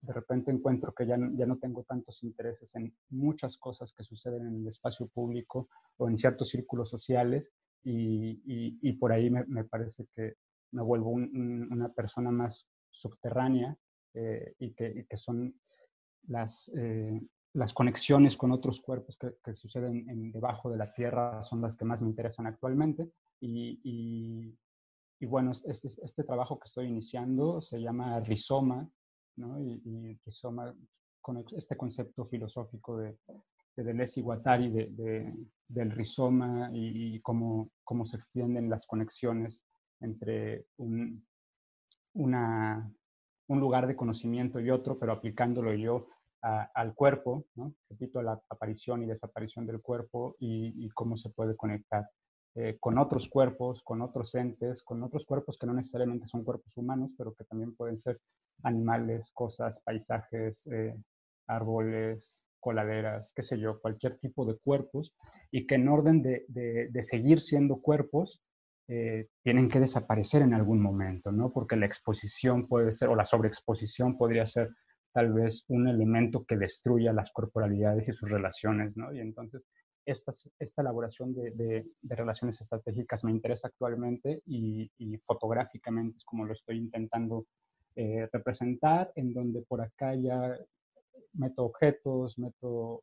de 0.00 0.12
repente 0.12 0.52
encuentro 0.52 0.92
que 0.94 1.06
ya, 1.06 1.18
ya 1.34 1.46
no 1.46 1.58
tengo 1.58 1.82
tantos 1.82 2.22
intereses 2.22 2.74
en 2.76 2.94
muchas 3.10 3.58
cosas 3.58 3.92
que 3.92 4.04
suceden 4.04 4.46
en 4.46 4.54
el 4.60 4.68
espacio 4.68 5.08
público 5.08 5.68
o 5.96 6.08
en 6.08 6.16
ciertos 6.16 6.50
círculos 6.50 6.88
sociales 6.88 7.50
y, 7.82 8.40
y, 8.80 8.92
por 8.94 9.12
ahí 9.12 9.30
me, 9.30 9.44
me, 9.46 9.64
parece 9.64 10.06
que 10.14 10.34
me 10.72 10.82
vuelvo 10.82 11.10
un, 11.10 11.68
una 11.70 11.88
persona 11.88 12.30
más 12.30 12.68
subterránea 12.90 13.76
eh, 14.14 14.54
y, 14.58 14.72
que, 14.72 14.88
y, 14.88 15.04
que, 15.04 15.16
son 15.16 15.54
las, 16.28 16.70
eh, 16.76 17.20
las 17.54 17.72
conexiones 17.72 18.36
con 18.36 18.52
otros 18.52 18.80
cuerpos 18.80 19.16
que, 19.16 19.34
que 19.42 19.54
suceden 19.54 20.08
en, 20.08 20.32
debajo 20.32 20.70
de 20.70 20.76
la 20.76 20.92
tierra 20.92 21.40
son 21.42 21.60
las 21.60 21.76
que 21.76 21.84
más 21.84 22.02
me 22.02 22.08
interesan 22.08 22.46
actualmente 22.46 23.10
y, 23.40 23.80
y, 23.84 24.58
y 25.20 25.26
bueno, 25.26 25.52
este, 25.52 25.88
este, 25.88 26.24
trabajo 26.24 26.58
que 26.58 26.66
estoy 26.66 26.86
iniciando 26.86 27.60
se 27.60 27.80
llama 27.80 28.20
Rizoma, 28.20 28.88
¿no? 29.36 29.60
Y, 29.60 30.18
Rizoma, 30.24 30.74
con 31.20 31.44
este 31.56 31.76
concepto 31.76 32.24
filosófico 32.24 32.98
de, 32.98 33.18
de 33.76 33.84
Deleuze 33.84 34.20
y 34.20 34.22
Guattari 34.22 34.70
de, 34.70 34.86
de, 34.90 35.34
del 35.68 35.90
rizoma 35.90 36.70
y, 36.72 37.20
cómo, 37.20 37.70
cómo 37.84 38.04
se 38.04 38.16
extienden 38.16 38.70
las 38.70 38.86
conexiones 38.86 39.64
entre 40.00 40.66
un, 40.78 41.26
una, 42.14 42.90
un 43.48 43.60
lugar 43.60 43.86
de 43.86 43.96
conocimiento 43.96 44.60
y 44.60 44.70
otro, 44.70 44.98
pero 44.98 45.12
aplicándolo 45.12 45.74
yo 45.74 46.06
al 46.40 46.94
cuerpo, 46.94 47.46
¿no? 47.56 47.74
repito, 47.90 48.22
la 48.22 48.40
aparición 48.48 49.02
y 49.02 49.06
desaparición 49.06 49.66
del 49.66 49.80
cuerpo 49.80 50.36
y, 50.38 50.88
cómo 50.90 51.16
se 51.16 51.30
puede 51.30 51.56
conectar 51.56 52.08
eh, 52.54 52.76
con 52.78 52.98
otros 52.98 53.28
cuerpos, 53.28 53.82
con 53.82 54.02
otros 54.02 54.34
entes, 54.34 54.82
con 54.82 55.02
otros 55.02 55.24
cuerpos 55.26 55.58
que 55.58 55.66
no 55.66 55.74
necesariamente 55.74 56.26
son 56.26 56.44
cuerpos 56.44 56.76
humanos, 56.76 57.14
pero 57.18 57.34
que 57.34 57.44
también 57.44 57.74
pueden 57.74 57.96
ser 57.96 58.20
animales, 58.62 59.32
cosas, 59.32 59.80
paisajes, 59.80 60.66
eh, 60.68 60.96
árboles, 61.48 62.44
coladeras, 62.60 63.32
qué 63.34 63.42
sé 63.42 63.58
yo, 63.58 63.80
cualquier 63.80 64.16
tipo 64.18 64.44
de 64.44 64.56
cuerpos, 64.58 65.14
y 65.50 65.66
que 65.66 65.76
en 65.76 65.88
orden 65.88 66.22
de, 66.22 66.44
de, 66.48 66.88
de 66.88 67.02
seguir 67.02 67.40
siendo 67.40 67.80
cuerpos, 67.80 68.40
eh, 68.88 69.28
tienen 69.42 69.68
que 69.68 69.80
desaparecer 69.80 70.42
en 70.42 70.54
algún 70.54 70.80
momento, 70.80 71.30
¿no? 71.30 71.52
Porque 71.52 71.76
la 71.76 71.86
exposición 71.86 72.66
puede 72.66 72.92
ser, 72.92 73.08
o 73.08 73.16
la 73.16 73.24
sobreexposición 73.24 74.16
podría 74.16 74.46
ser 74.46 74.70
tal 75.12 75.32
vez 75.32 75.64
un 75.68 75.88
elemento 75.88 76.44
que 76.44 76.56
destruya 76.56 77.12
las 77.12 77.30
corporalidades 77.32 78.08
y 78.08 78.12
sus 78.12 78.30
relaciones, 78.30 78.96
¿no? 78.96 79.12
Y 79.12 79.20
entonces 79.20 79.62
esta, 80.06 80.32
esta 80.58 80.82
elaboración 80.82 81.34
de, 81.34 81.50
de, 81.50 81.86
de, 82.00 82.16
relaciones 82.16 82.60
estratégicas 82.60 83.24
me 83.24 83.30
interesa 83.30 83.68
actualmente 83.68 84.42
y, 84.46 84.90
y, 84.96 85.18
fotográficamente 85.18 86.16
es 86.16 86.24
como 86.24 86.46
lo 86.46 86.54
estoy 86.54 86.78
intentando 86.78 87.46
eh, 87.94 88.26
representar, 88.32 89.12
en 89.16 89.34
donde 89.34 89.60
por 89.62 89.82
acá 89.82 90.14
ya 90.14 90.56
meto 91.34 91.64
objetos, 91.64 92.38
meto 92.38 93.02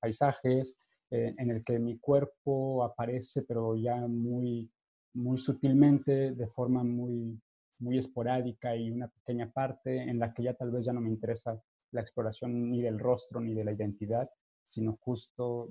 paisajes, 0.00 0.74
eh, 1.10 1.34
en 1.36 1.50
el 1.50 1.64
que 1.64 1.78
mi 1.78 1.98
cuerpo 1.98 2.84
aparece, 2.84 3.42
pero 3.42 3.76
ya 3.76 3.96
muy, 4.06 4.70
muy 5.14 5.38
sutilmente, 5.38 6.32
de 6.32 6.46
forma 6.46 6.84
muy, 6.84 7.40
muy 7.80 7.98
esporádica 7.98 8.76
y 8.76 8.90
una 8.90 9.08
pequeña 9.08 9.50
parte 9.50 10.02
en 10.02 10.18
la 10.18 10.32
que 10.32 10.42
ya 10.42 10.54
tal 10.54 10.70
vez 10.70 10.84
ya 10.84 10.92
no 10.92 11.00
me 11.00 11.10
interesa 11.10 11.60
la 11.92 12.00
exploración 12.00 12.70
ni 12.70 12.82
del 12.82 12.98
rostro 12.98 13.40
ni 13.40 13.54
de 13.54 13.64
la 13.64 13.72
identidad, 13.72 14.28
sino 14.62 14.98
justo 15.00 15.70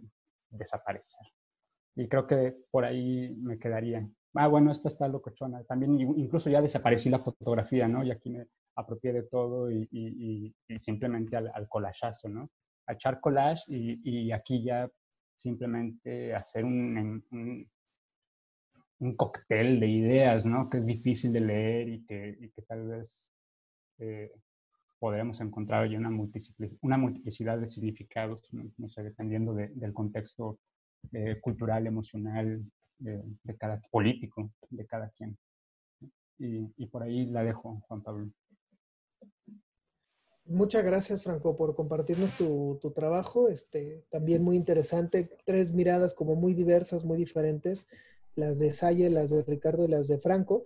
desaparecer. 0.50 1.22
Y 1.96 2.08
creo 2.08 2.28
que 2.28 2.56
por 2.72 2.86
ahí 2.86 3.36
me 3.38 3.58
quedaría. 3.58 4.08
Ah, 4.36 4.48
bueno, 4.48 4.72
esta 4.72 4.88
está 4.88 5.08
locochona. 5.08 5.64
También 5.64 6.00
incluso 6.00 6.50
ya 6.50 6.62
desaparecí 6.62 7.10
la 7.10 7.20
fotografía, 7.20 7.88
¿no? 7.88 8.04
Y 8.04 8.12
aquí 8.12 8.30
me 8.30 8.48
apropié 8.76 9.14
de 9.14 9.24
todo 9.24 9.72
y, 9.72 9.88
y, 9.92 10.78
simplemente 10.78 11.36
al, 11.36 11.52
al 11.54 11.68
¿no? 12.30 12.50
A 12.86 12.94
echar 12.94 13.20
collage 13.20 13.64
y, 13.68 14.00
y, 14.04 14.32
aquí 14.32 14.64
ya 14.64 14.88
simplemente 15.36 16.34
hacer 16.36 16.64
un, 16.66 17.24
un, 19.00 19.16
cóctel 19.16 19.80
de 19.80 19.88
ideas, 19.88 20.46
¿no? 20.46 20.70
Que 20.70 20.78
es 20.78 20.88
difícil 20.88 21.34
de 21.34 21.42
leer 21.42 21.90
y 21.90 22.06
que, 22.06 22.38
y 22.40 22.50
que 22.50 22.62
tal 22.64 22.88
vez 22.88 23.28
eh, 24.00 24.32
podremos 25.00 25.40
encontrar 25.42 25.84
ahí 25.84 25.96
una, 25.96 26.10
una 26.82 26.98
multiplicidad 26.98 27.60
de 27.60 27.68
significados, 27.68 28.48
no, 28.52 28.90
sé, 28.90 29.04
dependiendo 29.04 29.54
del 29.54 29.94
contexto 29.94 30.60
eh, 31.14 31.40
cultural, 31.40 31.88
emocional, 31.88 32.64
de, 33.00 33.58
cada 33.58 33.80
político, 33.92 34.52
de 34.70 34.86
cada 34.86 35.10
quien. 35.12 35.38
Y, 36.40 36.72
y 36.78 36.88
por 36.88 37.04
ahí 37.04 37.26
la 37.28 37.44
dejo, 37.44 37.82
Juan 37.88 38.02
Pablo. 38.02 38.32
Muchas 40.50 40.84
gracias, 40.86 41.24
Franco, 41.24 41.58
por 41.58 41.76
compartirnos 41.76 42.38
tu, 42.38 42.80
tu, 42.82 42.92
trabajo. 42.92 43.50
Este, 43.50 44.06
también 44.10 44.44
muy 44.44 44.56
interesante. 44.56 45.30
Tres 45.46 45.74
miradas 45.74 46.14
como 46.14 46.36
muy 46.36 46.54
diversas, 46.54 47.04
muy 47.04 47.18
diferentes. 47.18 47.86
Las 48.38 48.60
de 48.60 48.72
Salle, 48.72 49.10
las 49.10 49.30
de 49.30 49.44
Ricardo 49.44 49.84
y 49.86 49.90
las 49.90 50.08
de 50.08 50.18
Franco. 50.20 50.64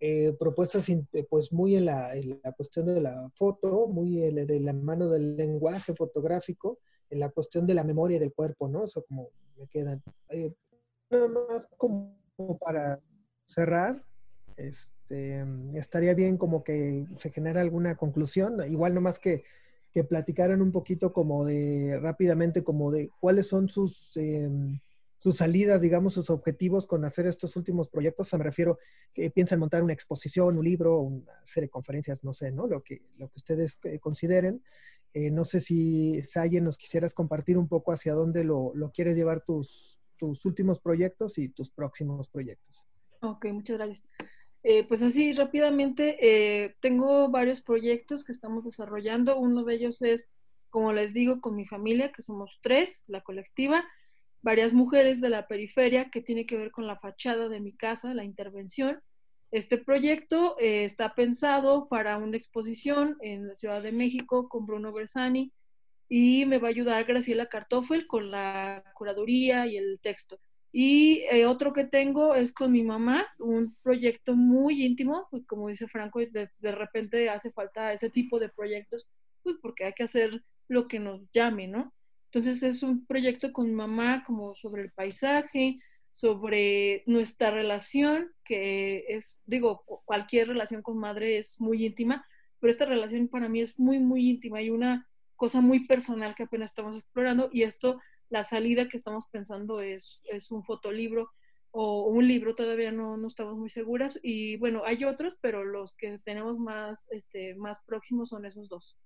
Eh, 0.00 0.34
propuestas 0.38 0.90
pues 1.30 1.52
muy 1.52 1.76
en 1.76 1.84
la, 1.84 2.16
en 2.16 2.40
la, 2.42 2.50
cuestión 2.52 2.86
de 2.86 3.00
la 3.00 3.30
foto, 3.34 3.86
muy 3.86 4.16
de 4.16 4.60
la 4.60 4.72
mano 4.72 5.08
del 5.08 5.36
lenguaje 5.36 5.94
fotográfico, 5.94 6.80
en 7.08 7.20
la 7.20 7.28
cuestión 7.28 7.66
de 7.66 7.74
la 7.74 7.84
memoria 7.84 8.18
del 8.18 8.32
cuerpo, 8.32 8.66
¿no? 8.68 8.82
Eso 8.82 9.04
como 9.04 9.30
me 9.56 9.68
quedan. 9.68 10.02
Eh, 10.30 10.52
nada 11.08 11.28
más 11.28 11.68
como 11.76 12.16
para 12.58 13.00
cerrar, 13.46 14.02
este, 14.56 15.44
estaría 15.74 16.14
bien 16.14 16.36
como 16.36 16.64
que 16.64 17.06
se 17.18 17.30
genera 17.30 17.60
alguna 17.60 17.96
conclusión, 17.96 18.60
igual 18.68 18.94
nomás 18.94 19.20
que, 19.20 19.44
que 19.92 20.04
platicaran 20.04 20.62
un 20.62 20.72
poquito 20.72 21.12
como 21.12 21.44
de, 21.44 21.98
rápidamente, 22.00 22.64
como 22.64 22.90
de 22.90 23.10
cuáles 23.20 23.46
son 23.46 23.68
sus, 23.68 24.16
em, 24.16 24.80
sus 25.22 25.36
salidas, 25.36 25.80
digamos, 25.80 26.14
sus 26.14 26.30
objetivos 26.30 26.84
con 26.84 27.04
hacer 27.04 27.28
estos 27.28 27.54
últimos 27.54 27.88
proyectos. 27.88 28.26
O 28.26 28.30
sea, 28.30 28.38
me 28.40 28.44
refiero 28.44 28.80
que 29.14 29.30
piensan 29.30 29.60
montar 29.60 29.84
una 29.84 29.92
exposición, 29.92 30.58
un 30.58 30.64
libro, 30.64 30.98
una 30.98 31.44
serie 31.44 31.66
de 31.68 31.70
conferencias, 31.70 32.24
no 32.24 32.32
sé, 32.32 32.50
¿no? 32.50 32.66
Lo 32.66 32.82
que, 32.82 33.02
lo 33.18 33.28
que 33.28 33.36
ustedes 33.36 33.78
eh, 33.84 34.00
consideren. 34.00 34.64
Eh, 35.14 35.30
no 35.30 35.44
sé 35.44 35.60
si, 35.60 36.20
Saye, 36.22 36.60
nos 36.60 36.76
quisieras 36.76 37.14
compartir 37.14 37.56
un 37.56 37.68
poco 37.68 37.92
hacia 37.92 38.14
dónde 38.14 38.42
lo, 38.42 38.72
lo 38.74 38.90
quieres 38.90 39.16
llevar 39.16 39.44
tus, 39.44 40.00
tus 40.16 40.44
últimos 40.44 40.80
proyectos 40.80 41.38
y 41.38 41.50
tus 41.50 41.70
próximos 41.70 42.26
proyectos. 42.26 42.88
Ok, 43.20 43.46
muchas 43.52 43.76
gracias. 43.76 44.08
Eh, 44.64 44.88
pues 44.88 45.02
así 45.02 45.34
rápidamente, 45.34 46.16
eh, 46.20 46.74
tengo 46.80 47.30
varios 47.30 47.60
proyectos 47.60 48.24
que 48.24 48.32
estamos 48.32 48.64
desarrollando. 48.64 49.38
Uno 49.38 49.62
de 49.62 49.74
ellos 49.74 50.02
es, 50.02 50.30
como 50.68 50.92
les 50.92 51.14
digo, 51.14 51.40
con 51.40 51.54
mi 51.54 51.64
familia, 51.64 52.10
que 52.10 52.22
somos 52.22 52.58
tres, 52.60 53.04
la 53.06 53.20
colectiva, 53.20 53.84
varias 54.42 54.72
mujeres 54.72 55.20
de 55.20 55.30
la 55.30 55.46
periferia, 55.46 56.10
que 56.10 56.20
tiene 56.20 56.46
que 56.46 56.58
ver 56.58 56.70
con 56.70 56.86
la 56.86 56.98
fachada 56.98 57.48
de 57.48 57.60
mi 57.60 57.72
casa, 57.72 58.12
la 58.12 58.24
intervención. 58.24 59.00
Este 59.50 59.78
proyecto 59.78 60.56
eh, 60.58 60.84
está 60.84 61.14
pensado 61.14 61.88
para 61.88 62.16
una 62.18 62.36
exposición 62.36 63.16
en 63.20 63.48
la 63.48 63.54
Ciudad 63.54 63.82
de 63.82 63.92
México 63.92 64.48
con 64.48 64.66
Bruno 64.66 64.92
Bersani 64.92 65.52
y 66.08 66.44
me 66.46 66.58
va 66.58 66.68
a 66.68 66.70
ayudar 66.70 67.04
Graciela 67.04 67.46
Cartoffel 67.46 68.06
con 68.06 68.30
la 68.30 68.82
curaduría 68.94 69.66
y 69.66 69.76
el 69.76 69.98
texto. 70.00 70.38
Y 70.72 71.20
eh, 71.30 71.44
otro 71.46 71.74
que 71.74 71.84
tengo 71.84 72.34
es 72.34 72.52
con 72.52 72.72
mi 72.72 72.82
mamá, 72.82 73.26
un 73.38 73.76
proyecto 73.82 74.34
muy 74.34 74.84
íntimo, 74.84 75.28
pues 75.30 75.44
como 75.46 75.68
dice 75.68 75.86
Franco, 75.86 76.20
de, 76.20 76.48
de, 76.58 76.72
repente 76.72 77.28
hace 77.28 77.52
falta 77.52 77.92
ese 77.92 78.08
tipo 78.08 78.38
de 78.38 78.48
proyectos, 78.48 79.06
pues 79.42 79.56
porque 79.60 79.84
hay 79.84 79.92
que 79.92 80.04
hacer 80.04 80.42
lo 80.68 80.88
que 80.88 80.98
nos 80.98 81.20
llame, 81.30 81.68
¿no? 81.68 81.92
Entonces 82.32 82.62
es 82.62 82.82
un 82.82 83.04
proyecto 83.04 83.52
con 83.52 83.74
mamá 83.74 84.24
como 84.24 84.54
sobre 84.54 84.82
el 84.82 84.92
paisaje, 84.92 85.76
sobre 86.12 87.02
nuestra 87.06 87.50
relación, 87.50 88.32
que 88.42 89.04
es, 89.08 89.42
digo, 89.44 89.84
cualquier 90.06 90.48
relación 90.48 90.80
con 90.80 90.98
madre 90.98 91.36
es 91.36 91.60
muy 91.60 91.84
íntima, 91.84 92.24
pero 92.58 92.70
esta 92.70 92.86
relación 92.86 93.28
para 93.28 93.48
mí 93.48 93.60
es 93.60 93.78
muy, 93.78 93.98
muy 93.98 94.30
íntima 94.30 94.62
y 94.62 94.70
una 94.70 95.08
cosa 95.36 95.60
muy 95.60 95.86
personal 95.86 96.34
que 96.34 96.44
apenas 96.44 96.70
estamos 96.70 96.96
explorando 96.96 97.50
y 97.52 97.64
esto 97.64 98.00
la 98.30 98.44
salida 98.44 98.88
que 98.88 98.96
estamos 98.96 99.26
pensando 99.26 99.82
es, 99.82 100.20
es 100.24 100.50
un 100.50 100.64
fotolibro 100.64 101.30
o 101.70 102.06
un 102.06 102.26
libro, 102.26 102.54
todavía 102.54 102.92
no, 102.92 103.18
no, 103.18 103.26
estamos 103.26 103.58
muy 103.58 103.68
seguras. 103.68 104.18
Y 104.22 104.56
bueno, 104.56 104.82
hay 104.86 105.04
otros, 105.04 105.34
pero 105.42 105.64
los 105.64 105.94
que 105.94 106.18
tenemos 106.18 106.58
más, 106.58 107.08
este, 107.10 107.54
más 107.56 107.80
próximos 107.84 108.30
son 108.30 108.46
esos 108.46 108.70
dos. 108.70 108.96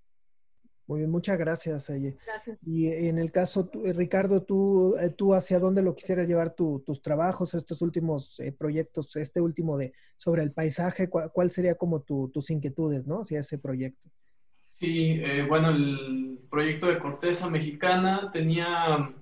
Muy 0.87 1.01
bien, 1.01 1.11
muchas 1.11 1.37
gracias, 1.37 1.91
Aye. 1.91 2.17
Gracias. 2.25 2.67
Y 2.67 2.87
en 2.87 3.19
el 3.19 3.33
caso, 3.33 3.71
eh, 3.85 3.93
Ricardo, 3.93 4.43
tú, 4.43 4.97
eh, 5.01 5.11
tú 5.11 5.35
hacia 5.35 5.59
dónde 5.59 5.83
lo 5.83 5.97
quisieras 5.97 6.29
llevar 6.29 6.55
tus 6.55 7.03
trabajos, 7.03 7.55
estos 7.55 7.83
últimos 7.83 8.39
eh, 8.39 8.53
proyectos, 8.53 9.17
este 9.17 9.41
último 9.41 9.77
de 9.77 9.93
sobre 10.17 10.43
el 10.43 10.53
paisaje, 10.53 11.09
¿cuál, 11.09 11.51
sería 11.51 11.75
como 11.75 12.01
tus 12.01 12.51
inquietudes, 12.51 13.07
¿no? 13.07 13.21
Hacia 13.21 13.41
ese 13.41 13.59
proyecto. 13.59 14.09
Sí, 14.79 15.23
eh, 15.25 15.47
bueno, 15.49 15.71
el 15.71 16.39
proyecto 16.51 16.87
de 16.87 16.99
Corteza 16.99 17.49
Mexicana 17.49 18.31
tenía, 18.31 19.15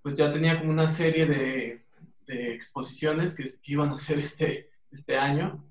pues 0.00 0.16
ya 0.16 0.32
tenía 0.32 0.58
como 0.58 0.72
una 0.72 0.86
serie 0.86 1.26
de, 1.26 1.82
exposiciones 2.26 3.36
que, 3.36 3.44
iban 3.70 3.90
a 3.90 3.94
hacer 3.94 4.18
este, 4.18 4.70
este 4.90 5.18
año. 5.18 5.62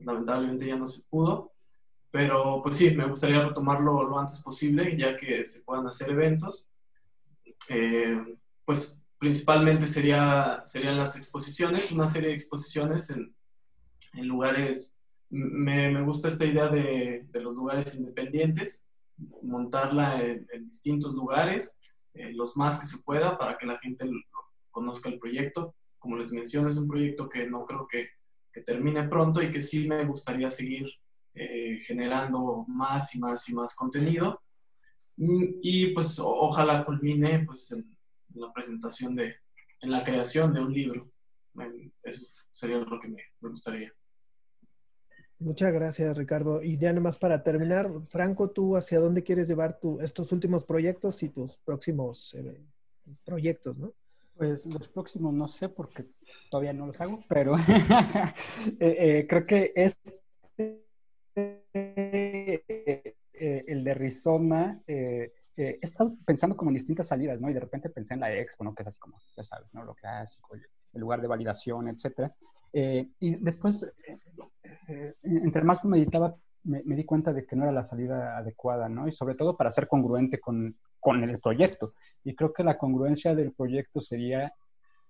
Lamentablemente 0.00 0.66
ya 0.66 0.76
no 0.76 0.88
se 0.88 1.02
pudo, 1.08 1.52
pero 2.10 2.60
pues 2.62 2.76
sí, 2.76 2.90
me 2.90 3.06
gustaría 3.06 3.46
retomarlo 3.46 4.02
lo 4.02 4.18
antes 4.18 4.40
posible, 4.42 4.96
ya 4.96 5.16
que 5.16 5.46
se 5.46 5.62
puedan 5.62 5.86
hacer 5.86 6.10
eventos. 6.10 6.72
Eh, 7.68 8.38
pues 8.64 9.02
principalmente 9.18 9.86
sería, 9.86 10.62
serían 10.64 10.96
las 10.96 11.16
exposiciones, 11.16 11.92
una 11.92 12.08
serie 12.08 12.30
de 12.30 12.34
exposiciones 12.34 13.10
en, 13.10 13.34
lugares 14.26 14.98
me, 15.30 16.02
gusta 16.02 16.28
esta 16.28 16.46
idea 16.46 16.68
de, 16.68 17.26
los 17.42 17.54
lugares 17.54 17.94
independientes, 17.96 18.88
montarla 19.42 20.22
en, 20.22 20.46
distintos 20.64 21.12
lugares, 21.12 21.78
eh, 22.14 22.32
los 22.32 22.56
más 22.56 22.80
que 22.80 22.86
se 22.86 23.02
pueda, 23.02 23.36
para 23.36 23.58
que 23.58 23.66
la 23.66 23.78
gente 23.78 24.08
conozca 24.70 25.08
el 25.08 25.18
proyecto. 25.18 25.74
Como 25.98 26.16
les 26.16 26.32
menciono, 26.32 26.70
es 26.70 26.78
un 26.78 26.88
proyecto 26.88 27.28
que 27.28 27.46
no 27.46 27.66
creo 27.66 27.86
que, 27.86 28.10
termine 28.66 29.06
pronto 29.06 29.40
y 29.40 29.52
que 29.52 29.62
sí 29.62 29.86
me 29.86 30.04
gustaría 30.04 30.50
seguir 30.50 30.88
eh, 31.38 31.78
generando 31.80 32.64
más 32.68 33.14
y 33.14 33.18
más 33.20 33.48
y 33.48 33.54
más 33.54 33.74
contenido. 33.74 34.42
Mm, 35.16 35.44
y 35.62 35.88
pues 35.94 36.18
ojalá 36.18 36.84
culmine 36.84 37.44
pues, 37.46 37.72
en, 37.72 37.96
la 38.34 38.52
presentación 38.52 39.14
de, 39.16 39.36
en 39.80 39.90
la 39.90 40.04
creación 40.04 40.52
de 40.52 40.60
un 40.60 40.72
libro. 40.72 41.10
Eso 42.02 42.32
sería 42.50 42.78
lo 42.78 43.00
que 43.00 43.08
me 43.08 43.22
gustaría. 43.40 43.92
Muchas 45.40 45.72
gracias, 45.72 46.16
Ricardo. 46.16 46.62
Y 46.62 46.78
ya 46.78 46.92
nomás 46.92 47.18
para 47.18 47.44
terminar, 47.44 47.88
Franco, 48.08 48.50
¿tú 48.50 48.76
hacia 48.76 48.98
dónde 48.98 49.22
quieres 49.22 49.48
llevar 49.48 49.78
tu, 49.78 50.00
estos 50.00 50.32
últimos 50.32 50.64
proyectos 50.64 51.22
y 51.22 51.28
tus 51.28 51.58
próximos 51.58 52.34
eh, 52.34 52.60
proyectos, 53.24 53.76
no? 53.76 53.92
Pues 54.36 54.66
los 54.66 54.88
próximos 54.88 55.34
no 55.34 55.48
sé 55.48 55.68
porque 55.68 56.06
todavía 56.50 56.72
no 56.72 56.86
los 56.86 57.00
hago, 57.00 57.24
pero 57.28 57.56
eh, 58.80 58.80
eh, 58.80 59.26
creo 59.28 59.46
que 59.46 59.72
es 59.74 60.00
el 63.32 63.84
de 63.84 63.94
Rizoma. 63.94 64.80
he 64.86 65.32
estado 65.82 66.16
pensando 66.24 66.56
como 66.56 66.70
en 66.70 66.74
distintas 66.74 67.08
salidas, 67.08 67.40
¿no? 67.40 67.50
Y 67.50 67.54
de 67.54 67.60
repente 67.60 67.90
pensé 67.90 68.14
en 68.14 68.20
la 68.20 68.32
expo, 68.34 68.64
¿no? 68.64 68.74
Que 68.74 68.82
es 68.82 68.88
así 68.88 68.98
como, 68.98 69.18
ya 69.36 69.42
sabes, 69.42 69.68
¿no? 69.72 69.84
Lo 69.84 69.94
clásico, 69.94 70.54
el 70.54 71.00
lugar 71.00 71.20
de 71.20 71.28
validación, 71.28 71.88
etcétera. 71.88 72.34
y 72.72 73.36
después 73.36 73.92
eh, 74.88 75.14
entre 75.22 75.62
más 75.62 75.84
meditaba, 75.84 76.34
me, 76.64 76.82
me, 76.84 76.96
di 76.96 77.04
cuenta 77.04 77.32
de 77.32 77.44
que 77.44 77.54
no 77.54 77.64
era 77.64 77.72
la 77.72 77.84
salida 77.84 78.38
adecuada, 78.38 78.88
¿no? 78.88 79.06
Y 79.06 79.12
sobre 79.12 79.34
todo 79.34 79.56
para 79.56 79.70
ser 79.70 79.86
congruente 79.86 80.40
con, 80.40 80.76
con 80.98 81.22
el 81.22 81.38
proyecto. 81.40 81.94
Y 82.24 82.34
creo 82.34 82.52
que 82.52 82.64
la 82.64 82.78
congruencia 82.78 83.34
del 83.34 83.52
proyecto 83.52 84.00
sería 84.00 84.52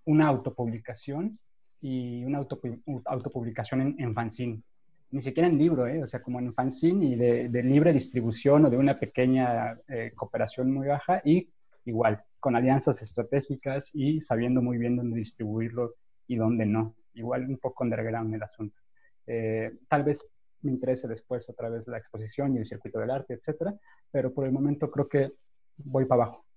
una 0.04 0.26
autopublicación 0.26 1.38
y 1.80 2.24
una 2.24 2.38
autopublicación 2.38 3.80
en, 3.80 3.96
en, 3.98 4.14
fanzine. 4.14 4.62
Ni 5.10 5.22
siquiera 5.22 5.48
en 5.48 5.58
libro, 5.58 5.86
¿eh? 5.86 6.02
o 6.02 6.06
sea, 6.06 6.20
como 6.20 6.38
en 6.38 6.52
fanzine 6.52 7.06
y 7.06 7.16
de, 7.16 7.48
de 7.48 7.62
libre 7.62 7.92
distribución 7.92 8.66
o 8.66 8.70
de 8.70 8.76
una 8.76 8.98
pequeña 8.98 9.78
eh, 9.88 10.12
cooperación 10.14 10.70
muy 10.70 10.86
baja 10.86 11.22
y 11.24 11.48
igual, 11.86 12.22
con 12.38 12.54
alianzas 12.54 13.00
estratégicas 13.02 13.90
y 13.94 14.20
sabiendo 14.20 14.60
muy 14.60 14.76
bien 14.78 14.96
dónde 14.96 15.16
distribuirlo 15.16 15.94
y 16.26 16.36
dónde 16.36 16.66
no. 16.66 16.94
Igual 17.14 17.46
un 17.48 17.58
poco 17.58 17.84
underground 17.84 18.34
el 18.34 18.42
asunto. 18.42 18.80
Eh, 19.26 19.72
tal 19.88 20.04
vez 20.04 20.26
me 20.62 20.72
interese 20.72 21.08
después 21.08 21.48
otra 21.48 21.68
vez 21.68 21.86
la 21.86 21.98
exposición 21.98 22.54
y 22.54 22.58
el 22.58 22.66
circuito 22.66 22.98
del 22.98 23.10
arte, 23.10 23.34
etcétera, 23.34 23.74
pero 24.10 24.32
por 24.32 24.46
el 24.46 24.52
momento 24.52 24.90
creo 24.90 25.08
que 25.08 25.32
voy 25.76 26.04
para 26.04 26.24
abajo. 26.24 26.47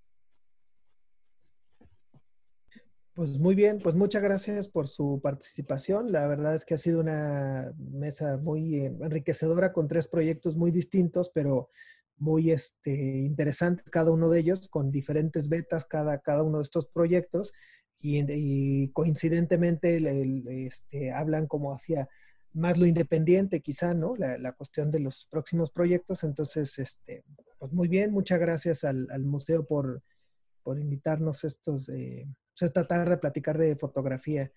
Pues 3.21 3.37
muy 3.37 3.53
bien, 3.53 3.77
pues 3.77 3.93
muchas 3.93 4.23
gracias 4.23 4.67
por 4.67 4.87
su 4.87 5.19
participación. 5.21 6.11
La 6.11 6.25
verdad 6.25 6.55
es 6.55 6.65
que 6.65 6.73
ha 6.73 6.77
sido 6.79 7.01
una 7.01 7.71
mesa 7.77 8.37
muy 8.37 8.77
enriquecedora 8.77 9.73
con 9.73 9.87
tres 9.87 10.07
proyectos 10.07 10.57
muy 10.57 10.71
distintos, 10.71 11.29
pero 11.29 11.69
muy 12.17 12.49
este, 12.49 13.19
interesantes 13.19 13.91
cada 13.91 14.09
uno 14.09 14.27
de 14.27 14.39
ellos, 14.39 14.67
con 14.69 14.89
diferentes 14.89 15.49
betas 15.49 15.85
cada, 15.85 16.17
cada 16.21 16.41
uno 16.41 16.57
de 16.57 16.63
estos 16.63 16.87
proyectos 16.87 17.53
y, 17.99 18.89
coincidentemente 18.89 20.01
este, 20.65 21.11
hablan 21.11 21.45
como 21.45 21.75
hacia 21.75 22.09
más 22.53 22.79
lo 22.79 22.87
independiente 22.87 23.61
quizá, 23.61 23.93
¿no? 23.93 24.15
La, 24.15 24.53
cuestión 24.53 24.89
de 24.89 24.99
los 24.99 25.27
próximos 25.29 25.69
proyectos. 25.69 26.23
Entonces, 26.23 26.79
este, 26.79 27.23
pues 27.59 27.71
muy 27.71 27.87
bien, 27.87 28.13
muchas 28.13 28.39
gracias 28.39 28.83
al, 28.83 29.23
museo 29.25 29.63
por, 29.63 30.01
por, 30.63 30.79
invitarnos 30.79 31.43
estos, 31.43 31.87
eh, 31.89 32.25
esta 32.65 32.87
tarde 32.87 33.13
a 33.13 33.19
platicar 33.19 33.57
de 33.57 33.75
fotografía. 33.75 34.51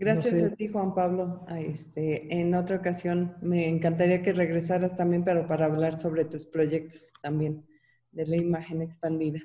Gracias 0.00 0.52
a 0.52 0.56
ti, 0.56 0.68
Juan 0.68 0.94
Pablo. 0.94 1.44
Este, 1.58 2.40
en 2.40 2.54
otra 2.54 2.76
ocasión 2.76 3.36
me 3.42 3.68
encantaría 3.68 4.22
que 4.22 4.32
regresaras 4.32 4.96
también, 4.96 5.24
pero 5.24 5.46
para 5.46 5.66
hablar 5.66 6.00
sobre 6.00 6.24
tus 6.24 6.46
proyectos 6.46 7.12
también 7.22 7.66
de 8.10 8.26
la 8.26 8.36
imagen 8.36 8.80
expandida. 8.80 9.40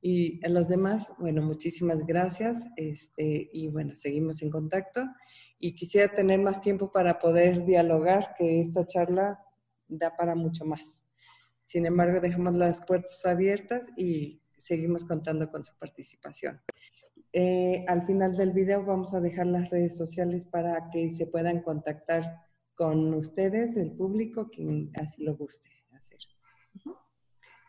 Y 0.00 0.44
a 0.46 0.48
los 0.50 0.68
demás, 0.68 1.10
bueno, 1.18 1.42
muchísimas 1.42 2.06
gracias. 2.06 2.64
Este, 2.76 3.50
y 3.52 3.66
bueno, 3.66 3.96
seguimos 3.96 4.40
en 4.42 4.50
contacto. 4.50 5.04
Y 5.58 5.74
quisiera 5.74 6.14
tener 6.14 6.38
más 6.40 6.60
tiempo 6.60 6.92
para 6.92 7.18
poder 7.18 7.64
dialogar, 7.64 8.36
que 8.38 8.60
esta 8.60 8.86
charla 8.86 9.40
da 9.88 10.16
para 10.16 10.36
mucho 10.36 10.64
más. 10.64 11.02
Sin 11.64 11.86
embargo, 11.86 12.20
dejamos 12.20 12.54
las 12.54 12.78
puertas 12.78 13.26
abiertas 13.26 13.90
y 13.96 14.40
seguimos 14.58 15.04
contando 15.04 15.50
con 15.50 15.64
su 15.64 15.76
participación. 15.78 16.60
Eh, 17.32 17.84
al 17.88 18.06
final 18.06 18.36
del 18.36 18.52
video 18.52 18.84
vamos 18.84 19.12
a 19.14 19.20
dejar 19.20 19.46
las 19.46 19.70
redes 19.70 19.96
sociales 19.96 20.44
para 20.44 20.90
que 20.90 21.10
se 21.10 21.26
puedan 21.26 21.62
contactar 21.62 22.46
con 22.74 23.12
ustedes, 23.14 23.76
el 23.76 23.92
público, 23.92 24.48
quien 24.50 24.90
así 24.94 25.24
lo 25.24 25.36
guste 25.36 25.68
hacer. 25.92 26.20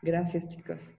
Gracias, 0.02 0.48
chicos. 0.48 0.99